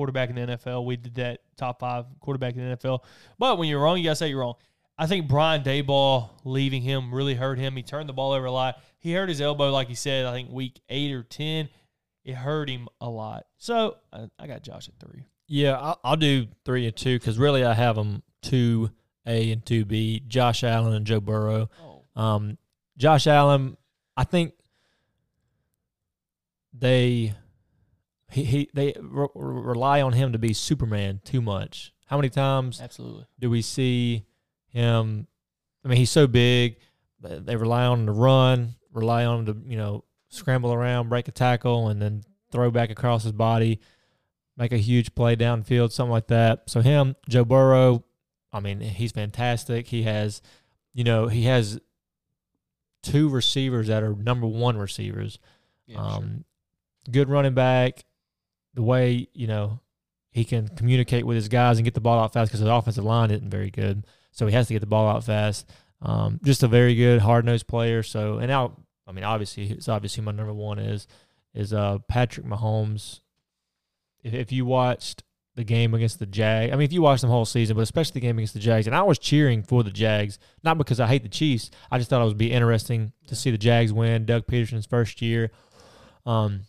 quarterback 0.00 0.30
in 0.30 0.34
the 0.36 0.56
NFL. 0.56 0.86
We 0.86 0.96
did 0.96 1.14
that 1.16 1.40
top 1.58 1.78
five 1.78 2.06
quarterback 2.20 2.56
in 2.56 2.66
the 2.70 2.74
NFL. 2.74 3.00
But 3.38 3.58
when 3.58 3.68
you're 3.68 3.80
wrong, 3.82 3.98
you 3.98 4.04
gotta 4.04 4.16
say 4.16 4.30
you're 4.30 4.40
wrong. 4.40 4.54
I 4.96 5.06
think 5.06 5.28
Brian 5.28 5.62
Daboll 5.62 6.30
leaving 6.42 6.80
him 6.80 7.14
really 7.14 7.34
hurt 7.34 7.58
him. 7.58 7.76
He 7.76 7.82
turned 7.82 8.08
the 8.08 8.14
ball 8.14 8.32
over 8.32 8.46
a 8.46 8.50
lot. 8.50 8.78
He 8.98 9.12
hurt 9.12 9.28
his 9.28 9.42
elbow, 9.42 9.70
like 9.70 9.88
he 9.88 9.94
said, 9.94 10.24
I 10.24 10.32
think 10.32 10.50
week 10.50 10.80
eight 10.88 11.12
or 11.12 11.22
10. 11.22 11.68
It 12.24 12.34
hurt 12.34 12.70
him 12.70 12.88
a 12.98 13.10
lot. 13.10 13.44
So 13.58 13.98
I, 14.10 14.30
I 14.38 14.46
got 14.46 14.62
Josh 14.62 14.88
at 14.88 14.94
three. 15.06 15.26
Yeah, 15.46 15.76
I'll, 15.78 16.00
I'll 16.02 16.16
do 16.16 16.46
three 16.64 16.86
and 16.86 16.96
two 16.96 17.18
because 17.18 17.36
really 17.36 17.62
I 17.62 17.74
have 17.74 17.96
them 17.96 18.22
two 18.40 18.90
A 19.26 19.52
and 19.52 19.64
two 19.66 19.84
B. 19.84 20.22
Josh 20.26 20.64
Allen 20.64 20.94
and 20.94 21.06
Joe 21.06 21.20
Burrow. 21.20 21.68
Oh, 21.82 22.04
Um, 22.22 22.56
Josh 22.96 23.26
Allen, 23.26 23.76
I 24.16 24.24
think 24.24 24.54
they 26.72 27.34
he, 28.30 28.44
he 28.44 28.70
they 28.74 28.94
re- 29.00 29.28
rely 29.34 30.00
on 30.00 30.12
him 30.12 30.32
to 30.32 30.38
be 30.38 30.52
Superman 30.52 31.20
too 31.24 31.40
much. 31.40 31.92
How 32.06 32.16
many 32.16 32.28
times 32.28 32.80
Absolutely. 32.80 33.26
do 33.38 33.50
we 33.50 33.62
see 33.62 34.24
him? 34.68 35.26
I 35.84 35.88
mean, 35.88 35.98
he's 35.98 36.10
so 36.10 36.26
big. 36.26 36.76
They 37.20 37.56
rely 37.56 37.84
on 37.84 38.00
him 38.00 38.06
to 38.06 38.12
run, 38.12 38.74
rely 38.92 39.24
on 39.24 39.40
him 39.40 39.46
to 39.46 39.70
you 39.70 39.76
know 39.76 40.04
scramble 40.28 40.72
around, 40.72 41.08
break 41.08 41.28
a 41.28 41.32
tackle, 41.32 41.88
and 41.88 42.00
then 42.00 42.22
throw 42.50 42.70
back 42.70 42.90
across 42.90 43.22
his 43.22 43.32
body, 43.32 43.80
make 44.56 44.72
a 44.72 44.78
huge 44.78 45.14
play 45.14 45.36
downfield, 45.36 45.92
something 45.92 46.10
like 46.10 46.28
that. 46.28 46.62
So 46.66 46.80
him, 46.80 47.16
Joe 47.28 47.44
Burrow, 47.44 48.04
I 48.52 48.60
mean, 48.60 48.80
he's 48.80 49.12
fantastic. 49.12 49.86
He 49.86 50.02
has, 50.04 50.42
you 50.92 51.04
know, 51.04 51.28
he 51.28 51.44
has 51.44 51.78
two 53.02 53.28
receivers 53.28 53.88
that 53.88 54.02
are 54.02 54.14
number 54.14 54.46
one 54.46 54.76
receivers. 54.76 55.38
Yeah, 55.86 55.96
sure. 55.96 56.04
um, 56.04 56.44
good 57.10 57.28
running 57.28 57.54
back. 57.54 58.04
The 58.74 58.82
way 58.82 59.28
you 59.34 59.46
know 59.46 59.80
he 60.30 60.44
can 60.44 60.68
communicate 60.68 61.26
with 61.26 61.36
his 61.36 61.48
guys 61.48 61.78
and 61.78 61.84
get 61.84 61.94
the 61.94 62.00
ball 62.00 62.22
out 62.22 62.32
fast 62.32 62.50
because 62.50 62.60
his 62.60 62.68
offensive 62.68 63.04
line 63.04 63.30
isn't 63.30 63.50
very 63.50 63.70
good, 63.70 64.06
so 64.30 64.46
he 64.46 64.52
has 64.52 64.68
to 64.68 64.74
get 64.74 64.80
the 64.80 64.86
ball 64.86 65.08
out 65.08 65.24
fast. 65.24 65.68
Um, 66.02 66.40
just 66.44 66.62
a 66.62 66.68
very 66.68 66.94
good 66.94 67.20
hard 67.20 67.44
nosed 67.44 67.66
player. 67.66 68.02
So 68.02 68.38
and 68.38 68.48
now, 68.48 68.76
I 69.06 69.12
mean, 69.12 69.24
obviously, 69.24 69.70
it's 69.70 69.88
obviously 69.88 70.22
my 70.22 70.32
number 70.32 70.54
one 70.54 70.78
is 70.78 71.06
is 71.54 71.72
uh 71.72 71.98
Patrick 72.08 72.46
Mahomes. 72.46 73.20
If, 74.22 74.34
if 74.34 74.52
you 74.52 74.64
watched 74.64 75.24
the 75.56 75.64
game 75.64 75.94
against 75.94 76.20
the 76.20 76.26
Jags, 76.26 76.72
I 76.72 76.76
mean, 76.76 76.84
if 76.84 76.92
you 76.92 77.02
watched 77.02 77.22
the 77.22 77.28
whole 77.28 77.44
season, 77.44 77.74
but 77.76 77.82
especially 77.82 78.14
the 78.14 78.20
game 78.20 78.38
against 78.38 78.54
the 78.54 78.60
Jags, 78.60 78.86
and 78.86 78.94
I 78.94 79.02
was 79.02 79.18
cheering 79.18 79.62
for 79.62 79.82
the 79.82 79.90
Jags, 79.90 80.38
not 80.62 80.78
because 80.78 81.00
I 81.00 81.06
hate 81.06 81.22
the 81.22 81.28
Chiefs. 81.28 81.70
I 81.90 81.98
just 81.98 82.08
thought 82.08 82.22
it 82.22 82.26
would 82.26 82.38
be 82.38 82.52
interesting 82.52 83.12
to 83.26 83.34
see 83.34 83.50
the 83.50 83.58
Jags 83.58 83.92
win. 83.92 84.26
Doug 84.26 84.46
Pederson's 84.46 84.86
first 84.86 85.20
year. 85.20 85.50
Um, 86.24 86.62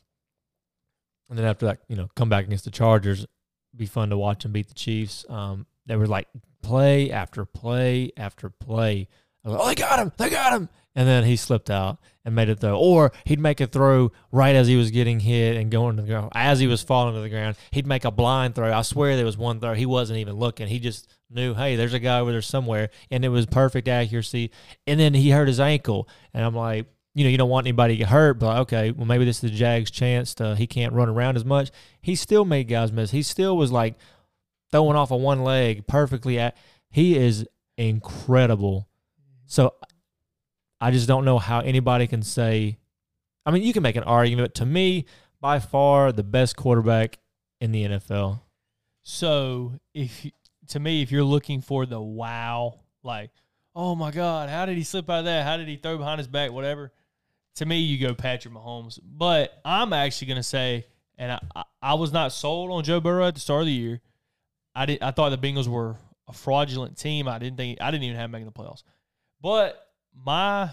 and 1.31 1.39
then 1.39 1.45
after 1.45 1.65
that, 1.67 1.79
you 1.87 1.95
know, 1.95 2.09
come 2.13 2.27
back 2.27 2.45
against 2.45 2.65
the 2.65 2.71
Chargers, 2.71 3.25
be 3.73 3.85
fun 3.85 4.09
to 4.09 4.17
watch 4.17 4.43
them 4.43 4.51
beat 4.51 4.67
the 4.67 4.73
Chiefs. 4.73 5.25
Um, 5.29 5.65
they 5.85 5.95
were 5.95 6.05
like 6.05 6.27
play 6.61 7.09
after 7.09 7.45
play 7.45 8.11
after 8.17 8.49
play. 8.49 9.07
Like, 9.45 9.59
oh, 9.59 9.67
they 9.67 9.75
got 9.75 9.97
him, 9.97 10.11
they 10.17 10.29
got 10.29 10.53
him, 10.53 10.67
and 10.93 11.07
then 11.07 11.23
he 11.23 11.37
slipped 11.37 11.69
out 11.71 11.99
and 12.25 12.35
made 12.35 12.49
a 12.49 12.55
throw, 12.55 12.77
or 12.77 13.13
he'd 13.23 13.39
make 13.39 13.61
a 13.61 13.65
throw 13.65 14.11
right 14.31 14.55
as 14.55 14.67
he 14.67 14.75
was 14.75 14.91
getting 14.91 15.21
hit 15.21 15.55
and 15.55 15.71
going 15.71 15.95
to 15.95 16.01
the 16.01 16.07
ground. 16.09 16.33
As 16.35 16.59
he 16.59 16.67
was 16.67 16.83
falling 16.83 17.15
to 17.15 17.21
the 17.21 17.29
ground, 17.29 17.55
he'd 17.71 17.87
make 17.87 18.03
a 18.03 18.11
blind 18.11 18.53
throw. 18.53 18.71
I 18.71 18.81
swear 18.81 19.15
there 19.15 19.25
was 19.25 19.37
one 19.37 19.61
throw 19.61 19.73
he 19.73 19.85
wasn't 19.85 20.19
even 20.19 20.35
looking. 20.35 20.67
He 20.67 20.79
just 20.79 21.11
knew, 21.29 21.53
hey, 21.53 21.77
there's 21.77 21.93
a 21.93 21.99
guy 21.99 22.19
over 22.19 22.33
there 22.33 22.41
somewhere, 22.41 22.89
and 23.09 23.23
it 23.23 23.29
was 23.29 23.45
perfect 23.45 23.87
accuracy. 23.87 24.51
And 24.85 24.99
then 24.99 25.13
he 25.13 25.31
hurt 25.31 25.47
his 25.47 25.61
ankle, 25.61 26.09
and 26.33 26.43
I'm 26.43 26.55
like, 26.55 26.87
you 27.13 27.23
know, 27.23 27.29
you 27.29 27.37
don't 27.37 27.49
want 27.49 27.65
anybody 27.65 27.95
to 27.95 27.97
get 27.99 28.09
hurt, 28.09 28.39
but 28.39 28.59
okay, 28.61 28.91
well, 28.91 29.05
maybe 29.05 29.25
this 29.25 29.37
is 29.37 29.51
the 29.51 29.57
Jags' 29.57 29.91
chance 29.91 30.33
to 30.35 30.55
he 30.55 30.67
can't 30.67 30.93
run 30.93 31.09
around 31.09 31.35
as 31.35 31.43
much. 31.43 31.71
He 32.01 32.15
still 32.15 32.45
made 32.45 32.67
guys 32.67 32.91
miss. 32.91 33.11
He 33.11 33.23
still 33.23 33.57
was 33.57 33.71
like 33.71 33.95
throwing 34.71 34.95
off 34.95 35.11
of 35.11 35.19
one 35.19 35.43
leg 35.43 35.87
perfectly. 35.87 36.39
At 36.39 36.55
he 36.89 37.17
is 37.17 37.45
incredible. 37.77 38.87
So 39.45 39.73
I 40.79 40.91
just 40.91 41.07
don't 41.07 41.25
know 41.25 41.37
how 41.37 41.59
anybody 41.59 42.07
can 42.07 42.23
say. 42.23 42.77
I 43.45 43.51
mean, 43.51 43.63
you 43.63 43.73
can 43.73 43.83
make 43.83 43.97
an 43.97 44.03
argument. 44.03 44.49
But 44.49 44.55
to 44.55 44.65
me, 44.65 45.05
by 45.41 45.59
far 45.59 46.11
the 46.11 46.23
best 46.23 46.55
quarterback 46.55 47.17
in 47.59 47.71
the 47.71 47.85
NFL. 47.85 48.39
So 49.03 49.73
if 49.93 50.27
to 50.67 50.79
me, 50.79 51.01
if 51.01 51.11
you're 51.11 51.23
looking 51.23 51.59
for 51.59 51.85
the 51.85 51.99
wow, 51.99 52.79
like, 53.03 53.31
oh 53.75 53.95
my 53.95 54.11
God, 54.11 54.49
how 54.49 54.65
did 54.65 54.77
he 54.77 54.83
slip 54.83 55.09
out 55.09 55.19
of 55.19 55.25
that? 55.25 55.45
How 55.45 55.57
did 55.57 55.67
he 55.67 55.75
throw 55.75 55.97
behind 55.97 56.19
his 56.19 56.27
back? 56.27 56.51
Whatever. 56.51 56.91
To 57.55 57.65
me, 57.65 57.79
you 57.79 58.05
go 58.05 58.13
Patrick 58.13 58.53
Mahomes. 58.53 58.99
But 59.03 59.59
I'm 59.65 59.93
actually 59.93 60.27
gonna 60.27 60.43
say, 60.43 60.85
and 61.17 61.39
I, 61.55 61.63
I, 61.81 61.93
was 61.95 62.13
not 62.13 62.31
sold 62.31 62.71
on 62.71 62.83
Joe 62.83 62.99
Burrow 62.99 63.27
at 63.27 63.33
the 63.33 63.41
start 63.41 63.61
of 63.61 63.65
the 63.67 63.73
year. 63.73 64.01
I 64.73 64.85
did. 64.85 65.01
I 65.01 65.11
thought 65.11 65.29
the 65.29 65.37
Bengals 65.37 65.67
were 65.67 65.97
a 66.27 66.33
fraudulent 66.33 66.97
team. 66.97 67.27
I 67.27 67.39
didn't 67.39 67.57
think. 67.57 67.79
I 67.81 67.91
didn't 67.91 68.03
even 68.03 68.15
have 68.15 68.25
them 68.25 68.31
making 68.31 68.45
the 68.45 68.51
playoffs. 68.51 68.83
But 69.41 69.85
my 70.15 70.71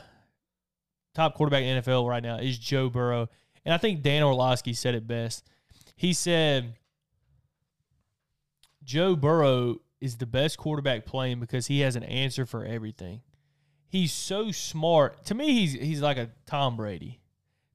top 1.14 1.34
quarterback 1.34 1.64
in 1.64 1.76
the 1.76 1.82
NFL 1.82 2.08
right 2.08 2.22
now 2.22 2.38
is 2.38 2.58
Joe 2.58 2.88
Burrow, 2.88 3.28
and 3.64 3.74
I 3.74 3.78
think 3.78 4.02
Dan 4.02 4.22
Orlovsky 4.22 4.72
said 4.72 4.94
it 4.94 5.06
best. 5.06 5.44
He 5.96 6.12
said. 6.12 6.74
Joe 8.84 9.16
Burrow 9.16 9.82
is 10.00 10.16
the 10.16 10.24
best 10.24 10.56
quarterback 10.56 11.04
playing 11.04 11.40
because 11.40 11.66
he 11.66 11.80
has 11.80 11.94
an 11.94 12.04
answer 12.04 12.46
for 12.46 12.64
everything. 12.64 13.20
He's 13.88 14.12
so 14.12 14.50
smart. 14.50 15.24
To 15.26 15.34
me, 15.34 15.52
he's 15.52 15.72
he's 15.72 16.00
like 16.02 16.18
a 16.18 16.30
Tom 16.46 16.76
Brady. 16.76 17.20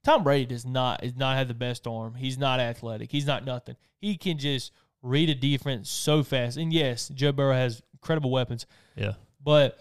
Tom 0.04 0.24
Brady 0.24 0.46
does 0.46 0.66
not 0.66 1.02
does 1.02 1.16
not 1.16 1.38
have 1.38 1.48
the 1.48 1.54
best 1.54 1.88
arm. 1.88 2.16
He's 2.16 2.38
not 2.38 2.60
athletic. 2.60 3.12
He's 3.12 3.26
not 3.26 3.46
nothing. 3.46 3.76
He 4.00 4.16
can 4.18 4.38
just 4.38 4.72
read 5.02 5.30
a 5.30 5.36
defense 5.36 5.90
so 5.90 6.24
fast. 6.24 6.58
And 6.58 6.72
yes, 6.72 7.10
Joe 7.10 7.32
Burrow 7.32 7.56
has 7.56 7.82
incredible 7.94 8.32
weapons, 8.32 8.66
Yeah. 8.96 9.14
but 9.44 9.78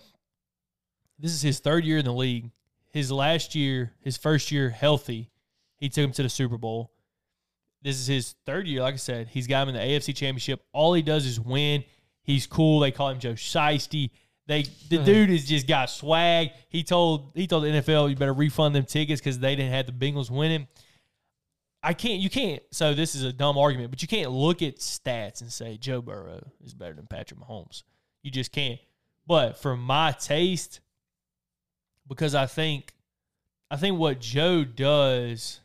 this 1.18 1.32
is 1.32 1.42
his 1.42 1.60
third 1.60 1.84
year 1.84 1.98
in 1.98 2.04
the 2.04 2.12
league. 2.12 2.50
His 2.90 3.10
last 3.12 3.54
year, 3.54 3.92
his 4.00 4.16
first 4.16 4.50
year 4.50 4.70
healthy, 4.70 5.30
he 5.78 5.88
took 5.88 6.04
him 6.04 6.12
to 6.12 6.22
the 6.22 6.28
Super 6.28 6.58
Bowl. 6.58 6.92
This 7.82 7.98
is 7.98 8.06
his 8.06 8.34
third 8.46 8.66
year. 8.66 8.82
Like 8.82 8.94
I 8.94 8.98
said, 8.98 9.28
he's 9.28 9.46
got 9.46 9.62
him 9.68 9.70
in 9.70 9.74
the 9.74 9.80
AFC 9.80 10.14
Championship. 10.14 10.62
All 10.72 10.92
he 10.94 11.02
does 11.02 11.26
is 11.26 11.40
win. 11.40 11.84
He's 12.22 12.46
cool. 12.46 12.80
They 12.80 12.90
call 12.92 13.08
him 13.10 13.18
Joe 13.18 13.32
Shiesty. 13.32 14.10
They 14.52 14.96
the 14.96 15.02
dude 15.02 15.30
has 15.30 15.46
just 15.46 15.66
got 15.66 15.88
swag. 15.88 16.50
He 16.68 16.82
told 16.82 17.32
he 17.34 17.46
told 17.46 17.64
the 17.64 17.68
NFL 17.68 18.10
you 18.10 18.16
better 18.16 18.34
refund 18.34 18.74
them 18.74 18.84
tickets 18.84 19.20
because 19.20 19.38
they 19.38 19.56
didn't 19.56 19.72
have 19.72 19.86
the 19.86 19.92
Bengals 19.92 20.30
winning. 20.30 20.68
I 21.82 21.94
can't. 21.94 22.20
You 22.20 22.28
can't. 22.28 22.62
So 22.70 22.94
this 22.94 23.14
is 23.14 23.24
a 23.24 23.32
dumb 23.32 23.56
argument, 23.56 23.90
but 23.90 24.02
you 24.02 24.08
can't 24.08 24.30
look 24.30 24.60
at 24.62 24.76
stats 24.76 25.40
and 25.40 25.50
say 25.50 25.78
Joe 25.78 26.02
Burrow 26.02 26.46
is 26.62 26.74
better 26.74 26.92
than 26.92 27.06
Patrick 27.06 27.40
Mahomes. 27.40 27.82
You 28.22 28.30
just 28.30 28.52
can't. 28.52 28.78
But 29.26 29.56
for 29.56 29.76
my 29.76 30.12
taste, 30.12 30.80
because 32.06 32.34
I 32.34 32.46
think, 32.46 32.92
I 33.70 33.76
think 33.76 33.98
what 33.98 34.20
Joe 34.20 34.64
does 34.64 35.60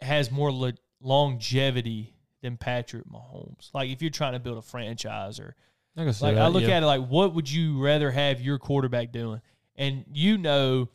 has 0.00 0.30
more 0.30 0.52
le- 0.52 0.74
longevity 1.00 2.14
than 2.42 2.56
Patrick 2.56 3.08
Mahomes. 3.08 3.70
Like 3.72 3.90
if 3.90 4.02
you're 4.02 4.10
trying 4.10 4.34
to 4.34 4.38
build 4.38 4.58
a 4.58 4.62
franchise 4.62 5.40
or 5.40 5.54
I 5.96 6.02
like 6.02 6.34
that, 6.34 6.38
I 6.38 6.48
look 6.48 6.62
yeah. 6.62 6.76
at 6.76 6.82
it 6.82 6.86
like, 6.86 7.06
what 7.06 7.34
would 7.34 7.50
you 7.50 7.82
rather 7.82 8.10
have 8.10 8.40
your 8.40 8.58
quarterback 8.58 9.12
doing? 9.12 9.40
And 9.76 10.04
you 10.12 10.36
know, 10.38 10.88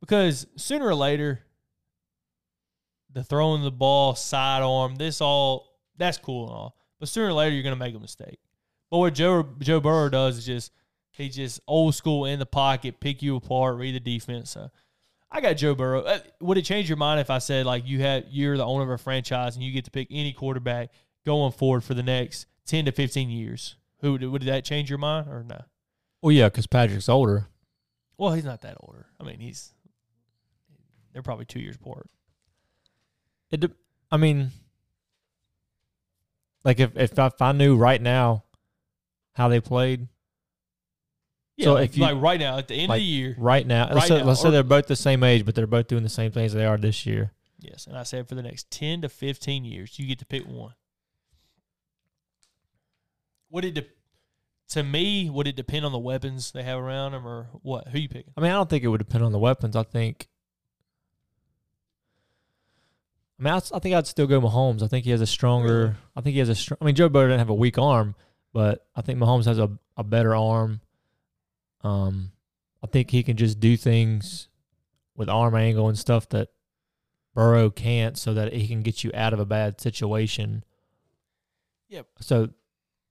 because 0.00 0.46
sooner 0.56 0.86
or 0.86 0.94
later, 0.94 1.40
the 3.12 3.24
throwing 3.24 3.62
the 3.62 3.70
ball, 3.70 4.14
sidearm, 4.14 4.96
this 4.96 5.20
all 5.20 5.78
that's 5.96 6.18
cool 6.18 6.44
and 6.44 6.52
all. 6.52 6.76
But 6.98 7.08
sooner 7.08 7.28
or 7.28 7.32
later, 7.32 7.54
you're 7.54 7.62
gonna 7.62 7.76
make 7.76 7.94
a 7.94 7.98
mistake. 7.98 8.38
But 8.90 8.98
what 8.98 9.14
Joe 9.14 9.48
Joe 9.58 9.80
Burrow 9.80 10.08
does 10.08 10.38
is 10.38 10.46
just 10.46 10.72
he 11.10 11.28
just 11.28 11.60
old 11.66 11.94
school 11.94 12.26
in 12.26 12.38
the 12.38 12.46
pocket, 12.46 13.00
pick 13.00 13.22
you 13.22 13.36
apart, 13.36 13.76
read 13.76 13.94
the 13.94 14.00
defense. 14.00 14.50
So 14.50 14.70
I 15.30 15.40
got 15.40 15.54
Joe 15.54 15.74
Burrow. 15.74 16.02
Uh, 16.02 16.18
Would 16.40 16.58
it 16.58 16.62
change 16.62 16.88
your 16.88 16.98
mind 16.98 17.20
if 17.20 17.30
I 17.30 17.38
said 17.38 17.66
like 17.66 17.86
you 17.86 18.00
had 18.00 18.26
you're 18.30 18.56
the 18.56 18.66
owner 18.66 18.84
of 18.84 18.90
a 18.90 18.98
franchise 18.98 19.56
and 19.56 19.64
you 19.64 19.72
get 19.72 19.84
to 19.86 19.90
pick 19.90 20.08
any 20.10 20.32
quarterback 20.32 20.90
going 21.24 21.52
forward 21.52 21.84
for 21.84 21.94
the 21.94 22.02
next 22.02 22.46
ten 22.66 22.84
to 22.84 22.92
fifteen 22.92 23.30
years? 23.30 23.76
Who 24.00 24.12
would, 24.12 24.22
would 24.24 24.42
that 24.42 24.64
change 24.64 24.90
your 24.90 24.98
mind 24.98 25.28
or 25.28 25.42
no? 25.42 25.62
Well, 26.22 26.32
yeah, 26.32 26.48
because 26.48 26.66
Patrick's 26.66 27.08
older. 27.08 27.46
Well, 28.18 28.32
he's 28.32 28.44
not 28.44 28.62
that 28.62 28.76
older. 28.80 29.06
I 29.20 29.24
mean, 29.24 29.38
he's 29.40 29.72
they're 31.12 31.22
probably 31.22 31.44
two 31.44 31.60
years 31.60 31.76
apart. 31.76 32.08
It. 33.50 33.60
De- 33.60 33.70
I 34.10 34.16
mean, 34.16 34.50
like 36.64 36.80
if 36.80 36.96
if 36.96 37.18
I, 37.18 37.26
if 37.26 37.40
I 37.42 37.52
knew 37.52 37.76
right 37.76 38.00
now 38.00 38.44
how 39.34 39.48
they 39.48 39.60
played 39.60 40.08
Yeah, 41.56 41.64
So 41.64 41.74
like, 41.74 41.90
if 41.90 41.96
you- 41.96 42.02
like 42.04 42.20
right 42.20 42.40
now 42.40 42.58
at 42.58 42.68
the 42.68 42.74
end 42.74 42.90
of 42.90 42.96
the 42.96 43.02
year, 43.02 43.34
right 43.38 43.66
now, 43.66 43.84
let's, 43.84 43.94
Right 43.96 44.08
say, 44.08 44.18
now, 44.18 44.24
let's 44.24 44.40
say 44.40 44.50
they're 44.50 44.62
both 44.62 44.86
the 44.86 44.96
same 44.96 45.22
age, 45.22 45.44
but 45.44 45.54
they're 45.54 45.66
both 45.66 45.88
doing 45.88 46.02
the 46.02 46.08
same 46.08 46.30
things 46.32 46.52
they 46.52 46.64
are 46.66 46.76
this 46.78 47.06
year. 47.06 47.32
yes, 47.58 47.86
and 47.86 47.96
I 47.96 48.02
said 48.02 48.28
for 48.28 48.34
the 48.34 48.42
next 48.42 48.70
ten 48.70 49.00
to 49.02 49.08
fifteen 49.08 49.64
years, 49.64 49.98
you 49.98 50.06
get 50.06 50.18
to 50.20 50.26
pick 50.26 50.44
one. 50.46 50.74
Would 53.50 53.64
it 53.64 53.74
de- 53.74 53.86
to 54.70 54.82
me? 54.82 55.30
Would 55.30 55.46
it 55.46 55.56
depend 55.56 55.84
on 55.84 55.92
the 55.92 55.98
weapons 55.98 56.52
they 56.52 56.62
have 56.62 56.78
around 56.78 57.12
them, 57.12 57.26
or 57.26 57.48
what? 57.62 57.88
Who 57.88 57.98
you 57.98 58.08
picking? 58.08 58.32
I 58.36 58.40
mean, 58.40 58.50
I 58.50 58.54
don't 58.54 58.68
think 58.68 58.84
it 58.84 58.88
would 58.88 58.98
depend 58.98 59.24
on 59.24 59.32
the 59.32 59.38
weapons. 59.38 59.76
I 59.76 59.82
think. 59.82 60.28
I 63.38 63.42
mean, 63.42 63.52
I'd, 63.52 63.62
I 63.74 63.78
think 63.78 63.94
I'd 63.94 64.06
still 64.06 64.26
go 64.26 64.40
Mahomes. 64.40 64.82
I 64.82 64.88
think 64.88 65.04
he 65.04 65.10
has 65.10 65.20
a 65.20 65.26
stronger. 65.26 65.78
Really? 65.78 65.94
I 66.16 66.20
think 66.22 66.32
he 66.34 66.38
has 66.40 66.48
a. 66.48 66.54
Str- 66.54 66.74
I 66.80 66.84
mean, 66.84 66.94
Joe 66.94 67.08
Burrow 67.08 67.26
didn't 67.26 67.40
have 67.40 67.50
a 67.50 67.54
weak 67.54 67.78
arm, 67.78 68.14
but 68.52 68.86
I 68.94 69.02
think 69.02 69.18
Mahomes 69.18 69.44
has 69.44 69.58
a, 69.58 69.70
a 69.96 70.04
better 70.04 70.34
arm. 70.34 70.80
Um, 71.82 72.32
I 72.82 72.86
think 72.86 73.10
he 73.10 73.22
can 73.22 73.36
just 73.36 73.60
do 73.60 73.76
things 73.76 74.48
with 75.14 75.28
arm 75.28 75.54
angle 75.54 75.88
and 75.88 75.98
stuff 75.98 76.28
that 76.30 76.48
Burrow 77.34 77.70
can't, 77.70 78.16
so 78.16 78.34
that 78.34 78.52
he 78.52 78.66
can 78.66 78.82
get 78.82 79.04
you 79.04 79.10
out 79.14 79.32
of 79.34 79.38
a 79.38 79.44
bad 79.44 79.80
situation. 79.80 80.64
Yep. 81.88 82.06
So, 82.20 82.48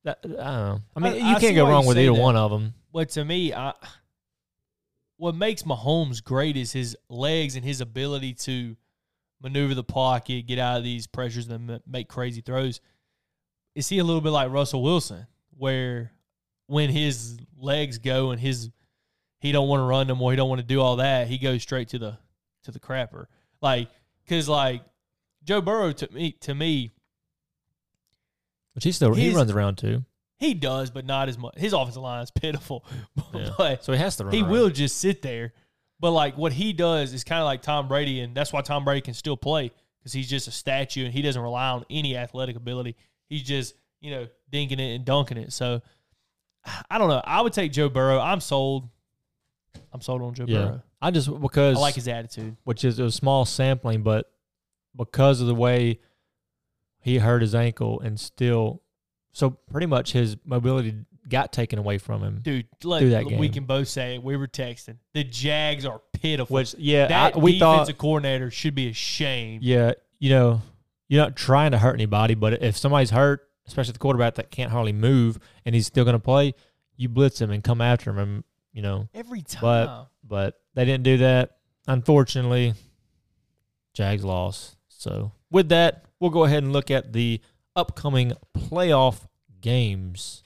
that, 0.05 0.19
uh, 0.25 0.29
I 0.29 0.31
don't 0.31 0.39
know. 0.39 0.81
I 0.95 0.99
mean, 1.01 1.13
I- 1.13 1.29
you 1.31 1.35
I 1.35 1.39
can't 1.39 1.55
go 1.55 1.67
wrong 1.67 1.85
with 1.85 1.97
either 1.99 2.13
that. 2.13 2.21
one 2.21 2.35
of 2.37 2.49
them. 2.51 2.73
Well, 2.93 3.05
to 3.05 3.25
me, 3.25 3.53
I 3.53 3.73
what 5.17 5.35
makes 5.35 5.63
Mahomes 5.63 6.23
great 6.23 6.57
is 6.57 6.71
his 6.71 6.95
legs 7.09 7.55
and 7.55 7.63
his 7.65 7.81
ability 7.81 8.33
to 8.33 8.75
maneuver 9.41 9.73
the 9.73 9.83
pocket, 9.83 10.45
get 10.47 10.59
out 10.59 10.77
of 10.77 10.83
these 10.83 11.07
pressures, 11.07 11.47
and 11.49 11.79
make 11.87 12.07
crazy 12.07 12.41
throws. 12.41 12.81
Is 13.75 13.87
he 13.89 13.99
a 13.99 14.03
little 14.03 14.21
bit 14.21 14.31
like 14.31 14.51
Russell 14.51 14.81
Wilson, 14.83 15.27
where 15.57 16.11
when 16.67 16.89
his 16.89 17.37
legs 17.57 17.97
go 17.97 18.31
and 18.31 18.39
his 18.39 18.69
he 19.39 19.51
don't 19.51 19.67
want 19.67 19.81
to 19.81 19.83
run 19.85 20.07
no 20.07 20.15
more, 20.15 20.31
he 20.31 20.35
don't 20.37 20.49
want 20.49 20.61
to 20.61 20.67
do 20.67 20.81
all 20.81 20.95
that, 20.97 21.27
he 21.27 21.37
goes 21.37 21.61
straight 21.61 21.89
to 21.89 21.99
the 21.99 22.17
to 22.63 22.71
the 22.71 22.79
crapper, 22.79 23.25
like 23.61 23.89
because 24.23 24.49
like 24.49 24.81
Joe 25.43 25.61
Burrow 25.61 25.91
to 25.93 26.11
me 26.11 26.31
to 26.41 26.55
me 26.55 26.91
But 28.75 28.83
he 28.83 28.91
still 28.91 29.13
he 29.15 29.31
runs 29.33 29.49
around 29.51 29.77
too. 29.79 30.03
he 30.37 30.53
does, 30.53 30.91
but 30.91 31.05
not 31.05 31.29
as 31.29 31.37
much. 31.37 31.55
His 31.57 31.73
offensive 31.73 32.01
line 32.03 32.21
is 32.21 32.29
pitiful, 32.31 32.85
Yeah. 33.33 33.49
but 33.57 33.83
So 33.83 33.93
he 33.93 33.97
has 33.99 34.17
to 34.17 34.25
run. 34.25 34.33
he 34.33 34.41
around. 34.41 34.51
will 34.51 34.69
just 34.69 34.97
sit 34.97 35.21
there. 35.23 35.53
But 35.99 36.11
like 36.11 36.37
what 36.37 36.51
he 36.53 36.73
does 36.73 37.13
is 37.13 37.23
kind 37.23 37.39
of 37.41 37.45
like 37.45 37.61
Tom 37.61 37.87
Brady, 37.87 38.19
and 38.19 38.35
that's 38.35 38.51
why 38.53 38.61
Tom 38.61 38.83
Brady 38.85 39.01
can 39.01 39.13
still 39.13 39.37
play 39.37 39.71
because 39.99 40.11
he's 40.13 40.29
just 40.29 40.47
a 40.47 40.51
statue 40.51 41.05
and 41.05 41.13
he 41.13 41.21
doesn't 41.21 41.41
rely 41.41 41.69
on 41.69 41.85
any 41.89 42.15
athletic 42.17 42.55
ability. 42.57 42.95
He's 43.29 43.43
just 43.43 43.73
you 44.01 44.11
know 44.11 44.27
dinking 44.51 44.73
it 44.79 44.95
and 44.95 45.05
dunking 45.05 45.37
it. 45.37 45.53
So 45.53 45.81
I 46.89 46.97
don't 46.97 47.07
know. 47.09 47.21
I 47.23 47.41
would 47.41 47.53
take 47.53 47.71
Joe 47.71 47.87
Burrow. 47.89 48.19
I'm 48.19 48.41
sold. 48.41 48.89
I'm 49.93 50.01
sold 50.01 50.21
on 50.21 50.33
Joe 50.33 50.45
Yeah. 50.47 50.57
Burrow. 50.59 50.81
I 51.01 51.11
just 51.11 51.29
because 51.41 51.77
I 51.77 51.79
like 51.79 51.95
his 51.95 52.07
attitude. 52.09 52.57
which 52.65 52.83
is 52.83 52.99
a 52.99 53.09
small 53.09 53.45
sampling, 53.45 54.01
but 54.03 54.29
because 54.97 55.39
of 55.41 55.47
the 55.47 55.55
way 55.55 55.99
he 57.05 57.19
hurt 57.19 57.43
his 57.43 57.53
ankle 57.53 57.99
and 57.99 58.19
still, 58.19 58.81
so 59.31 59.51
pretty 59.51 59.85
much 59.85 60.11
his 60.11 60.37
mobility 60.43 60.95
got 61.29 61.53
taken 61.53 61.77
away 61.77 61.99
from 61.99 62.23
him. 62.23 62.39
Dude, 62.41 62.65
Through 62.81 63.11
that 63.11 63.27
we 63.27 63.47
can 63.47 63.65
both 63.65 63.87
say 63.87 64.15
it. 64.15 64.23
We 64.23 64.35
were 64.35 64.47
texting. 64.47 64.97
The 65.13 65.23
Jags 65.23 65.85
are 65.85 66.01
pitiful. 66.13 66.55
Which 66.55 66.73
yeah, 66.79 67.05
that 67.05 67.35
I, 67.35 67.39
we 67.39 67.59
defensive 67.59 67.95
thought 67.95 68.01
coordinator 68.01 68.49
should 68.49 68.73
be 68.73 68.89
ashamed. 68.89 69.61
yeah, 69.61 69.91
you 70.17 70.31
know, 70.31 70.63
you're 71.07 71.21
not 71.21 71.35
trying 71.35 71.71
to 71.73 71.77
hurt 71.77 71.93
anybody, 71.93 72.33
but 72.33 72.63
if 72.63 72.75
somebody's 72.75 73.11
hurt, 73.11 73.47
especially 73.67 73.93
the 73.93 73.99
quarterback 73.99 74.33
that 74.35 74.49
can't 74.49 74.71
hardly 74.71 74.93
move 74.93 75.37
and 75.63 75.75
he's 75.75 75.85
still 75.85 76.05
going 76.05 76.15
to 76.15 76.19
play, 76.19 76.55
you 76.97 77.07
blitz 77.07 77.39
him 77.39 77.51
and 77.51 77.63
come 77.63 77.81
after 77.81 78.09
him, 78.09 78.17
and 78.17 78.43
you 78.73 78.81
know, 78.81 79.09
Every 79.13 79.43
time. 79.43 79.61
But- 79.61 80.07
but 80.27 80.59
they 80.73 80.85
didn't 80.85 81.03
do 81.03 81.17
that. 81.17 81.57
Unfortunately, 81.87 82.73
Jags 83.93 84.25
lost. 84.25 84.75
So 84.87 85.31
with 85.55 85.69
that, 85.69 86.03
we'll 86.19 86.31
go 86.31 86.43
ahead 86.43 86.63
and 86.63 86.73
look 86.73 86.91
at 86.91 87.13
the 87.13 87.39
upcoming 87.77 88.33
playoff 88.53 89.21
games. 89.61 90.43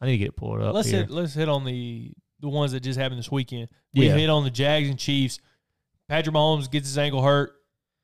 I 0.00 0.06
need 0.06 0.12
to 0.12 0.18
get 0.18 0.28
it 0.30 0.36
pulled 0.36 0.60
up. 0.60 0.74
let's 0.74 0.88
here. 0.88 1.02
hit 1.02 1.10
let's 1.10 1.34
hit 1.34 1.48
on 1.48 1.64
the 1.64 2.12
the 2.40 2.48
ones 2.48 2.72
that 2.72 2.80
just 2.80 2.98
happened 2.98 3.20
this 3.20 3.30
weekend. 3.30 3.68
We 3.94 4.08
Yeah. 4.08 4.16
hit 4.16 4.28
on 4.28 4.42
the 4.42 4.50
Jags 4.50 4.88
and 4.88 4.98
Chiefs. 4.98 5.38
Patrick 6.08 6.34
Mahomes 6.34 6.68
gets 6.68 6.88
his 6.88 6.98
ankle 6.98 7.22
hurt, 7.22 7.54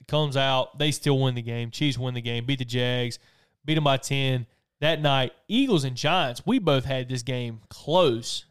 comes 0.06 0.36
out. 0.36 0.78
They 0.78 0.92
still 0.92 1.18
win 1.18 1.34
the 1.34 1.42
game. 1.42 1.72
Chiefs 1.72 1.98
win 1.98 2.14
the 2.14 2.22
game. 2.22 2.46
Beat 2.46 2.60
the 2.60 2.64
Jags. 2.64 3.18
Beat 3.64 3.74
them 3.74 3.84
by 3.84 3.96
ten. 3.96 4.46
That 4.80 5.02
night, 5.02 5.32
Eagles 5.48 5.82
and 5.82 5.96
Giants. 5.96 6.46
We 6.46 6.60
both 6.60 6.84
had 6.84 7.08
this 7.08 7.22
game 7.22 7.60
close. 7.68 8.44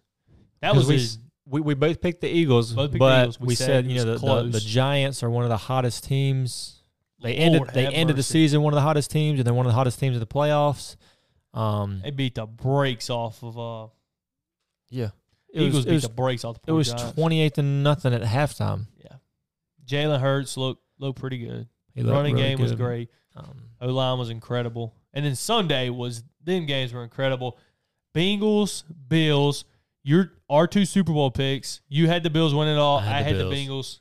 That 0.62 0.76
was 0.76 0.88
we, 0.88 1.08
we 1.46 1.62
we 1.62 1.74
both 1.76 2.02
picked 2.02 2.20
the 2.20 2.30
Eagles, 2.30 2.74
Both 2.74 2.92
picked 2.92 2.94
the 2.94 3.00
but 3.00 3.22
Eagles. 3.22 3.40
We 3.40 3.48
we, 3.48 3.56
said 3.56 3.66
said, 3.66 3.86
you 3.88 3.96
know 3.96 4.18
the, 4.18 4.44
the, 4.44 4.50
the. 4.52 4.60
Giants 4.60 5.24
are 5.24 5.30
one 5.30 5.44
of 5.44 5.50
the 5.50 5.58
hottest 5.58 6.04
teams. 6.04 6.81
They 7.22 7.36
ended 7.36 7.70
they 7.74 7.88
ended 7.88 8.16
the 8.16 8.24
season 8.24 8.62
one 8.62 8.74
of 8.74 8.76
the 8.76 8.82
hottest 8.82 9.12
teams, 9.12 9.40
and 9.40 9.46
they're 9.46 9.54
one 9.54 9.66
of 9.66 9.72
the 9.72 9.76
hottest 9.76 10.00
teams 10.00 10.16
in 10.16 10.20
the 10.20 10.26
playoffs. 10.26 10.96
Um, 11.54 12.02
They 12.04 12.12
beat 12.12 12.36
the 12.36 12.46
brakes 12.46 13.10
off 13.10 13.44
of 13.44 13.60
uh 13.60 13.88
yeah, 14.90 15.10
Eagles 15.54 15.86
it 15.86 15.90
beat 15.90 15.94
was, 15.96 16.04
the 16.04 16.10
brakes 16.10 16.44
off 16.44 16.62
the 16.62 16.72
it 16.72 16.76
was 16.76 16.94
twenty 17.14 17.42
eight 17.42 17.56
to 17.56 17.62
nothing 17.62 18.14
at 18.14 18.22
halftime. 18.22 18.88
Yeah. 18.98 19.16
Jalen 19.86 20.20
Hurts 20.20 20.58
looked 20.58 20.84
looked 21.00 21.20
pretty 21.20 21.38
good. 21.38 21.68
He 21.94 22.04
looked 22.04 22.16
Running 22.16 22.36
really 22.36 22.50
game 22.50 22.62
was 22.62 22.74
great. 22.74 23.10
Um, 23.36 23.70
O 23.82 23.88
line 23.88 24.18
was 24.18 24.30
incredible. 24.30 24.96
And 25.14 25.26
then 25.26 25.36
Sunday 25.36 25.90
was 25.90 26.24
them 26.44 26.66
games 26.66 26.94
were 26.94 27.04
incredible. 27.04 27.58
Bengals, 28.16 28.84
Bills, 29.08 29.66
your 30.04 30.32
our 30.50 30.68
two 30.68 30.86
Super 30.86 31.14
Bowl 31.14 31.32
picks. 31.32 31.82
You 31.88 32.08
had 32.08 32.24
the 32.24 32.30
Bills 32.30 32.54
win 32.54 32.68
it 32.68 32.78
all. 32.78 32.98
I 33.00 33.04
I 33.04 33.06
had, 33.06 33.26
had 33.28 33.38
the 33.38 33.46
the, 33.46 33.56
Bengals. 33.56 34.00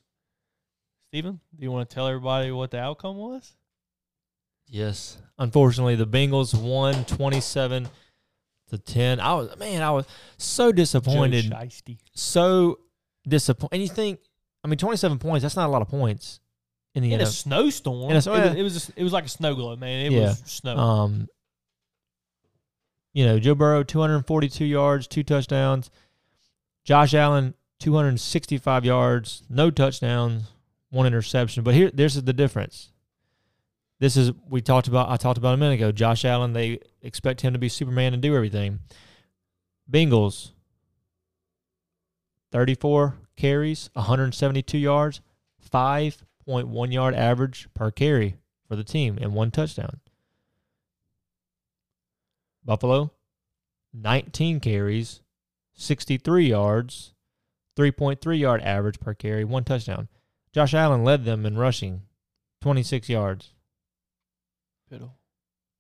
Steven, 1.11 1.41
do 1.57 1.63
you 1.65 1.73
want 1.73 1.91
to 1.91 1.93
tell 1.93 2.07
everybody 2.07 2.53
what 2.53 2.71
the 2.71 2.79
outcome 2.79 3.17
was? 3.17 3.57
Yes. 4.69 5.19
Unfortunately, 5.41 5.97
the 5.97 6.07
Bengals 6.07 6.55
won 6.55 7.05
27 7.05 7.89
to 8.69 8.79
10. 8.79 9.19
I 9.19 9.35
was 9.35 9.59
man, 9.59 9.83
I 9.83 9.91
was 9.91 10.07
so 10.39 10.71
disappointed. 10.71 11.51
Joe 11.51 11.97
So 12.15 12.79
disappointed. 13.27 13.75
And 13.75 13.83
you 13.83 13.89
think, 13.89 14.21
I 14.63 14.69
mean, 14.69 14.79
27 14.79 15.19
points, 15.19 15.43
that's 15.43 15.57
not 15.57 15.67
a 15.67 15.73
lot 15.73 15.83
of 15.83 15.89
points 15.89 16.39
in 16.95 17.03
the 17.03 17.13
end. 17.13 17.23
In 17.23 17.27
a 17.27 17.31
snowstorm. 17.31 18.13
In 18.13 18.13
a- 18.13 18.15
it, 18.15 18.27
was, 18.29 18.55
it 18.57 18.63
was 18.63 18.93
it 18.99 19.03
was 19.03 19.13
like 19.13 19.25
a 19.25 19.29
snow 19.29 19.57
globe, 19.57 19.81
man. 19.81 20.07
It 20.07 20.13
Yeah. 20.13 20.21
was 20.29 20.39
snow. 20.47 20.77
Um 20.77 21.27
you 23.13 23.25
know, 23.27 23.41
Joe 23.41 23.57
Burrow 23.57 23.83
242 23.83 24.65
yards, 24.65 25.09
two 25.09 25.25
touchdowns. 25.25 25.91
Josh 26.85 27.15
Allen 27.15 27.55
265 27.81 28.85
yards, 28.85 29.43
no 29.51 29.73
touchdowns, 29.73 30.45
one 30.91 31.07
interception. 31.07 31.63
But 31.63 31.75
here 31.75 31.91
this 31.93 32.17
is 32.17 32.25
the 32.25 32.33
difference. 32.33 32.93
This 33.99 34.17
is 34.17 34.33
we 34.49 34.61
talked 34.61 34.89
about 34.89 35.09
I 35.09 35.17
talked 35.17 35.39
about 35.39 35.55
a 35.55 35.59
minute 35.59 35.75
ago. 35.75 35.93
Josh 35.93 36.25
Allen, 36.25 36.53
they 36.53 36.81
expect 37.03 37.41
him 37.41 37.53
to 37.53 37.59
be 37.59 37.69
Superman 37.69 38.13
and 38.13 38.23
do 38.23 38.35
everything. 38.35 38.81
Bengals 39.91 40.53
34 42.53 43.17
carries, 43.37 43.91
172 43.95 44.79
yards, 44.79 45.21
5.1 45.71 46.93
yard 46.93 47.15
average 47.15 47.69
per 47.75 47.91
carry 47.91 48.37
for 48.67 48.77
the 48.77 48.85
team 48.85 49.19
and 49.21 49.35
one 49.35 49.51
touchdown. 49.51 50.01
Buffalo, 52.65 53.13
19 53.93 54.61
carries, 54.61 55.23
63 55.75 56.49
yards, 56.49 57.15
3.3 57.77 58.39
yard 58.39 58.61
average 58.63 59.01
per 59.01 59.15
carry, 59.15 59.45
one 59.45 59.65
touchdown. 59.65 60.09
Josh 60.53 60.75
Allen 60.75 61.05
led 61.05 61.25
them 61.25 61.47
in 61.47 61.57
rushing, 61.57 62.03
26 62.63 63.09
yards. 63.09 63.53
Piddle. 64.93 65.13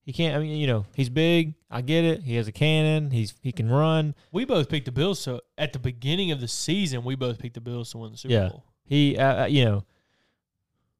He 0.02 0.12
can't. 0.12 0.34
I 0.34 0.38
mean, 0.40 0.56
you 0.56 0.66
know, 0.66 0.86
he's 0.94 1.08
big. 1.08 1.54
I 1.70 1.82
get 1.82 2.04
it. 2.04 2.22
He 2.22 2.36
has 2.36 2.48
a 2.48 2.52
cannon. 2.52 3.10
He's 3.10 3.34
he 3.42 3.52
can 3.52 3.70
run. 3.70 4.14
We 4.32 4.44
both 4.44 4.68
picked 4.68 4.86
the 4.86 4.92
Bills. 4.92 5.20
So 5.20 5.40
at 5.58 5.72
the 5.72 5.78
beginning 5.78 6.30
of 6.32 6.40
the 6.40 6.48
season, 6.48 7.04
we 7.04 7.14
both 7.16 7.38
picked 7.38 7.54
the 7.54 7.60
Bills 7.60 7.90
to 7.92 7.98
win 7.98 8.12
the 8.12 8.18
Super 8.18 8.32
Yeah. 8.34 8.48
Bowl. 8.48 8.64
He, 8.84 9.16
uh, 9.18 9.42
uh, 9.42 9.46
you 9.46 9.64
know, 9.64 9.84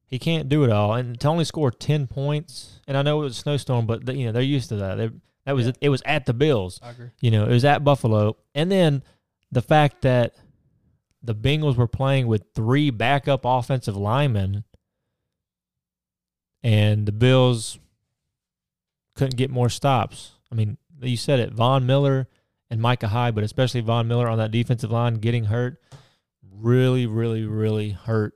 he 0.07 0.19
can't 0.19 0.49
do 0.49 0.63
it 0.65 0.71
all. 0.71 0.95
And 0.95 1.19
to 1.21 1.29
only 1.29 1.45
score 1.45 1.71
10 1.73 2.07
points, 2.09 2.81
and 2.87 2.97
I 2.97 3.03
know 3.03 3.21
it 3.21 3.25
was 3.25 3.39
a 3.39 3.41
snowstorm, 3.41 3.87
but 3.87 4.07
the, 4.07 4.15
you 4.15 4.27
know 4.27 4.33
they're 4.33 4.43
used 4.43 4.69
to 4.69 4.77
that. 4.77 4.97
They, 4.97 5.11
that 5.47 5.53
was 5.55 5.67
Yeah. 5.67 5.73
it 5.81 5.89
was 5.89 6.03
at 6.05 6.27
the 6.27 6.35
Bills. 6.35 6.79
I 6.83 6.91
agree. 6.91 7.09
You 7.21 7.31
know, 7.31 7.45
it 7.47 7.51
was 7.51 7.65
at 7.65 7.83
Buffalo. 7.83 8.37
And 8.55 8.71
then 8.71 9.03
the 9.51 9.63
fact 9.63 10.03
that 10.03 10.35
the 11.23 11.35
Bengals 11.35 11.77
were 11.77 11.87
playing 11.87 12.27
with 12.27 12.45
three 12.55 12.91
backup 12.91 13.43
offensive 13.45 13.97
linemen 13.97 14.65
and 16.63 17.07
the 17.07 17.13
Bills 17.13 17.79
couldn't 19.15 19.37
get 19.37 19.51
more 19.51 19.69
stops. 19.69 20.33
I 20.51 20.55
mean, 20.55 20.77
you 21.01 21.17
said 21.17 21.41
it, 21.41 21.53
Von 21.53 21.87
Miller 21.87 22.29
and 22.71 22.81
Micah 22.81 23.09
Hyde, 23.09 23.35
but 23.35 23.45
especially 23.45 23.81
Von 23.81 24.09
Miller 24.09 24.29
on 24.29 24.39
that 24.39 24.51
defensive 24.51 24.91
line 24.91 25.15
getting 25.15 25.45
hurt 25.45 25.81
really, 26.43 27.07
really, 27.07 27.45
really 27.45 27.91
hurt 27.91 28.35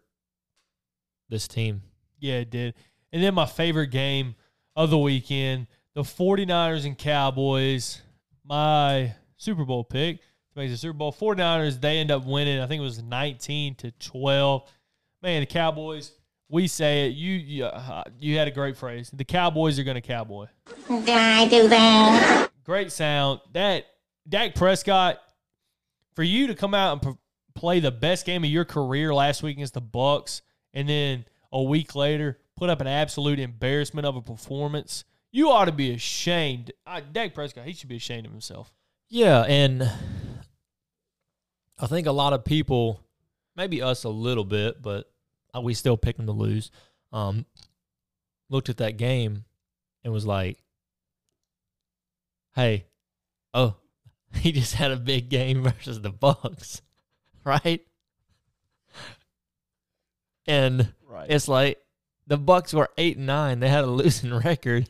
this 1.29 1.49
team. 1.49 1.83
Yeah, 2.19 2.37
it 2.37 2.51
did. 2.51 2.75
And 3.13 3.23
then 3.23 3.35
my 3.35 3.47
favorite 3.47 3.89
game 3.89 4.35
of 4.77 4.91
the 4.91 4.99
weekend, 4.99 5.67
the 5.95 6.03
49ers 6.03 6.87
and 6.87 6.99
Cowboys. 6.99 8.01
My 8.45 9.15
Super 9.37 9.65
Bowl 9.65 9.85
pick 9.85 10.21
to 10.55 10.61
make 10.61 10.71
the 10.71 10.77
Super 10.77 10.95
Bowl. 10.95 11.13
49ers, 11.13 11.81
they 11.81 11.99
end 11.99 12.11
up 12.11 12.25
winning. 12.25 12.61
I 12.61 12.67
think 12.67 12.81
it 12.81 12.85
was 12.85 13.03
19 13.03 13.75
to 13.77 13.91
12. 13.93 14.71
Man, 15.23 15.41
the 15.41 15.47
Cowboys, 15.47 16.13
we 16.49 16.69
say 16.69 17.07
it. 17.07 17.15
You 17.15 17.33
you, 17.33 17.65
uh, 17.65 18.05
you 18.19 18.37
had 18.39 18.49
a 18.49 18.51
great 18.51 18.77
phrase. 18.77 19.11
The 19.13 19.25
Cowboys 19.25 19.79
are 19.79 19.85
going 19.85 19.97
to 19.97 20.01
cowboy. 20.01 20.47
Did 20.89 21.09
I 21.09 21.49
do 21.49 21.69
that? 21.69 22.49
Great 22.65 22.93
sound. 22.93 23.41
That 23.53 23.87
Dak 24.29 24.55
Prescott, 24.55 25.19
for 26.15 26.23
you 26.23 26.47
to 26.49 26.55
come 26.55 26.75
out 26.75 26.93
and 26.93 27.15
p- 27.15 27.21
play 27.55 27.81
the 27.81 27.91
best 27.91 28.27
game 28.27 28.45
of 28.45 28.51
your 28.51 28.65
career 28.65 29.15
last 29.15 29.43
week 29.43 29.57
against 29.57 29.75
the 29.75 29.83
Bucs, 29.83 30.43
and 30.73 30.89
then 30.89 31.25
a 31.53 31.63
week 31.63 31.95
later 31.95 32.39
put 32.57 32.71
up 32.71 32.81
an 32.81 32.87
absolute 32.87 33.39
embarrassment 33.39 34.07
of 34.07 34.17
a 34.17 34.23
performance, 34.23 35.05
you 35.33 35.51
ought 35.51 35.65
to 35.65 35.73
be 35.73 35.93
ashamed. 35.93 36.73
Uh, 36.87 37.01
Dak 37.13 37.35
Prescott, 37.35 37.65
he 37.65 37.73
should 37.73 37.89
be 37.89 37.97
ashamed 37.97 38.27
of 38.27 38.33
himself. 38.33 38.73
Yeah, 39.11 39.43
and 39.43 39.91
I 41.79 41.87
think 41.87 42.07
a 42.07 42.13
lot 42.13 42.33
of 42.33 42.45
people, 42.45 43.01
maybe 43.57 43.83
us 43.83 44.05
a 44.05 44.09
little 44.09 44.45
bit, 44.45 44.81
but 44.81 45.11
we 45.63 45.75
still 45.75 45.97
pick 45.97 46.17
them 46.17 46.27
to 46.27 46.33
lose. 46.33 46.71
Um, 47.13 47.47
looked 48.49 48.69
at 48.69 48.77
that 48.79 48.97
game 48.97 49.45
and 50.05 50.13
was 50.13 50.27
like, 50.27 50.59
"Hey, 52.55 52.87
oh, 53.53 53.77
he 54.35 54.53
just 54.53 54.75
had 54.75 54.91
a 54.91 54.97
big 54.97 55.29
game 55.29 55.63
versus 55.63 56.01
the 56.01 56.11
Bucs, 56.13 56.81
right?" 57.45 57.85
And 60.47 60.93
Right. 61.09 61.31
it's 61.31 61.49
like 61.49 61.79
the 62.27 62.39
Bucs 62.39 62.75
were 62.75 62.91
eight 62.99 63.17
and 63.17 63.27
nine. 63.27 63.61
They 63.61 63.69
had 63.69 63.85
a 63.85 63.89
losing 63.89 64.35
record 64.45 64.89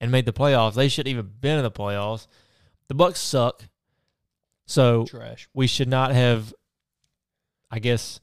and 0.00 0.10
made 0.10 0.26
the 0.26 0.32
playoffs. 0.32 0.74
They 0.74 0.88
shouldn't 0.88 1.12
even 1.12 1.30
been 1.40 1.58
in 1.58 1.64
the 1.64 1.70
playoffs. 1.70 2.26
The 2.88 2.94
Bucs 2.94 3.16
suck. 3.16 3.64
So 4.66 5.06
Trash. 5.06 5.48
we 5.54 5.66
should 5.66 5.88
not 5.88 6.12
have, 6.12 6.52
I 7.70 7.78
guess, 7.78 8.20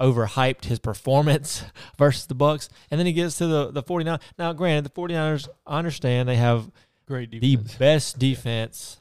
overhyped 0.00 0.66
his 0.66 0.78
performance 0.78 1.64
versus 1.98 2.26
the 2.26 2.34
Bucs. 2.34 2.68
And 2.90 2.98
then 2.98 3.06
he 3.06 3.12
gets 3.12 3.38
to 3.38 3.46
the, 3.46 3.70
the 3.70 3.82
49. 3.82 4.18
Now, 4.38 4.52
granted, 4.52 4.92
the 4.92 5.00
49ers, 5.00 5.48
I 5.66 5.78
understand 5.78 6.28
they 6.28 6.36
have 6.36 6.70
Great 7.06 7.30
the 7.30 7.56
best 7.78 8.18
defense 8.18 9.00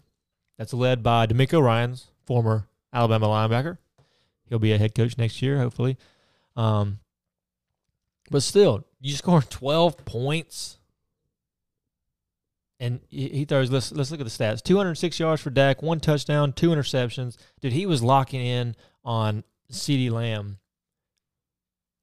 that's 0.58 0.74
led 0.74 1.02
by 1.02 1.26
DeMeco 1.26 1.62
Ryans, 1.62 2.08
former 2.26 2.68
Alabama 2.94 3.28
linebacker. 3.28 3.78
He'll 4.48 4.60
be 4.60 4.74
a 4.74 4.78
head 4.78 4.94
coach 4.94 5.18
next 5.18 5.42
year, 5.42 5.58
hopefully. 5.58 5.98
Um, 6.56 7.00
but 8.30 8.44
still, 8.44 8.86
you 9.02 9.14
scored 9.16 9.50
12 9.50 10.06
points. 10.06 10.78
And 12.80 13.00
he 13.10 13.46
throws, 13.46 13.72
let's, 13.72 13.94
let's 13.94 14.12
look 14.12 14.20
at 14.20 14.26
the 14.26 14.30
stats 14.30 14.62
206 14.62 15.20
yards 15.20 15.42
for 15.42 15.50
Dak, 15.50 15.82
one 15.82 16.02
touchdown, 16.02 16.52
two 16.52 16.70
interceptions. 16.70 17.38
Dude, 17.62 17.72
he 17.72 17.86
was 17.86 18.04
locking 18.04 18.46
in 18.46 18.76
on 19.06 19.46
CeeDee 19.72 20.12
Lamb 20.12 20.58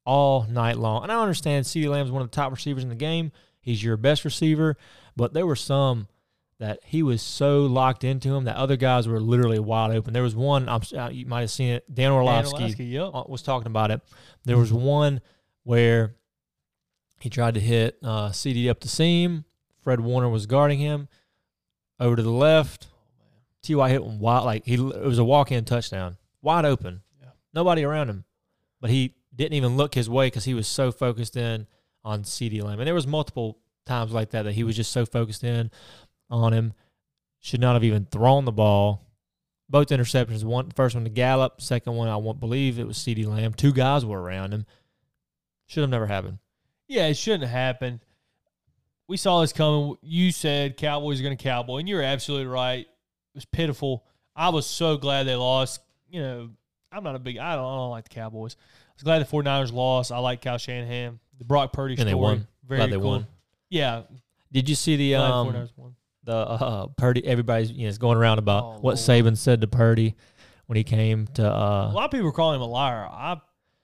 all 0.04 0.46
night 0.48 0.78
long. 0.78 1.02
And 1.02 1.12
I 1.12 1.20
understand 1.20 1.66
CeeDee 1.66 1.88
Lamb 1.88 2.06
is 2.06 2.12
one 2.12 2.22
of 2.22 2.30
the 2.30 2.34
top 2.34 2.52
receivers 2.52 2.82
in 2.82 2.88
the 2.88 2.94
game. 2.94 3.32
He's 3.60 3.82
your 3.82 3.96
best 3.96 4.24
receiver, 4.24 4.76
but 5.14 5.34
there 5.34 5.46
were 5.46 5.56
some 5.56 6.08
that 6.58 6.78
he 6.84 7.02
was 7.02 7.20
so 7.20 7.66
locked 7.66 8.04
into 8.04 8.34
him 8.34 8.44
that 8.44 8.56
other 8.56 8.76
guys 8.76 9.08
were 9.08 9.20
literally 9.20 9.58
wide 9.58 9.94
open. 9.94 10.12
There 10.12 10.22
was 10.22 10.34
one 10.36 10.68
I'm, 10.68 10.80
uh, 10.96 11.08
you 11.08 11.26
might 11.26 11.40
have 11.40 11.50
seen 11.50 11.70
it. 11.70 11.84
Dan 11.92 12.10
Dan 12.10 12.12
Orlovsky 12.12 12.56
Orlovsky, 12.56 12.84
yep. 12.84 13.10
uh, 13.12 13.24
was 13.28 13.42
talking 13.42 13.66
about 13.66 13.90
it. 13.90 14.00
There 14.44 14.56
was 14.56 14.72
one 14.72 15.20
where 15.64 16.14
he 17.20 17.30
tried 17.30 17.54
to 17.54 17.60
hit 17.60 17.98
uh, 18.02 18.28
CeeDee 18.28 18.70
up 18.70 18.80
the 18.80 18.88
seam. 18.88 19.44
Fred 19.82 20.00
Warner 20.00 20.28
was 20.28 20.46
guarding 20.46 20.78
him 20.78 21.08
over 22.00 22.16
to 22.16 22.22
the 22.22 22.30
left. 22.30 22.86
Oh, 23.70 23.76
Ty 23.78 23.90
hit 23.90 24.04
one 24.04 24.18
wide, 24.18 24.40
like 24.44 24.64
he 24.64 24.74
it 24.74 24.80
was 25.04 25.18
a 25.18 25.24
walk-in 25.24 25.64
touchdown, 25.64 26.16
wide 26.40 26.64
open, 26.64 27.02
Yeah. 27.20 27.28
nobody 27.54 27.84
around 27.84 28.08
him, 28.10 28.24
but 28.80 28.90
he 28.90 29.14
didn't 29.34 29.54
even 29.54 29.76
look 29.76 29.94
his 29.94 30.10
way 30.10 30.26
because 30.26 30.44
he 30.44 30.54
was 30.54 30.66
so 30.66 30.90
focused 30.92 31.36
in 31.36 31.66
on 32.04 32.22
CeeDee 32.24 32.62
Lamb. 32.62 32.80
And 32.80 32.86
there 32.86 32.94
was 32.94 33.06
multiple 33.06 33.58
times 33.86 34.12
like 34.12 34.30
that 34.30 34.42
that 34.42 34.52
he 34.54 34.64
was 34.64 34.76
just 34.76 34.92
so 34.92 35.06
focused 35.06 35.44
in 35.44 35.70
on 36.28 36.52
him, 36.52 36.72
should 37.38 37.60
not 37.60 37.74
have 37.74 37.84
even 37.84 38.04
thrown 38.06 38.44
the 38.44 38.52
ball. 38.52 39.06
Both 39.68 39.88
interceptions, 39.88 40.44
one 40.44 40.70
first 40.70 40.94
one 40.94 41.04
to 41.04 41.10
Gallup, 41.10 41.60
second 41.60 41.94
one 41.94 42.08
I 42.08 42.16
won't 42.16 42.40
believe 42.40 42.78
it 42.78 42.86
was 42.86 42.98
CeeDee 42.98 43.26
Lamb. 43.26 43.54
Two 43.54 43.72
guys 43.72 44.04
were 44.04 44.20
around 44.20 44.52
him. 44.52 44.66
Should 45.66 45.80
have 45.82 45.90
never 45.90 46.06
happened. 46.06 46.38
Yeah, 46.88 47.06
it 47.06 47.14
shouldn't 47.16 47.48
happen. 47.50 48.02
We 49.08 49.16
saw 49.16 49.40
this 49.40 49.52
coming. 49.52 49.96
You 50.02 50.32
said 50.32 50.76
Cowboys 50.76 51.20
are 51.20 51.22
going 51.24 51.36
to 51.36 51.42
cowboy, 51.42 51.78
and 51.78 51.88
you're 51.88 52.02
absolutely 52.02 52.46
right. 52.46 52.80
It 52.80 53.34
was 53.34 53.44
pitiful. 53.44 54.04
I 54.34 54.48
was 54.50 54.66
so 54.66 54.96
glad 54.96 55.24
they 55.26 55.34
lost. 55.34 55.80
You 56.08 56.20
know, 56.22 56.50
I'm 56.90 57.04
not 57.04 57.14
a 57.14 57.18
big. 57.18 57.38
I 57.38 57.56
don't, 57.56 57.64
I 57.64 57.76
don't 57.76 57.90
like 57.90 58.04
the 58.08 58.14
Cowboys. 58.14 58.56
I 58.58 58.92
was 58.94 59.02
glad 59.02 59.18
the 59.20 59.24
49ers 59.26 59.72
lost. 59.72 60.12
I 60.12 60.18
like 60.18 60.40
Kyle 60.42 60.58
Shanahan. 60.58 61.18
The 61.38 61.44
Brock 61.44 61.72
Purdy 61.72 61.94
And 61.94 62.00
story. 62.02 62.10
they 62.10 62.14
won. 62.14 62.46
Very 62.66 62.78
Glad 62.78 62.90
they 62.90 62.96
cool. 62.96 63.10
won. 63.10 63.26
Yeah, 63.70 64.02
Did 64.52 64.68
you 64.68 64.74
see 64.74 64.96
the 64.96 65.10
glad 65.12 65.30
um 65.30 65.48
49ers 65.52 65.70
won. 65.76 65.96
the 66.24 66.32
uh, 66.36 66.86
Purdy? 66.96 67.26
Everybody's 67.26 67.72
you 67.72 67.84
know 67.84 67.88
is 67.88 67.98
going 67.98 68.16
around 68.18 68.38
about 68.38 68.64
Oh, 68.64 68.70
what 68.80 68.82
Lord. 68.82 68.96
Saban 68.98 69.36
said 69.36 69.60
to 69.62 69.66
Purdy 69.66 70.14
when 70.66 70.76
he 70.76 70.84
came 70.84 71.26
to. 71.34 71.44
Uh, 71.50 71.86
A 71.86 71.88
uh 71.88 71.92
lot 71.92 72.04
of 72.04 72.10
people 72.12 72.28
are 72.28 72.32
calling 72.32 72.56
him 72.56 72.62
a 72.62 72.66
liar. 72.66 73.06
I 73.10 73.40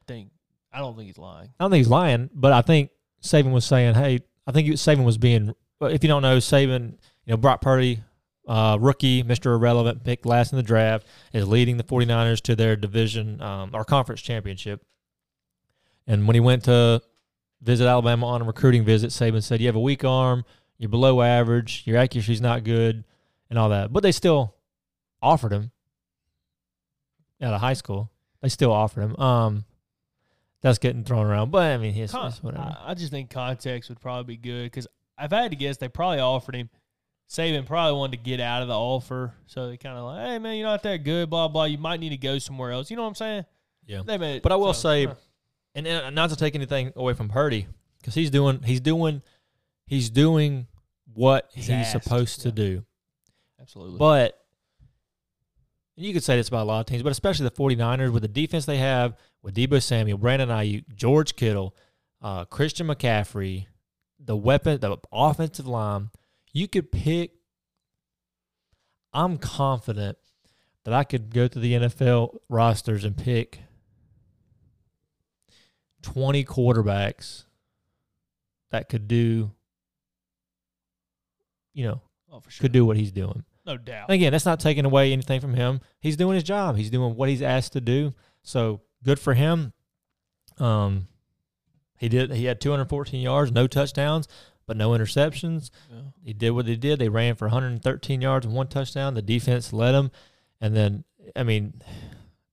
think. 0.07 0.31
I 0.73 0.79
don't 0.79 0.95
think 0.97 1.07
he's 1.09 1.19
lying. 1.19 1.49
I 1.59 1.65
don't 1.65 1.71
think 1.71 1.81
he's 1.81 1.89
lying, 1.91 2.29
but 2.35 2.53
I 2.53 2.61
think 2.63 2.91
Saban 3.23 3.51
was 3.53 3.65
saying, 3.65 3.95
"Hey, 3.95 4.21
I 4.49 4.53
think 4.53 4.67
Saban 4.69 5.05
was 5.05 5.19
being. 5.19 5.55
If 5.83 6.03
you 6.03 6.09
don't 6.09 6.23
know, 6.23 6.39
Saban, 6.39 6.93
you 7.27 7.33
know 7.33 7.37
Brock 7.37 7.61
Purdy, 7.61 8.01
uh, 8.49 8.79
rookie, 8.81 9.23
Mister 9.23 9.53
Irrelevant, 9.53 10.03
picked 10.03 10.25
last 10.25 10.53
in 10.53 10.57
the 10.57 10.63
draft, 10.63 11.07
is 11.35 11.47
leading 11.47 11.77
the 11.77 11.85
49ers 11.85 12.41
to 12.41 12.57
their 12.57 12.75
division 12.75 13.43
um, 13.43 13.71
or 13.75 13.85
conference 13.85 14.23
championship. 14.23 14.83
And 16.07 16.27
when 16.27 16.33
he 16.35 16.41
went 16.41 16.65
to 16.65 17.03
visit 17.61 17.87
Alabama 17.87 18.27
on 18.27 18.41
a 18.41 18.45
recruiting 18.45 18.85
visit, 18.85 19.11
Saban 19.11 19.43
said, 19.43 19.61
"You 19.61 19.67
have 19.67 19.77
a 19.77 19.81
weak 19.81 20.03
arm, 20.03 20.47
you're 20.79 20.89
below 20.89 21.21
average, 21.21 21.83
your 21.85 21.99
accuracy's 21.99 22.41
not 22.41 22.65
good, 22.65 23.05
and 23.51 23.59
all 23.59 23.69
that." 23.69 23.93
But 23.93 24.03
they 24.03 24.13
still 24.13 24.55
offered 25.21 25.53
him 25.53 25.73
out 27.43 27.53
of 27.53 27.61
high 27.61 27.75
school. 27.75 28.11
They 28.41 28.49
still 28.49 28.73
offered 28.73 29.03
him. 29.03 29.17
Um, 29.17 29.65
that's 30.63 30.79
getting 30.79 31.05
thrown 31.05 31.27
around, 31.27 31.51
but 31.51 31.63
I 31.63 31.77
mean, 31.79 31.95
it's, 31.97 32.13
Con- 32.13 32.29
it's 32.29 32.43
whatever. 32.43 32.63
I, 32.81 32.91
I 32.91 32.95
just 32.95 33.11
think 33.11 33.31
context 33.31 33.89
would 33.89 34.01
probably 34.01 34.37
be 34.37 34.41
good 34.41 34.65
because 34.65 34.87
if 35.21 35.33
I 35.33 35.43
had 35.43 35.51
to 35.53 35.57
guess, 35.57 35.77
they 35.77 35.89
probably 35.89 36.21
offered 36.21 36.55
him. 36.57 36.71
Saban 37.31 37.67
probably 37.67 37.99
wanted 37.99 38.17
to 38.17 38.23
get 38.23 38.41
out 38.41 38.63
of 38.63 38.69
the 38.69 38.75
offer, 38.79 39.35
so 39.47 39.69
they 39.69 39.77
kind 39.77 39.99
of 39.99 40.05
like, 40.05 40.27
"Hey 40.27 40.39
man, 40.39 40.57
you're 40.57 40.67
not 40.67 40.83
that 40.85 41.05
good." 41.05 41.29
Blah 41.29 41.49
blah. 41.49 41.65
You 41.65 41.77
might 41.77 42.01
need 42.01 42.09
to 42.11 42.17
go 42.17 42.39
somewhere 42.39 42.73
else. 42.73 42.91
You 42.91 42.97
know 42.97 43.03
what 43.03 43.09
I'm 43.09 43.15
saying? 43.17 43.45
Yeah. 43.87 44.01
They 44.05 44.17
made, 44.17 44.41
But 44.43 44.53
I 44.53 44.57
will 44.57 44.73
so, 44.73 44.89
say, 44.89 45.09
and 45.75 45.87
uh, 45.87 46.11
not 46.11 46.31
to 46.31 46.37
take 46.37 46.55
anything 46.55 46.93
away 46.97 47.13
from 47.15 47.29
Purdy, 47.29 47.67
because 48.01 48.15
he's 48.15 48.31
doing 48.31 48.63
he's 48.63 48.81
doing 48.81 49.21
he's 49.87 50.09
doing 50.09 50.67
what 51.13 51.51
He's 51.55 51.67
he's, 51.67 51.75
asked, 51.75 51.93
supposed 52.05 52.41
to 52.43 52.49
yeah. 52.49 52.55
do. 52.55 52.85
absolutely. 53.61 53.99
But 53.99 54.39
and 55.99 56.07
you 56.07 56.13
could 56.13 56.23
say 56.23 56.37
this 56.37 56.47
about 56.47 56.63
a 56.63 56.71
lot 56.71 56.79
of 56.79 56.87
teams, 56.87 57.03
but 57.03 57.11
especially 57.11 57.43
the 57.43 57.51
49ers 57.51 58.13
with 58.13 58.23
the 58.23 58.29
defense 58.29 58.67
they 58.67 58.77
have 58.77 59.17
with 59.43 59.57
Deebo 59.57 59.83
Samuel, 59.83 60.17
Brandon 60.17 60.49
Aiyuk, 60.49 60.85
George 60.95 61.35
Kittle, 61.35 61.75
uh, 62.23 62.45
Christian 62.45 62.87
McCaffrey, 62.87 63.67
the 64.21 64.37
weapon, 64.37 64.79
the 64.79 64.97
offensive 65.13 65.67
line, 65.67 66.11
you 66.53 66.69
could 66.69 66.93
pick. 66.93 67.33
I'm 69.13 69.39
confident 69.39 70.19
that 70.85 70.95
I 70.95 71.03
could 71.03 71.35
go 71.35 71.49
through 71.49 71.63
the 71.63 71.73
NFL 71.73 72.39
rosters 72.49 73.05
and 73.05 73.17
pick 73.17 73.63
20 76.03 76.45
quarterbacks 76.45 77.43
that 78.71 78.89
could 78.89 79.09
do, 79.09 79.51
you 81.75 81.87
know, 81.87 82.03
oh, 82.31 82.39
for 82.39 82.51
sure. 82.53 82.63
could 82.63 82.73
do 82.73 82.87
what 82.87 82.97
he's 82.97 83.11
doing. 83.11 83.43
No 83.69 83.77
doubt. 83.77 84.07
And 84.09 84.15
again, 84.15 84.33
that's 84.33 84.47
not 84.47 84.59
taking 84.59 84.85
away 84.85 85.13
anything 85.13 85.41
from 85.41 85.55
him. 85.55 85.81
He's 86.01 86.17
doing 86.17 86.35
his 86.35 86.43
job. 86.43 86.77
He's 86.77 86.91
doing 86.91 87.15
what 87.15 87.29
he's 87.29 87.43
asked 87.43 87.75
to 87.75 87.81
do. 87.81 88.15
So 88.43 88.81
good 89.05 89.21
for 89.21 89.35
him. 89.35 89.73
Um, 90.59 91.07
he 91.99 92.09
did. 92.09 92.33
He 92.33 92.47
had 92.47 92.61
214 92.61 93.21
yards, 93.21 93.53
no 93.53 93.67
touchdowns, 93.67 94.27
but 94.67 94.77
no 94.77 94.91
interceptions. 94.91 95.71
Yeah. 95.91 96.01
He 96.25 96.33
did 96.33 96.51
what 96.51 96.67
he 96.67 96.77
did. 96.77 96.99
They 96.99 97.09
ran 97.09 97.35
for 97.37 97.47
113 97.47 98.21
yards 98.21 98.47
and 98.47 98.55
one 98.55 98.69
touchdown. 98.69 99.15
The 99.15 99.23
defense 99.23 99.73
led 99.73 99.95
him, 99.95 100.11
and 100.61 100.75
then 100.75 101.05
I 101.37 101.43
mean, 101.43 101.75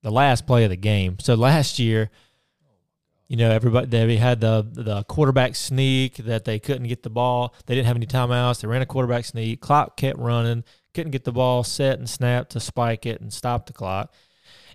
the 0.02 0.10
last 0.10 0.46
play 0.46 0.64
of 0.64 0.70
the 0.70 0.76
game. 0.76 1.18
So 1.20 1.34
last 1.34 1.78
year, 1.78 2.10
you 3.28 3.36
know, 3.36 3.50
everybody 3.50 3.86
they 3.86 4.16
had 4.16 4.40
the 4.40 4.66
the 4.70 5.02
quarterback 5.04 5.56
sneak 5.56 6.16
that 6.16 6.44
they 6.44 6.58
couldn't 6.58 6.88
get 6.88 7.02
the 7.02 7.10
ball. 7.10 7.54
They 7.66 7.74
didn't 7.74 7.86
have 7.86 7.96
any 7.96 8.06
timeouts. 8.06 8.60
They 8.60 8.68
ran 8.68 8.82
a 8.82 8.86
quarterback 8.86 9.24
sneak. 9.24 9.60
Clock 9.60 9.96
kept 9.96 10.18
running. 10.18 10.64
Couldn't 10.96 11.12
get 11.12 11.24
the 11.24 11.32
ball 11.32 11.62
set 11.62 11.98
and 11.98 12.08
snap 12.08 12.48
to 12.48 12.58
spike 12.58 13.04
it 13.04 13.20
and 13.20 13.30
stop 13.30 13.66
the 13.66 13.74
clock. 13.74 14.14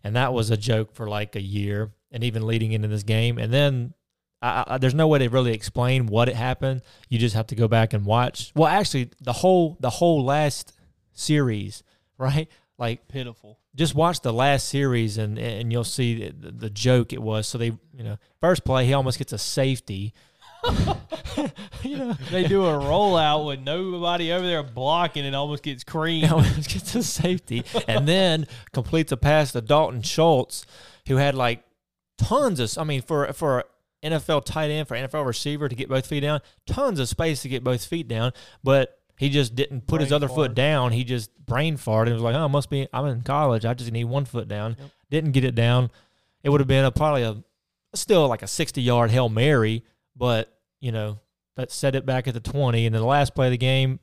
And 0.04 0.16
that 0.16 0.34
was 0.34 0.52
a 0.52 0.58
joke 0.58 0.94
for 0.94 1.08
like 1.10 1.36
a 1.36 1.42
year, 1.42 1.92
and 2.12 2.24
even 2.24 2.46
leading 2.46 2.74
into 2.74 2.88
this 2.88 3.02
game. 3.02 3.40
And 3.40 3.52
then 3.52 3.96
I, 4.40 4.64
I, 4.68 4.78
there's 4.78 4.94
no 4.94 5.08
way 5.08 5.18
to 5.18 5.30
really 5.30 5.52
explain 5.54 6.06
what 6.06 6.30
it 6.30 6.36
happened. 6.36 6.84
You 7.10 7.18
just 7.18 7.36
have 7.36 7.48
to 7.48 7.56
go 7.56 7.68
back 7.68 7.94
and 7.94 8.06
watch. 8.06 8.52
Well, 8.56 8.68
actually, 8.68 9.10
the 9.20 9.34
whole 9.34 9.78
the 9.80 9.90
whole 9.90 10.24
last 10.24 10.74
series, 11.12 11.82
right? 12.20 12.48
Like 12.78 13.08
Pitiful. 13.08 13.60
just 13.76 13.96
watch 13.96 14.22
the 14.22 14.32
last 14.34 14.68
series 14.68 15.18
and 15.18 15.40
and 15.40 15.72
you'll 15.72 15.84
see 15.84 16.30
the, 16.30 16.52
the 16.52 16.70
joke 16.70 17.14
it 17.14 17.22
was. 17.22 17.48
So 17.48 17.58
they, 17.58 17.72
you 17.94 18.04
know, 18.04 18.18
first 18.40 18.64
play 18.64 18.86
he 18.86 18.94
almost 18.94 19.18
gets 19.18 19.34
a 19.34 19.40
safety. 19.40 20.14
you 21.84 21.98
know, 21.98 22.14
They 22.32 22.48
do 22.48 22.66
a 22.66 22.74
rollout 22.74 23.48
with 23.48 23.60
nobody 23.62 24.32
over 24.32 24.46
there 24.46 24.64
blocking 24.64 25.26
and 25.26 25.36
almost 25.36 25.64
gets 25.64 25.84
creamed. 25.84 26.28
he 26.28 26.32
almost 26.34 26.70
gets 26.70 26.96
a 26.96 27.04
safety, 27.04 27.64
and 27.88 28.08
then 28.08 28.48
completes 28.74 29.12
a 29.12 29.18
pass 29.18 29.52
to 29.54 29.62
Dalton 29.62 30.02
Schultz, 30.02 30.66
who 31.08 31.18
had 31.18 31.36
like 31.36 31.64
tons 32.18 32.60
of. 32.60 32.78
I 32.78 32.84
mean, 32.84 33.02
for 33.02 33.32
for 33.34 33.64
NFL 34.04 34.46
tight 34.46 34.70
end, 34.70 34.88
for 34.88 34.96
NFL 34.96 35.26
receiver 35.26 35.68
to 35.70 35.76
get 35.76 35.90
both 35.90 36.06
feet 36.08 36.22
down, 36.22 36.42
tons 36.66 37.00
of 37.00 37.08
space 37.08 37.42
to 37.44 37.50
get 37.50 37.64
both 37.64 37.86
feet 37.86 38.08
down, 38.08 38.34
but. 38.64 38.98
He 39.18 39.30
just 39.30 39.54
didn't 39.54 39.86
put 39.86 40.02
his 40.02 40.12
other 40.12 40.28
fart. 40.28 40.36
foot 40.36 40.56
down. 40.56 40.94
He 40.94 41.04
just 41.04 41.30
brain 41.46 41.78
farted 41.78 42.08
and 42.08 42.14
was 42.16 42.24
like, 42.24 42.34
"Oh, 42.34 42.50
must 42.50 42.72
be. 42.72 42.88
I'm 42.92 43.06
in 43.06 43.22
college. 43.22 43.66
I 43.66 43.76
just 43.76 43.92
need 43.92 44.06
one 44.06 44.26
foot 44.26 44.48
down." 44.48 44.76
Yep. 44.80 44.90
Didn't 45.12 45.32
get 45.34 45.44
it 45.44 45.54
down. 45.54 45.92
It 46.44 46.50
would 46.50 46.60
have 46.60 46.68
been 46.68 46.86
a 46.86 46.92
probably 46.92 47.22
a 47.22 47.44
still 47.94 48.28
like 48.28 48.42
a 48.42 48.48
60 48.48 48.82
yard 48.82 49.12
hail 49.12 49.30
mary, 49.30 49.84
but 50.22 50.56
you 50.80 50.92
know 50.92 51.20
that 51.56 51.72
set 51.72 51.96
it 51.96 52.06
back 52.06 52.28
at 52.28 52.36
the 52.36 52.40
20. 52.40 52.86
And 52.86 52.94
then 52.94 53.02
the 53.02 53.08
last 53.08 53.34
play 53.34 53.48
of 53.48 53.52
the 53.52 53.58
game, 53.58 54.00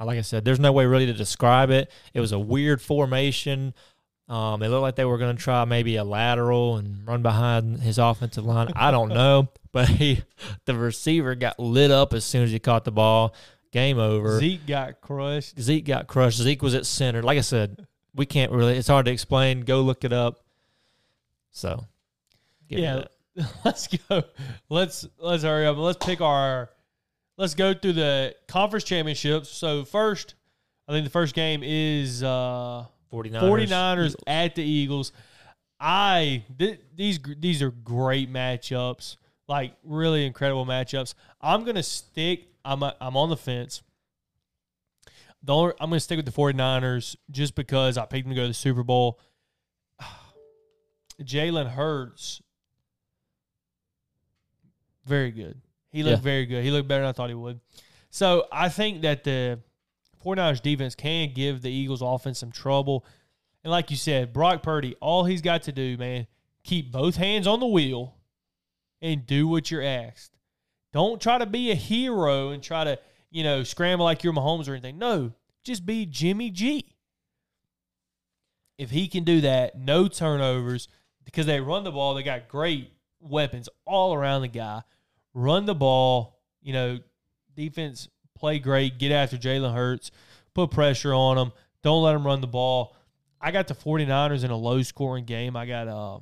like 0.00 0.18
I 0.18 0.22
said, 0.22 0.44
there's 0.44 0.58
no 0.58 0.72
way 0.72 0.84
really 0.84 1.06
to 1.06 1.12
describe 1.12 1.70
it. 1.70 1.90
It 2.12 2.20
was 2.20 2.32
a 2.32 2.38
weird 2.38 2.82
formation. 2.82 3.72
Um, 4.28 4.62
it 4.64 4.68
looked 4.68 4.82
like 4.82 4.96
they 4.96 5.04
were 5.04 5.16
going 5.16 5.36
to 5.36 5.42
try 5.42 5.64
maybe 5.64 5.94
a 5.94 6.02
lateral 6.02 6.76
and 6.76 7.06
run 7.06 7.22
behind 7.22 7.80
his 7.80 7.98
offensive 7.98 8.44
line. 8.44 8.72
I 8.74 8.90
don't 8.90 9.08
know, 9.14 9.48
but 9.70 9.88
he, 9.88 10.24
the 10.64 10.74
receiver 10.74 11.36
got 11.36 11.60
lit 11.60 11.92
up 11.92 12.14
as 12.14 12.24
soon 12.24 12.42
as 12.42 12.50
he 12.50 12.58
caught 12.58 12.84
the 12.84 12.92
ball. 12.92 13.32
Game 13.70 14.00
over. 14.00 14.40
Zeke 14.40 14.66
got 14.66 15.00
crushed. 15.00 15.60
Zeke 15.60 15.84
got 15.84 16.08
crushed. 16.08 16.38
Zeke 16.38 16.62
was 16.62 16.74
at 16.74 16.84
center. 16.84 17.22
Like 17.22 17.38
I 17.38 17.42
said, 17.42 17.86
we 18.12 18.26
can't 18.26 18.50
really. 18.50 18.76
It's 18.76 18.88
hard 18.88 19.06
to 19.06 19.12
explain. 19.12 19.60
Go 19.60 19.82
look 19.82 20.02
it 20.02 20.12
up. 20.12 20.40
So, 21.52 21.86
Yeah. 22.68 23.04
let's 23.64 23.88
go. 23.88 24.22
Let's 24.68 25.06
let's 25.18 25.42
hurry 25.42 25.66
up. 25.66 25.76
Let's 25.76 26.04
pick 26.04 26.20
our. 26.20 26.70
Let's 27.38 27.54
go 27.54 27.72
through 27.72 27.94
the 27.94 28.34
conference 28.48 28.84
championships. 28.84 29.48
So 29.48 29.84
first, 29.84 30.34
I 30.88 30.92
think 30.92 31.04
the 31.04 31.10
first 31.10 31.34
game 31.34 31.62
is 31.64 32.22
uh 32.22 32.84
49ers. 33.12 33.40
49ers 33.40 34.06
Eagles. 34.06 34.16
at 34.26 34.54
the 34.54 34.62
Eagles. 34.62 35.12
I 35.78 36.44
th- 36.58 36.80
these 36.94 37.18
these 37.38 37.62
are 37.62 37.70
great 37.70 38.30
matchups, 38.30 39.16
like 39.48 39.74
really 39.82 40.26
incredible 40.26 40.66
matchups. 40.66 41.14
I'm 41.40 41.64
gonna 41.64 41.82
stick. 41.82 42.48
I'm 42.64 42.82
a, 42.82 42.94
I'm 43.00 43.16
on 43.16 43.30
the 43.30 43.36
fence. 43.36 43.82
The 45.42 45.54
only, 45.54 45.72
I'm 45.80 45.88
gonna 45.88 46.00
stick 46.00 46.18
with 46.18 46.26
the 46.26 46.32
49ers 46.32 47.16
just 47.30 47.54
because 47.54 47.96
I 47.96 48.04
picked 48.04 48.26
them 48.26 48.34
to 48.34 48.36
go 48.36 48.42
to 48.42 48.48
the 48.48 48.54
Super 48.54 48.82
Bowl. 48.82 49.18
Jalen 51.22 51.70
Hurts, 51.70 52.42
very 55.10 55.30
good. 55.30 55.60
He 55.90 56.02
looked 56.02 56.18
Yeah. 56.18 56.22
very 56.22 56.46
good. 56.46 56.64
He 56.64 56.70
looked 56.70 56.88
better 56.88 57.02
than 57.02 57.10
I 57.10 57.12
thought 57.12 57.28
he 57.28 57.34
would. 57.34 57.60
So 58.08 58.46
I 58.50 58.68
think 58.70 59.02
that 59.02 59.24
the 59.24 59.60
49ers 60.24 60.60
defense 60.62 60.94
can 60.94 61.32
give 61.34 61.60
the 61.62 61.70
Eagles 61.70 62.00
offense 62.02 62.38
some 62.38 62.50
trouble. 62.52 63.04
And 63.62 63.70
like 63.70 63.90
you 63.90 63.96
said, 63.96 64.32
Brock 64.32 64.62
Purdy, 64.62 64.94
all 65.00 65.24
he's 65.24 65.42
got 65.42 65.62
to 65.64 65.72
do, 65.72 65.96
man, 65.98 66.26
keep 66.64 66.90
both 66.90 67.16
hands 67.16 67.46
on 67.46 67.60
the 67.60 67.66
wheel 67.66 68.16
and 69.02 69.26
do 69.26 69.46
what 69.48 69.70
you're 69.70 69.82
asked. 69.82 70.36
Don't 70.92 71.20
try 71.20 71.38
to 71.38 71.46
be 71.46 71.70
a 71.70 71.74
hero 71.74 72.50
and 72.50 72.62
try 72.62 72.84
to, 72.84 72.98
you 73.30 73.42
know, 73.44 73.62
scramble 73.62 74.04
like 74.04 74.24
you're 74.24 74.32
Mahomes 74.32 74.68
or 74.68 74.72
anything. 74.72 74.98
No, 74.98 75.32
just 75.64 75.84
be 75.86 76.06
Jimmy 76.06 76.50
G. 76.50 76.94
If 78.78 78.90
he 78.90 79.08
can 79.08 79.24
do 79.24 79.42
that, 79.42 79.78
no 79.78 80.08
turnovers, 80.08 80.88
because 81.24 81.46
they 81.46 81.60
run 81.60 81.84
the 81.84 81.90
ball, 81.92 82.14
they 82.14 82.22
got 82.22 82.48
great 82.48 82.90
weapons 83.20 83.68
all 83.84 84.14
around 84.14 84.42
the 84.42 84.48
guy. 84.48 84.82
Run 85.34 85.66
the 85.66 85.74
ball, 85.74 86.40
you 86.62 86.72
know, 86.72 86.98
defense 87.54 88.08
play 88.36 88.58
great, 88.58 88.98
get 88.98 89.12
after 89.12 89.36
Jalen 89.36 89.74
Hurts, 89.74 90.10
put 90.54 90.70
pressure 90.70 91.14
on 91.14 91.38
him, 91.38 91.52
don't 91.82 92.02
let 92.02 92.14
him 92.14 92.26
run 92.26 92.40
the 92.40 92.46
ball. 92.46 92.96
I 93.40 93.52
got 93.52 93.68
the 93.68 93.74
49ers 93.74 94.44
in 94.44 94.50
a 94.50 94.56
low 94.56 94.82
scoring 94.82 95.24
game. 95.24 95.56
I 95.56 95.66
got 95.66 95.88
uh 95.88 96.18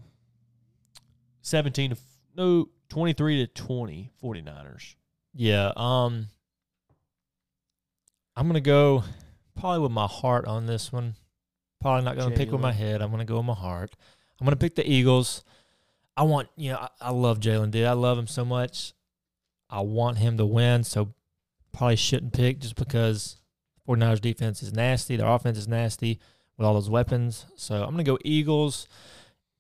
17 1.43 1.91
to 1.91 1.97
no 2.37 2.69
23 2.91 3.47
to 3.47 3.53
20 3.53 4.11
49ers. 4.23 4.95
Yeah. 5.35 5.73
Um, 5.77 6.29
I'm 8.37 8.47
gonna 8.47 8.61
go 8.61 9.03
probably 9.59 9.81
with 9.81 9.93
my 9.93 10.07
heart 10.07 10.47
on 10.47 10.67
this 10.67 10.93
one. 10.93 11.17
Probably 11.81 12.05
not 12.05 12.17
gonna 12.17 12.37
pick 12.37 12.53
with 12.53 12.61
my 12.61 12.73
head. 12.73 13.03
I'm 13.03 13.11
gonna 13.11 13.25
go 13.25 13.37
with 13.37 13.47
my 13.47 13.55
heart. 13.55 13.95
I'm 14.41 14.45
gonna 14.45 14.57
pick 14.57 14.77
the 14.77 14.89
Eagles. 14.89 15.43
I 16.17 16.23
want 16.23 16.49
you 16.57 16.73
know 16.73 16.79
I, 16.79 16.89
I 17.01 17.11
love 17.11 17.41
Jalen, 17.41 17.71
dude. 17.71 17.87
I 17.87 17.93
love 17.93 18.19
him 18.19 18.27
so 18.27 18.45
much. 18.45 18.93
I 19.71 19.81
want 19.81 20.19
him 20.19 20.37
to 20.39 20.47
win, 20.47 20.85
so 20.85 21.15
probably 21.73 21.97
shouldn't 21.97 22.33
pick 22.33 22.61
just 22.61 22.77
because 22.77 23.37
49ers 23.89 24.21
defense 24.21 24.63
is 24.63 24.73
nasty. 24.73 25.17
Their 25.17 25.29
offense 25.29 25.59
is 25.59 25.69
nasty 25.69 26.19
with 26.57 26.67
all 26.67 26.75
those 26.75 26.91
weapons. 26.91 27.47
So 27.57 27.83
I'm 27.83 27.91
gonna 27.91 28.05
go 28.05 28.19
Eagles. 28.25 28.89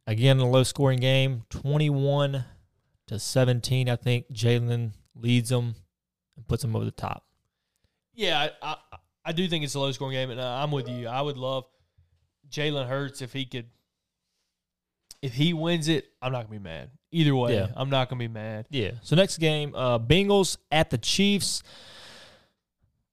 Again, 0.07 0.39
a 0.39 0.49
low 0.49 0.63
scoring 0.63 1.01
game, 1.01 1.43
21 1.51 2.45
to 3.09 3.19
17. 3.19 3.91
I 3.91 3.97
think 3.97 4.33
Jalen 4.33 4.93
leads 5.15 5.51
them 5.51 5.75
and 6.37 6.49
puts 6.49 6.63
them 6.63 6.75
over 6.75 6.85
the 6.85 6.91
top. 6.91 7.25
Yeah, 8.15 8.49
I, 8.63 8.73
I, 8.73 8.77
I 9.27 9.33
do 9.33 9.47
think 9.49 9.65
it's 9.65 9.75
a 9.75 9.81
low 9.81 9.93
scoring 9.93 10.15
game, 10.15 10.31
and 10.31 10.41
uh, 10.41 10.63
I'm 10.63 10.71
with 10.71 10.89
you. 10.89 11.09
I 11.09 11.21
would 11.21 11.37
love 11.37 11.67
Jalen 12.51 12.89
Hurts 12.89 13.21
if 13.21 13.33
he 13.33 13.45
could. 13.45 13.67
If 15.21 15.35
he 15.35 15.53
wins 15.53 15.89
it, 15.89 16.07
I'm 16.23 16.33
not 16.33 16.47
gonna 16.47 16.59
be 16.59 16.65
mad. 16.65 16.91
Either 17.11 17.35
way, 17.35 17.55
Yeah. 17.55 17.69
I'm 17.75 17.89
not 17.91 18.09
gonna 18.09 18.19
be 18.19 18.29
mad. 18.29 18.67
Yeah. 18.71 18.93
So 19.03 19.17
next 19.17 19.39
game, 19.39 19.75
uh, 19.75 19.99
Bengals 19.99 20.59
at 20.71 20.91
the 20.91 20.99
Chiefs. 20.99 21.63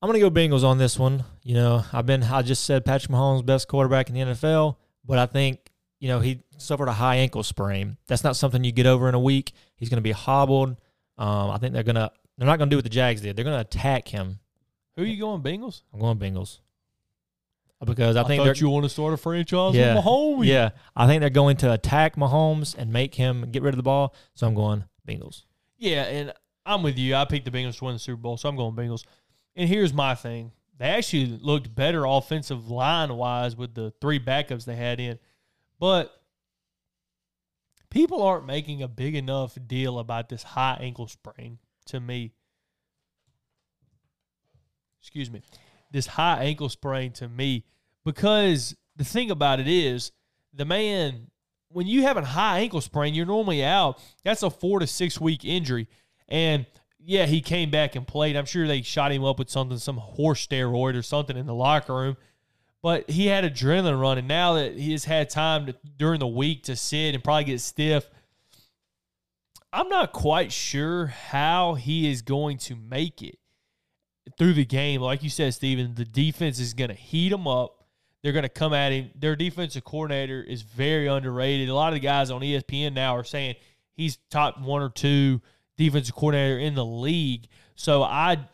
I'm 0.01 0.07
gonna 0.09 0.19
go 0.19 0.29
Bengals 0.29 0.63
on 0.63 0.77
this 0.77 0.99
one. 0.99 1.23
You 1.43 1.55
know, 1.55 1.83
I've 1.93 2.05
been 2.05 2.21
I 2.23 2.41
just 2.41 2.63
said 2.65 2.85
Patrick 2.85 3.11
Mahomes 3.11 3.45
best 3.45 3.67
quarterback 3.67 4.09
in 4.09 4.15
the 4.15 4.21
NFL, 4.21 4.75
but 5.05 5.17
I 5.17 5.25
think 5.25 5.71
you 5.99 6.09
know 6.09 6.19
he 6.19 6.41
suffered 6.57 6.87
a 6.89 6.93
high 6.93 7.15
ankle 7.17 7.43
sprain. 7.43 7.97
That's 8.07 8.23
not 8.23 8.35
something 8.35 8.63
you 8.63 8.71
get 8.71 8.85
over 8.85 9.07
in 9.09 9.15
a 9.15 9.19
week. 9.19 9.53
He's 9.77 9.89
gonna 9.89 10.01
be 10.01 10.11
hobbled. 10.11 10.75
Um, 11.17 11.49
I 11.51 11.57
think 11.57 11.73
they're 11.73 11.83
gonna 11.83 12.11
they're 12.37 12.47
not 12.47 12.59
gonna 12.59 12.69
do 12.69 12.77
what 12.77 12.83
the 12.83 12.89
Jags 12.89 13.21
did. 13.21 13.35
They're 13.35 13.45
gonna 13.45 13.59
attack 13.59 14.09
him. 14.09 14.39
Who 14.97 15.03
are 15.03 15.05
you 15.05 15.19
going, 15.19 15.41
Bengals? 15.41 15.81
I'm 15.93 15.99
going 15.99 16.17
Bengals 16.19 16.59
because 17.83 18.15
I, 18.15 18.23
think 18.23 18.43
thought 18.43 18.59
you 18.61 18.69
want 18.69 18.83
to 18.85 18.89
start 18.89 19.13
a 19.13 19.17
franchise 19.17 19.75
Yeah. 19.75 19.95
with 19.95 20.03
Mahomes. 20.05 20.45
yeah 20.45 20.69
I 20.95 21.07
think 21.07 21.21
they're 21.21 21.29
going 21.29 21.57
to 21.57 21.71
attack 21.73 22.15
Mahomes 22.15 22.75
and 22.77 22.91
make 22.91 23.15
him 23.15 23.51
get 23.51 23.61
rid 23.63 23.73
of 23.73 23.77
the 23.77 23.83
ball. 23.83 24.15
So 24.33 24.47
I'm 24.47 24.55
going 24.55 24.85
Bengals. 25.07 25.43
Yeah, 25.77 26.03
and 26.03 26.33
I'm 26.65 26.81
with 26.83 26.97
you. 26.97 27.15
I 27.15 27.25
picked 27.25 27.45
the 27.45 27.51
Bengals 27.51 27.77
to 27.79 27.85
win 27.85 27.93
the 27.95 27.99
Super 27.99 28.21
Bowl, 28.21 28.37
so 28.37 28.49
I'm 28.49 28.55
going 28.55 28.75
Bengals. 28.75 29.03
And 29.55 29.69
here's 29.69 29.93
my 29.93 30.15
thing. 30.15 30.51
They 30.77 30.85
actually 30.87 31.27
looked 31.41 31.73
better 31.75 32.05
offensive 32.05 32.69
line 32.69 33.13
wise 33.15 33.55
with 33.55 33.75
the 33.75 33.93
three 34.01 34.19
backups 34.19 34.65
they 34.65 34.75
had 34.75 34.99
in. 34.99 35.19
But 35.79 36.11
people 37.89 38.21
aren't 38.23 38.45
making 38.45 38.81
a 38.81 38.87
big 38.87 39.15
enough 39.15 39.57
deal 39.67 39.99
about 39.99 40.27
this 40.29 40.43
high 40.43 40.77
ankle 40.79 41.07
sprain 41.07 41.59
to 41.85 41.99
me. 41.99 42.33
Excuse 45.01 45.29
me. 45.29 45.41
This 45.95 46.07
high 46.07 46.43
ankle 46.43 46.67
sprain 46.67 47.13
to 47.13 47.29
me 47.29 47.63
because 48.03 48.75
the 48.97 49.05
thing 49.05 49.31
about 49.31 49.61
it 49.61 49.67
is 49.69 50.11
the 50.53 50.65
man 50.65 51.27
when 51.69 51.87
you 51.87 52.01
have 52.01 52.17
a 52.17 52.25
high 52.25 52.59
ankle 52.59 52.81
sprain, 52.81 53.13
you're 53.13 53.25
normally 53.25 53.63
out. 53.63 54.01
That's 54.25 54.43
a 54.43 54.49
four 54.49 54.79
to 54.79 54.87
six 54.87 55.21
week 55.21 55.45
injury. 55.45 55.87
And 56.27 56.65
yeah, 56.99 57.27
he 57.27 57.39
came 57.39 57.69
back 57.69 57.95
and 57.95 58.05
played. 58.05 58.35
I'm 58.35 58.45
sure 58.45 58.67
they 58.67 58.81
shot 58.81 59.13
him 59.13 59.23
up 59.23 59.39
with 59.39 59.49
something, 59.49 59.77
some 59.77 59.97
horse 59.97 60.45
steroid 60.45 60.95
or 60.95 61.01
something 61.01 61.37
in 61.37 61.45
the 61.45 61.53
locker 61.53 61.93
room. 61.93 62.17
But 62.81 63.09
he 63.09 63.27
had 63.27 63.45
adrenaline 63.45 63.99
running. 63.99 64.27
Now 64.27 64.55
that 64.55 64.77
he 64.77 64.91
has 64.91 65.05
had 65.05 65.29
time 65.29 65.67
to, 65.67 65.75
during 65.97 66.19
the 66.19 66.27
week 66.27 66.63
to 66.63 66.75
sit 66.75 67.15
and 67.15 67.23
probably 67.23 67.45
get 67.45 67.61
stiff, 67.61 68.09
I'm 69.73 69.89
not 69.89 70.11
quite 70.11 70.51
sure 70.51 71.07
how 71.07 71.75
he 71.75 72.11
is 72.11 72.21
going 72.21 72.57
to 72.59 72.75
make 72.75 73.21
it 73.21 73.39
through 74.37 74.53
the 74.53 74.65
game. 74.65 75.01
Like 75.01 75.23
you 75.23 75.29
said, 75.29 75.53
Steven, 75.53 75.95
the 75.95 76.05
defense 76.05 76.59
is 76.59 76.73
going 76.73 76.89
to 76.89 76.95
heat 76.95 77.31
him 77.31 77.47
up. 77.47 77.83
They're 78.23 78.33
going 78.33 78.43
to 78.43 78.49
come 78.49 78.73
at 78.73 78.91
him. 78.91 79.11
Their 79.15 79.35
defensive 79.35 79.83
coordinator 79.83 80.41
is 80.41 80.63
very 80.63 81.07
underrated. 81.07 81.69
A 81.69 81.75
lot 81.75 81.89
of 81.89 81.93
the 81.93 81.99
guys 81.99 82.31
on 82.31 82.41
ESPN 82.41 82.93
now 82.93 83.15
are 83.15 83.23
saying 83.23 83.55
he's 83.95 84.17
top 84.31 84.59
one 84.59 84.81
or 84.81 84.89
two 84.89 85.41
defensive 85.77 86.15
coordinator 86.15 86.57
in 86.57 86.73
the 86.73 86.85
league. 86.85 87.47
So 87.75 88.03
I, 88.03 88.47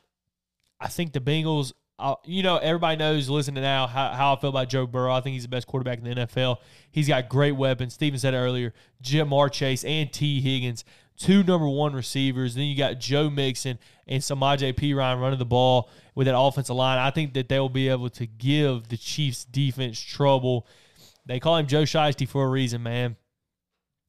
I 0.79 0.87
think 0.87 1.13
the 1.13 1.21
Bengals. 1.21 1.73
Uh, 1.97 2.15
you 2.25 2.41
know, 2.41 2.57
everybody 2.57 2.97
knows 2.97 3.29
listening 3.29 3.61
now 3.61 3.85
how, 3.85 4.09
how 4.09 4.33
I 4.33 4.39
feel 4.39 4.49
about 4.49 4.69
Joe 4.69 4.87
Burrow. 4.87 5.13
I 5.13 5.21
think 5.21 5.35
he's 5.35 5.43
the 5.43 5.49
best 5.49 5.67
quarterback 5.67 5.99
in 5.99 6.03
the 6.03 6.25
NFL. 6.25 6.57
He's 6.89 7.07
got 7.07 7.29
great 7.29 7.51
weapons. 7.51 7.93
Steven 7.93 8.17
said 8.17 8.33
earlier. 8.33 8.73
Ja'Marr 9.03 9.51
Chase 9.51 9.83
and 9.83 10.11
Tee 10.11 10.41
Higgins, 10.41 10.83
two 11.21 11.43
number 11.43 11.67
one 11.67 11.93
receivers. 11.93 12.55
Then 12.55 12.65
you 12.65 12.75
got 12.77 12.99
Joe 12.99 13.29
Mixon 13.29 13.77
and 14.07 14.21
Samaje 14.21 14.73
Perine 14.73 15.21
running 15.21 15.39
the 15.39 15.45
ball 15.45 15.89
with 16.15 16.27
that 16.27 16.37
offensive 16.37 16.75
line. 16.75 16.97
I 16.97 17.11
think 17.11 17.33
that 17.35 17.47
they'll 17.49 17.69
be 17.69 17.89
able 17.89 18.09
to 18.11 18.25
give 18.25 18.87
the 18.89 18.97
Chiefs 18.97 19.45
defense 19.45 19.99
trouble. 19.99 20.67
They 21.25 21.39
call 21.39 21.57
him 21.57 21.67
Joe 21.67 21.83
Shiesty 21.83 22.27
for 22.27 22.43
a 22.45 22.49
reason, 22.49 22.81
man. 22.83 23.15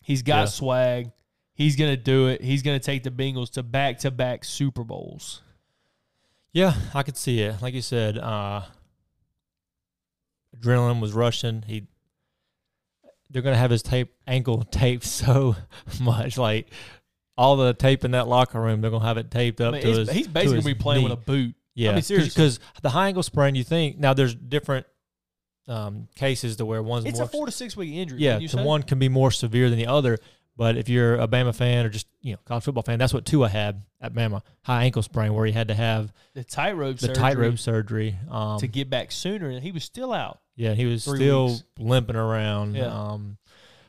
He's 0.00 0.22
got 0.22 0.40
Yeah. 0.40 0.44
swag. 0.46 1.12
He's 1.54 1.76
gonna 1.76 1.96
do 1.98 2.28
it. 2.28 2.42
He's 2.42 2.62
gonna 2.62 2.80
take 2.80 3.02
the 3.02 3.10
Bengals 3.10 3.50
to 3.52 3.62
back 3.62 3.98
to 4.00 4.10
back 4.10 4.44
Super 4.44 4.82
Bowls. 4.82 5.42
Yeah, 6.52 6.74
I 6.94 7.02
could 7.02 7.16
see 7.16 7.40
it. 7.40 7.60
Like 7.62 7.74
you 7.74 7.82
said, 7.82 8.18
uh, 8.18 8.62
adrenaline 10.56 11.00
was 11.00 11.12
rushing. 11.12 11.62
He, 11.66 11.86
they're 13.30 13.42
gonna 13.42 13.56
have 13.56 13.70
his 13.70 13.82
tape 13.82 14.12
ankle 14.26 14.62
taped 14.64 15.04
so 15.20 15.56
much, 16.00 16.36
like 16.38 16.68
all 17.36 17.56
the 17.56 17.72
tape 17.74 18.04
in 18.04 18.12
that 18.12 18.28
locker 18.28 18.60
room. 18.60 18.80
They're 18.80 18.90
gonna 18.90 19.04
have 19.04 19.16
it 19.18 19.30
taped 19.30 19.60
I 19.60 19.64
up 19.66 19.72
mean, 19.72 19.82
to 19.82 19.88
he's, 19.88 19.96
his. 19.98 20.10
he's 20.10 20.28
basically 20.28 20.56
his 20.56 20.64
gonna 20.64 20.74
be 20.74 20.80
playing 20.82 21.02
with 21.04 21.12
a 21.12 21.16
boot. 21.16 21.54
Yeah, 21.74 21.92
mean, 21.92 22.02
seriously. 22.02 22.28
because 22.28 22.60
the 22.82 22.90
high 22.90 23.08
ankle 23.08 23.22
sprain. 23.22 23.54
You 23.54 23.64
think 23.64 23.98
now 23.98 24.12
there's 24.14 24.34
different 24.34 24.86
um, 25.68 26.08
cases 26.16 26.56
to 26.56 26.66
where 26.66 26.82
one's 26.82 27.04
It's 27.06 27.18
more 27.18 27.26
a 27.26 27.28
four 27.28 27.46
to 27.46 27.52
six 27.52 27.76
week 27.76 27.94
injury. 27.94 28.18
yeah, 28.20 28.30
wouldn't 28.32 28.42
you 28.42 28.48
to 28.48 28.56
say? 28.58 28.64
one 28.64 28.82
can 28.82 28.98
be 28.98 29.08
more 29.08 29.30
severe 29.30 29.70
than 29.70 29.78
the 29.78 29.86
other. 29.86 30.18
But 30.54 30.76
if 30.76 30.90
you're 30.90 31.14
a 31.14 31.26
Bama 31.26 31.54
fan 31.54 31.86
or 31.86 31.88
just 31.88 32.06
you 32.20 32.32
know 32.32 32.38
college 32.44 32.64
football 32.64 32.82
fan, 32.82 32.98
that's 32.98 33.14
what 33.14 33.24
Tua 33.24 33.48
had 33.48 33.82
at 34.02 34.12
Bama, 34.12 34.42
high 34.62 34.84
ankle 34.84 35.02
sprain, 35.02 35.32
where 35.32 35.46
he 35.46 35.52
had 35.52 35.68
to 35.68 35.74
have 35.74 36.12
The 36.34 36.44
tightrope 36.44 36.98
the 36.98 37.06
surgery 37.06 37.14
tightrope 37.22 37.58
surgery. 37.58 38.16
Um, 38.30 38.58
to 38.58 38.66
get 38.66 38.90
back 38.90 39.12
sooner, 39.12 39.48
and 39.48 39.62
he 39.62 39.72
was 39.72 39.82
still 39.82 40.12
out. 40.12 40.40
yeah, 40.54 40.74
he 40.74 40.84
was 40.84 41.04
still 41.04 41.46
weeks. 41.46 41.64
limping 41.78 42.16
around. 42.16 42.74
Yeah. 42.74 42.88
Um, 42.88 43.38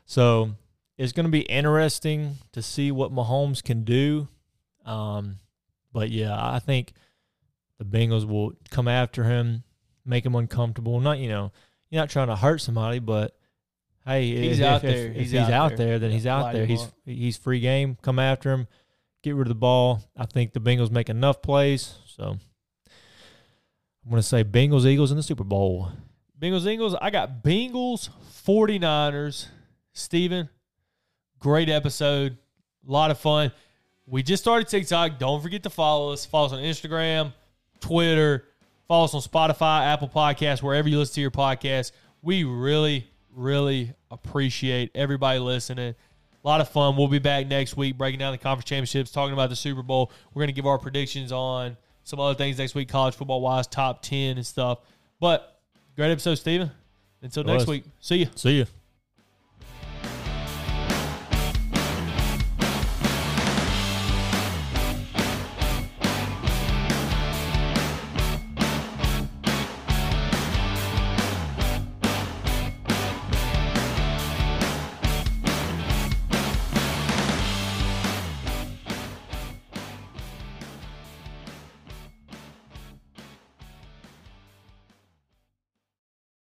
so 0.05 0.51
it's 0.97 1.11
going 1.11 1.25
to 1.25 1.31
be 1.31 1.41
interesting 1.41 2.35
to 2.51 2.61
see 2.61 2.91
what 2.91 3.11
Mahomes 3.13 3.63
can 3.63 3.83
do. 3.83 4.27
Um, 4.85 5.37
but 5.91 6.09
yeah, 6.09 6.35
I 6.35 6.59
think 6.59 6.93
the 7.79 7.85
Bengals 7.85 8.27
will 8.27 8.53
come 8.69 8.87
after 8.87 9.23
him, 9.23 9.63
make 10.05 10.25
him 10.25 10.35
uncomfortable. 10.35 10.99
Not 10.99 11.19
you 11.19 11.29
know, 11.29 11.51
you're 11.89 12.01
not 12.01 12.09
trying 12.09 12.27
to 12.27 12.35
hurt 12.35 12.59
somebody, 12.61 12.99
but 12.99 13.35
hey, 14.05 14.27
He's 14.49 14.59
if, 14.59 14.65
out 14.65 14.83
if- 14.83 14.95
there. 14.95 15.07
If, 15.07 15.15
He's 15.15 15.31
he's, 15.31 15.39
out 15.39 15.51
out, 15.51 15.69
there. 15.77 15.87
there. 15.87 15.99
then 15.99 16.09
Yeah, 16.11 16.15
he's 16.17 16.27
out 16.27 16.53
there. 16.53 16.65
He's 16.65 16.83
up. 16.83 16.91
he's 17.05 17.37
free 17.37 17.59
game. 17.59 17.97
Come 18.01 18.19
after 18.19 18.51
him, 18.51 18.67
get 19.23 19.35
rid 19.35 19.47
of 19.47 19.49
the 19.49 19.55
ball. 19.55 20.03
I 20.17 20.25
think 20.25 20.53
the 20.53 20.59
Bengals 20.59 20.91
make 20.91 21.09
enough 21.09 21.41
plays. 21.41 21.95
So 22.05 22.23
I'm 24.05 24.09
going 24.09 24.21
to 24.21 24.27
say 24.27 24.43
Bengals 24.43 24.85
Eagles 24.85 25.11
in 25.11 25.17
the 25.17 25.23
Super 25.23 25.43
Bowl. 25.45 25.89
Bengals, 26.39 26.67
Eagles. 26.69 26.93
I 27.01 27.09
got 27.09 27.41
Bengals, 27.43 28.09
49ers. 28.45 29.47
Steven, 29.95 30.49
great 31.43 31.69
episode. 31.69 32.37
A 32.87 32.91
lot 32.91 33.11
of 33.11 33.19
fun. 33.19 33.51
We 34.07 34.23
just 34.23 34.41
started 34.43 34.67
TikTok. 34.69 35.19
Don't 35.19 35.41
forget 35.43 35.61
to 35.63 35.69
follow 35.69 36.13
us. 36.13 36.25
Follow 36.25 36.47
us 36.47 36.53
on 36.53 36.59
Instagram, 36.59 37.33
Twitter. 37.81 38.45
Follow 38.87 39.05
us 39.05 39.13
on 39.13 39.21
Spotify, 39.21 39.85
Apple 39.85 40.07
Podcasts, 40.09 40.61
wherever 40.63 40.87
you 40.89 40.97
listen 40.97 41.15
to 41.15 41.21
your 41.21 41.31
podcast. 41.31 41.91
We 42.21 42.43
really, 42.45 43.07
really 43.33 43.93
appreciate 44.09 44.91
everybody 44.95 45.39
listening. 45.39 45.95
A 46.43 46.47
lot 46.47 46.61
of 46.61 46.69
fun. 46.69 46.95
We'll 46.97 47.07
be 47.07 47.19
back 47.19 47.47
next 47.47 47.77
week 47.77 47.97
breaking 47.97 48.19
down 48.19 48.31
the 48.33 48.37
conference 48.37 48.67
championships, 48.67 49.11
talking 49.11 49.33
about 49.33 49.49
the 49.49 49.55
Super 49.55 49.83
Bowl. 49.83 50.11
We're 50.33 50.41
going 50.41 50.47
to 50.47 50.53
give 50.53 50.65
our 50.65 50.77
predictions 50.77 51.31
on 51.31 51.77
some 52.03 52.19
other 52.19 52.35
things 52.35 52.57
next 52.57 52.75
week, 52.75 52.89
college 52.89 53.15
football 53.15 53.41
wise, 53.41 53.67
top 53.67 54.01
10 54.01 54.37
and 54.37 54.45
stuff. 54.45 54.79
But 55.19 55.59
great 55.95 56.11
episode, 56.11 56.35
Steven. 56.35 56.71
Until 57.21 57.43
It 57.43 57.47
next 57.47 57.59
was. 57.61 57.67
week. 57.67 57.83
See 58.01 58.17
you. 58.17 58.27
See 58.35 58.57
you. 58.57 58.82